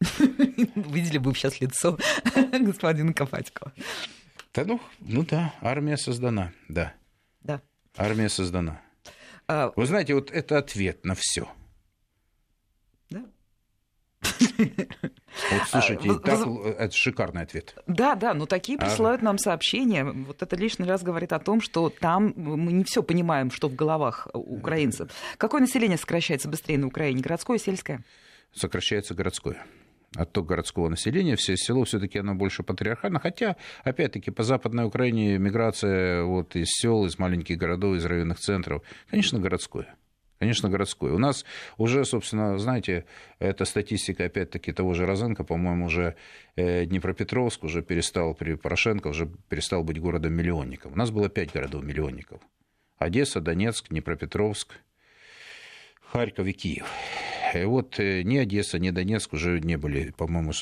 Видели 0.18 1.18
бы 1.18 1.34
сейчас 1.34 1.60
лицо 1.60 1.98
господина 2.52 3.12
Копатькова. 3.14 3.72
Да 4.54 4.64
ну, 4.64 4.80
ну 5.00 5.24
да, 5.24 5.54
армия 5.60 5.96
создана, 5.96 6.52
да. 6.68 6.92
Да. 7.40 7.62
Армия 7.96 8.28
создана. 8.28 8.82
А... 9.52 9.72
Вы 9.76 9.86
знаете, 9.86 10.14
вот 10.14 10.30
это 10.30 10.56
ответ 10.56 11.04
на 11.04 11.14
все. 11.14 11.46
Да. 13.10 13.24
Вот 15.50 15.62
слушайте, 15.68 16.10
а, 16.10 16.14
так, 16.18 16.46
это 16.46 16.94
шикарный 16.94 17.42
ответ. 17.42 17.74
Да, 17.86 18.14
да, 18.14 18.32
но 18.32 18.46
такие 18.46 18.78
а. 18.78 18.84
присылают 18.84 19.20
а... 19.20 19.26
нам 19.26 19.38
сообщения. 19.38 20.04
Вот 20.04 20.42
это 20.42 20.56
лишний 20.56 20.86
раз 20.86 21.02
говорит 21.02 21.32
о 21.34 21.38
том, 21.38 21.60
что 21.60 21.90
там 21.90 22.32
мы 22.36 22.72
не 22.72 22.84
все 22.84 23.02
понимаем, 23.02 23.50
что 23.50 23.68
в 23.68 23.74
головах 23.74 24.28
украинцев. 24.32 25.10
Какое 25.36 25.60
население 25.60 25.98
сокращается 25.98 26.48
быстрее 26.48 26.78
на 26.78 26.86
Украине, 26.86 27.20
городское, 27.20 27.58
сельское? 27.58 28.02
Сокращается 28.54 29.14
городское 29.14 29.66
отток 30.14 30.46
городского 30.46 30.88
населения, 30.88 31.36
все 31.36 31.56
село 31.56 31.84
все-таки 31.84 32.18
оно 32.18 32.34
больше 32.34 32.62
патриархально, 32.62 33.18
хотя, 33.20 33.56
опять-таки, 33.84 34.30
по 34.30 34.42
Западной 34.42 34.84
Украине 34.84 35.38
миграция 35.38 36.24
вот 36.24 36.56
из 36.56 36.68
сел, 36.68 37.06
из 37.06 37.18
маленьких 37.18 37.56
городов, 37.56 37.96
из 37.96 38.04
районных 38.04 38.38
центров, 38.38 38.82
конечно, 39.10 39.38
городское. 39.38 39.94
Конечно, 40.42 40.68
городское. 40.68 41.12
У 41.12 41.18
нас 41.18 41.44
уже, 41.78 42.04
собственно, 42.04 42.58
знаете, 42.58 43.04
эта 43.38 43.64
статистика, 43.64 44.24
опять-таки, 44.24 44.72
того 44.72 44.92
же 44.92 45.06
Розенко, 45.06 45.44
по-моему, 45.44 45.86
уже 45.86 46.16
э, 46.56 46.84
Днепропетровск 46.84 47.62
уже 47.62 47.80
перестал, 47.80 48.34
при 48.34 48.54
Порошенко 48.54 49.06
уже 49.06 49.30
перестал 49.48 49.84
быть 49.84 50.00
городом-миллионником. 50.00 50.94
У 50.94 50.96
нас 50.96 51.12
было 51.12 51.28
пять 51.28 51.52
городов-миллионников. 51.52 52.40
Одесса, 52.98 53.40
Донецк, 53.40 53.88
Днепропетровск, 53.90 54.80
Харьков 56.12 56.46
и 56.46 56.52
Киев. 56.52 56.86
Вот 57.54 57.98
ни 57.98 58.38
Одесса, 58.38 58.78
ни 58.78 58.90
Донецк 58.90 59.32
уже 59.32 59.60
не 59.60 59.76
были, 59.76 60.10
по-моему, 60.16 60.52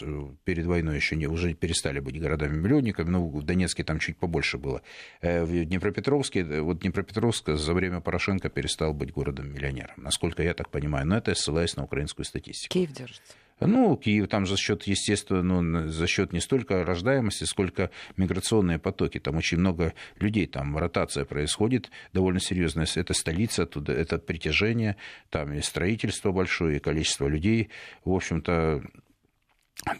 перед 0.44 0.66
войной 0.66 0.96
еще 0.96 1.14
не, 1.14 1.26
уже 1.26 1.54
перестали 1.54 2.00
быть 2.00 2.20
городами-миллионниками. 2.20 3.10
Ну, 3.10 3.28
в 3.28 3.44
Донецке 3.44 3.84
там 3.84 4.00
чуть 4.00 4.16
побольше 4.16 4.58
было. 4.58 4.82
В 5.22 5.64
Днепропетровске, 5.64 6.62
вот 6.62 6.80
Днепропетровск 6.80 7.50
за 7.50 7.74
время 7.74 8.00
Порошенко 8.00 8.48
перестал 8.48 8.92
быть 8.92 9.12
городом-миллионером, 9.12 9.94
насколько 9.98 10.42
я 10.42 10.52
так 10.54 10.70
понимаю. 10.70 11.06
Но 11.06 11.16
это 11.16 11.34
ссылаясь 11.34 11.76
на 11.76 11.84
украинскую 11.84 12.24
статистику. 12.24 12.72
Киев 12.72 12.92
держится. 12.92 13.34
Ну, 13.60 13.96
Киев 13.96 14.28
там 14.28 14.46
за 14.46 14.56
счет, 14.56 14.84
естественно, 14.84 15.42
ну, 15.42 15.88
за 15.88 16.06
счет 16.06 16.32
не 16.32 16.40
столько 16.40 16.84
рождаемости, 16.84 17.44
сколько 17.44 17.90
миграционные 18.16 18.78
потоки. 18.78 19.18
Там 19.18 19.36
очень 19.36 19.58
много 19.58 19.94
людей, 20.18 20.46
там 20.46 20.76
ротация 20.76 21.24
происходит 21.24 21.90
довольно 22.12 22.40
серьезная. 22.40 22.86
Это 22.94 23.14
столица, 23.14 23.64
оттуда 23.64 23.92
это 23.92 24.18
притяжение, 24.18 24.96
там 25.28 25.52
и 25.52 25.60
строительство 25.60 26.32
большое, 26.32 26.76
и 26.76 26.80
количество 26.80 27.26
людей. 27.26 27.70
В 28.04 28.12
общем-то, 28.12 28.82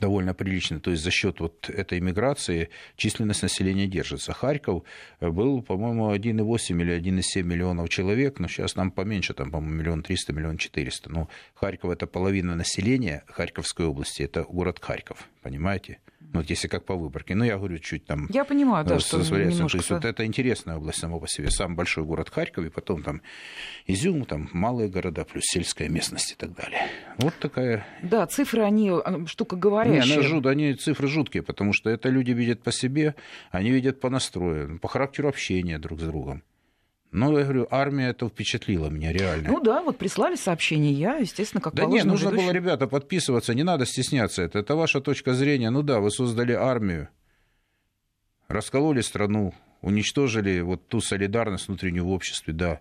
довольно 0.01 0.35
прилично. 0.35 0.81
То 0.81 0.91
есть 0.91 1.03
за 1.03 1.11
счет 1.11 1.41
вот 1.41 1.71
этой 1.71 2.01
миграции 2.01 2.71
численность 2.97 3.43
населения 3.43 3.87
держится. 3.87 4.33
Харьков 4.33 4.85
был, 5.21 5.63
по-моему, 5.63 6.15
1,8 6.15 6.81
или 6.81 6.99
1,7 7.01 7.43
миллионов 7.43 7.89
человек, 7.89 8.39
но 8.39 8.49
сейчас 8.49 8.77
нам 8.77 8.91
поменьше, 8.91 9.35
там, 9.35 9.51
по-моему, 9.51 9.77
миллион 9.77 10.03
триста, 10.03 10.33
миллион 10.33 10.59
четыреста. 10.59 11.11
Но 11.11 11.29
Харьков– 11.55 11.91
это 11.93 12.07
половина 12.07 12.55
населения 12.55 13.25
Харьковской 13.27 13.87
области, 13.87 14.23
это 14.23 14.43
город 14.43 14.79
Харьков, 14.81 15.29
понимаете? 15.43 15.99
Ну, 16.33 16.41
вот 16.41 16.51
если 16.51 16.69
как 16.69 16.85
по 16.85 16.95
выборке. 16.95 17.35
Ну, 17.35 17.45
я 17.45 17.57
говорю, 17.57 17.79
чуть 17.79 18.05
там... 18.05 18.29
Я 18.31 18.45
понимаю, 18.45 18.85
да, 18.85 19.01
что 19.01 19.19
немножко... 19.19 19.69
То 19.69 19.77
есть 19.79 19.91
вот 19.91 20.05
это 20.05 20.25
интересная 20.25 20.77
область 20.77 21.01
сама 21.01 21.19
по 21.19 21.27
себе. 21.27 21.51
Самый 21.51 21.75
большой 21.75 22.05
город 22.05 22.31
Харьков, 22.31 22.65
и 22.65 22.71
потом 22.71 23.03
там 23.03 23.23
Изюм, 23.87 24.25
там 24.25 24.49
малые 24.53 24.89
города, 24.89 25.25
плюс 25.25 25.43
сельская 25.45 25.89
местность 25.89 26.33
и 26.33 26.35
так 26.37 26.55
далее. 26.55 26.89
Вот 27.19 27.35
такая... 27.41 27.85
Да, 28.03 28.27
цифры, 28.29 28.63
они 28.63 28.91
а, 28.91 29.27
штука 29.27 29.57
говорящая. 29.71 30.19
Не, 30.19 30.23
жут, 30.23 30.47
они 30.47 30.75
цифры 30.75 31.09
жуткие, 31.09 31.43
потому 31.43 31.73
что 31.73 31.89
это 31.91 32.09
люди 32.09 32.33
видят 32.33 32.63
по 32.63 32.73
себе, 32.73 33.15
они 33.51 33.71
видят 33.71 34.01
по 34.01 34.11
настрою, 34.11 34.79
по 34.79 34.89
характеру 34.89 35.29
общения 35.29 35.79
друг 35.79 36.01
с 36.01 36.03
другом. 36.03 36.43
Ну, 37.13 37.37
я 37.37 37.45
говорю, 37.45 37.67
армия 37.71 38.11
это 38.11 38.29
впечатлила 38.29 38.87
меня 38.89 39.13
реально. 39.13 39.49
Ну 39.49 39.61
да, 39.61 39.83
вот 39.83 39.99
прислали 39.99 40.37
сообщение, 40.37 40.93
я, 40.93 41.17
естественно, 41.17 41.61
как 41.61 41.75
Да 41.75 41.87
нет, 41.87 42.05
нужно 42.05 42.29
ведущий... 42.29 42.45
было, 42.45 42.53
ребята, 42.53 42.87
подписываться, 42.87 43.53
не 43.53 43.65
надо 43.65 43.85
стесняться. 43.85 44.43
Это, 44.43 44.61
это 44.61 44.77
ваша 44.77 45.01
точка 45.01 45.35
зрения. 45.35 45.71
Ну 45.71 45.83
да, 45.83 45.99
вы 45.99 46.13
создали 46.13 46.53
армию, 46.53 47.09
раскололи 48.47 49.01
страну, 49.01 49.55
уничтожили 49.83 50.61
вот 50.61 50.87
ту 50.87 51.01
солидарность 51.01 51.67
внутреннюю 51.67 52.05
в 52.05 52.11
обществе, 52.11 52.53
да. 52.53 52.81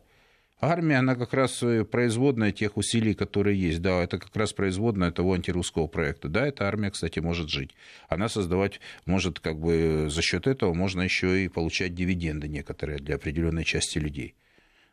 Армия, 0.62 0.98
она 0.98 1.16
как 1.16 1.34
раз 1.34 1.64
э, 1.64 1.86
производная 1.86 2.52
тех 2.52 2.76
усилий, 2.76 3.14
которые 3.14 3.58
есть. 3.60 3.82
Да, 3.82 4.04
это 4.04 4.20
как 4.20 4.36
раз 4.36 4.52
производная 4.52 5.12
того 5.12 5.34
антирусского 5.34 5.88
проекта. 5.88 6.28
Да, 6.28 6.46
эта 6.46 6.68
армия, 6.68 6.92
кстати, 6.92 7.20
может 7.20 7.50
жить. 7.50 7.74
Она 8.10 8.28
создавать 8.28 8.82
может, 9.06 9.40
как 9.40 9.58
бы, 9.58 10.08
за 10.10 10.22
счет 10.22 10.48
этого 10.48 10.74
можно 10.74 11.02
еще 11.02 11.46
и 11.46 11.48
получать 11.48 11.96
дивиденды 11.96 12.50
некоторые 12.50 13.00
для 13.00 13.16
определенной 13.16 13.64
части 13.64 14.00
людей. 14.00 14.36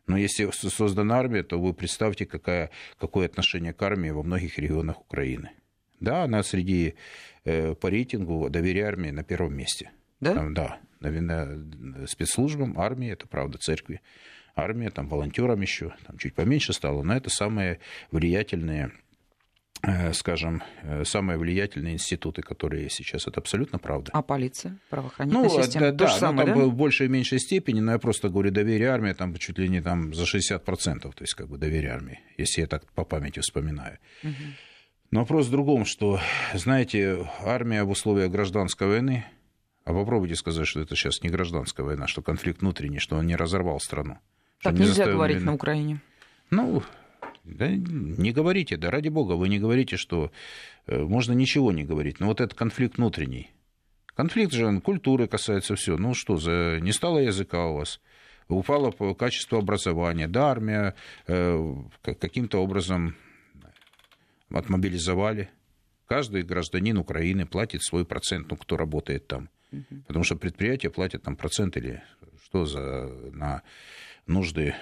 Но 0.06 0.16
если 0.16 0.48
создана 0.52 1.18
армия, 1.18 1.42
то 1.42 1.60
вы 1.60 1.74
представьте, 1.74 2.26
какая, 2.26 2.70
какое 3.00 3.26
отношение 3.26 3.72
к 3.72 3.82
армии 3.82 4.10
во 4.10 4.22
многих 4.22 4.58
регионах 4.58 5.00
Украины. 5.00 5.50
Да, 5.98 6.22
она 6.22 6.44
среди 6.44 6.94
э, 7.44 7.74
по 7.74 7.88
рейтингу 7.88 8.48
доверия 8.50 8.84
армии 8.84 9.10
на 9.10 9.24
первом 9.24 9.56
месте. 9.56 9.90
Да? 10.20 10.34
Там, 10.34 10.54
да, 10.54 10.78
на, 11.00 12.06
спецслужбам, 12.06 12.78
армии, 12.78 13.10
это 13.10 13.26
правда, 13.26 13.58
церкви 13.58 14.00
армия, 14.56 14.90
там, 14.90 15.08
волонтерам 15.08 15.60
еще, 15.60 15.94
там 16.06 16.18
чуть 16.18 16.34
поменьше 16.34 16.72
стало, 16.72 17.02
но 17.02 17.14
это 17.14 17.30
самые 17.30 17.78
влиятельные 18.10 18.90
э, 19.82 20.12
скажем, 20.14 20.62
э, 20.82 21.04
самые 21.04 21.38
влиятельные 21.38 21.94
институты, 21.94 22.42
которые 22.42 22.84
есть 22.84 22.96
сейчас. 22.96 23.26
Это 23.28 23.40
абсолютно 23.40 23.78
правда. 23.78 24.10
А 24.14 24.22
полиция, 24.22 24.78
правоохранительная 24.88 25.48
ну, 25.48 25.62
система? 25.62 25.92
Да, 25.92 26.06
да 26.06 26.08
самое, 26.08 26.48
там 26.48 26.58
да? 26.58 26.64
в 26.64 26.74
большей 26.74 27.06
и 27.06 27.10
меньшей 27.10 27.38
степени, 27.38 27.80
но 27.80 27.92
я 27.92 27.98
просто 27.98 28.30
говорю, 28.30 28.50
доверие 28.50 28.88
армии 28.88 29.12
там 29.12 29.34
чуть 29.36 29.58
ли 29.58 29.68
не 29.68 29.82
там 29.82 30.14
за 30.14 30.24
60%, 30.24 31.00
то 31.00 31.12
есть 31.20 31.34
как 31.34 31.48
бы 31.48 31.58
доверие 31.58 31.92
армии, 31.92 32.20
если 32.38 32.62
я 32.62 32.66
так 32.66 32.90
по 32.92 33.04
памяти 33.04 33.40
вспоминаю. 33.40 33.98
Угу. 34.24 34.32
Но 35.12 35.20
вопрос 35.20 35.46
в 35.46 35.50
другом, 35.50 35.84
что, 35.84 36.18
знаете, 36.54 37.28
армия 37.44 37.84
в 37.84 37.90
условиях 37.90 38.30
гражданской 38.30 38.88
войны, 38.88 39.24
а 39.84 39.92
попробуйте 39.92 40.34
сказать, 40.34 40.66
что 40.66 40.80
это 40.80 40.96
сейчас 40.96 41.22
не 41.22 41.28
гражданская 41.28 41.86
война, 41.86 42.08
что 42.08 42.20
конфликт 42.22 42.60
внутренний, 42.60 42.98
что 42.98 43.16
он 43.16 43.26
не 43.26 43.36
разорвал 43.36 43.78
страну. 43.78 44.18
Так 44.62 44.74
нельзя 44.74 45.06
говорить 45.06 45.42
на 45.42 45.54
Украине. 45.54 46.00
Ну, 46.50 46.82
да, 47.44 47.68
не 47.68 48.32
говорите, 48.32 48.76
да 48.76 48.90
ради 48.90 49.08
бога, 49.08 49.32
вы 49.32 49.48
не 49.48 49.58
говорите, 49.58 49.96
что 49.96 50.30
э, 50.86 50.98
можно 50.98 51.32
ничего 51.32 51.72
не 51.72 51.84
говорить. 51.84 52.20
Но 52.20 52.26
вот 52.26 52.40
этот 52.40 52.58
конфликт 52.58 52.98
внутренний. 52.98 53.50
Конфликт 54.14 54.52
же 54.52 54.80
культуры 54.80 55.28
касается 55.28 55.76
все. 55.76 55.96
Ну 55.96 56.14
что, 56.14 56.36
за... 56.38 56.78
не 56.80 56.92
стало 56.92 57.18
языка 57.18 57.66
у 57.66 57.76
вас, 57.76 58.00
упало 58.48 58.90
качество 59.14 59.58
образования, 59.58 60.26
да, 60.26 60.50
армия 60.50 60.94
э, 61.26 61.74
каким-то 62.02 62.62
образом 62.62 63.14
отмобилизовали. 64.50 65.50
Каждый 66.06 66.42
гражданин 66.42 66.98
Украины 66.98 67.46
платит 67.46 67.82
свой 67.82 68.04
процент, 68.04 68.48
ну, 68.50 68.56
кто 68.56 68.76
работает 68.76 69.26
там. 69.26 69.50
Потому 70.06 70.24
что 70.24 70.36
предприятия 70.36 70.90
платят 70.90 71.24
там 71.24 71.36
процент 71.36 71.76
или 71.76 72.02
что 72.44 72.64
за 72.64 73.10
на 73.32 73.62
нужды 74.26 74.74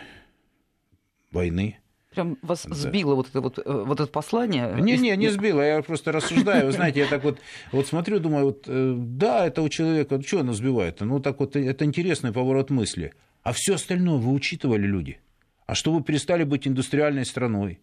войны. 1.31 1.79
Прям 2.11 2.39
вас 2.43 2.65
да. 2.65 2.75
сбило 2.75 3.17
вот 3.17 3.29
это 3.29 3.41
вот, 3.41 3.59
э, 3.59 3.63
вот 3.65 4.01
это 4.01 4.11
послание? 4.11 4.73
Не, 4.79 4.97
не, 4.97 5.17
не 5.17 5.29
сбило, 5.31 5.61
я 5.61 5.83
просто 5.83 6.13
рассуждаю. 6.13 6.67
Вы 6.67 6.73
знаете, 6.73 7.01
я 7.01 7.07
так 7.07 7.25
вот, 7.25 7.41
вот 7.73 7.89
смотрю, 7.89 8.21
думаю, 8.21 8.47
вот, 8.47 8.65
э, 8.69 8.95
да, 8.97 9.47
это 9.47 9.63
у 9.63 9.69
человека, 9.69 10.23
что 10.23 10.41
оно 10.41 10.53
сбивает? 10.53 11.01
Ну, 11.01 11.19
так 11.19 11.41
вот, 11.41 11.57
это 11.57 11.85
интересный 11.85 12.33
поворот 12.33 12.71
мысли. 12.71 13.15
А 13.43 13.53
все 13.53 13.75
остальное 13.75 14.19
вы 14.19 14.33
учитывали, 14.33 14.87
люди? 14.87 15.19
А 15.67 15.75
что 15.75 15.93
вы 15.93 16.03
перестали 16.03 16.45
быть 16.45 16.69
индустриальной 16.69 17.27
страной? 17.27 17.81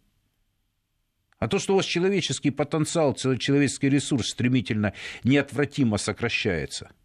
А 1.39 1.47
то, 1.47 1.59
что 1.59 1.73
у 1.73 1.75
вас 1.75 1.85
человеческий 1.85 2.51
потенциал, 2.51 3.15
человеческий 3.15 3.89
ресурс 3.89 4.29
стремительно, 4.29 4.93
неотвратимо 5.23 5.97
сокращается– 5.97 6.91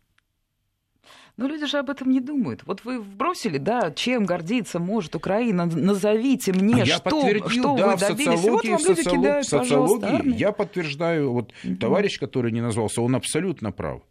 но 1.37 1.47
люди 1.47 1.67
же 1.67 1.79
об 1.79 1.91
этом 1.91 2.11
не 2.11 2.21
думают. 2.21 2.63
Вот 2.65 2.85
вы 2.85 2.99
вбросили, 2.99 3.59
да, 3.59 3.93
чем 3.93 4.25
гордиться 4.25 4.79
может 4.79 5.15
Украина, 5.15 5.67
назовите 5.67 6.53
мне, 6.53 6.83
а 6.83 6.87
что, 6.87 7.29
я 7.29 7.49
что 7.49 7.77
да, 7.77 7.95
вы 7.95 8.01
добились. 8.01 8.41
Вот 8.41 8.65
вам 8.65 8.79
люди 8.79 9.01
социолог, 9.01 9.21
кидают, 9.21 9.47
социологии 9.47 10.39
я 10.39 10.53
подтверждаю, 10.53 11.33
вот 11.33 11.53
угу. 11.63 11.77
товарищ, 11.77 12.19
который 12.19 12.53
не 12.53 12.61
назвался, 12.63 13.03
он 13.03 13.15
абсолютно 13.15 13.71
прав. 13.71 14.03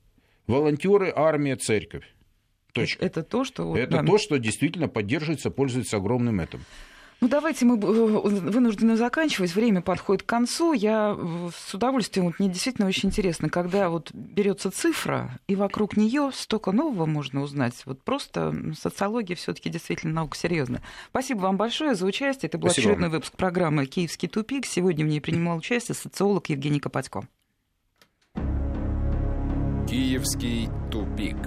Волонтеры, 0.47 1.11
армия, 1.15 1.55
церковь. 1.55 2.05
Точка. 2.73 3.03
Это 3.03 3.23
то, 3.23 3.43
что... 3.43 3.75
Это 3.75 4.01
да. 4.01 4.03
то, 4.03 4.17
что 4.17 4.37
действительно 4.37 4.87
поддерживается, 4.87 5.49
пользуется 5.49 5.97
огромным 5.97 6.41
этим. 6.41 6.59
Ну, 7.21 7.29
давайте 7.29 7.65
мы 7.65 7.75
э, 7.75 7.79
вынуждены 7.79 8.97
заканчивать. 8.97 9.55
Время 9.55 9.81
подходит 9.81 10.23
к 10.23 10.25
концу. 10.25 10.73
Я 10.73 11.15
э, 11.17 11.49
с 11.55 11.73
удовольствием, 11.73 12.27
вот 12.27 12.39
мне 12.39 12.49
действительно 12.49 12.87
очень 12.87 13.09
интересно, 13.09 13.49
когда 13.49 13.89
вот 13.89 14.11
берется 14.13 14.69
цифра, 14.69 15.39
и 15.47 15.55
вокруг 15.55 15.95
нее 15.97 16.31
столько 16.33 16.71
нового 16.71 17.05
можно 17.05 17.41
узнать. 17.41 17.81
Вот 17.85 18.01
просто 18.03 18.53
социология 18.79 19.35
все-таки 19.35 19.69
действительно 19.69 20.13
наука 20.13 20.37
серьезная. 20.37 20.81
Спасибо 21.09 21.39
вам 21.39 21.57
большое 21.57 21.95
за 21.95 22.05
участие. 22.05 22.49
Это 22.49 22.57
был 22.57 22.69
Спасибо 22.69 22.89
очередной 22.89 23.09
вам. 23.09 23.15
выпуск 23.17 23.33
программы 23.35 23.85
«Киевский 23.85 24.27
тупик». 24.27 24.65
Сегодня 24.65 25.05
в 25.05 25.07
ней 25.07 25.21
принимал 25.21 25.57
участие 25.57 25.95
социолог 25.95 26.49
Евгений 26.49 26.79
Копатько. 26.79 27.27
«Киевский 29.87 30.69
тупик». 30.91 31.37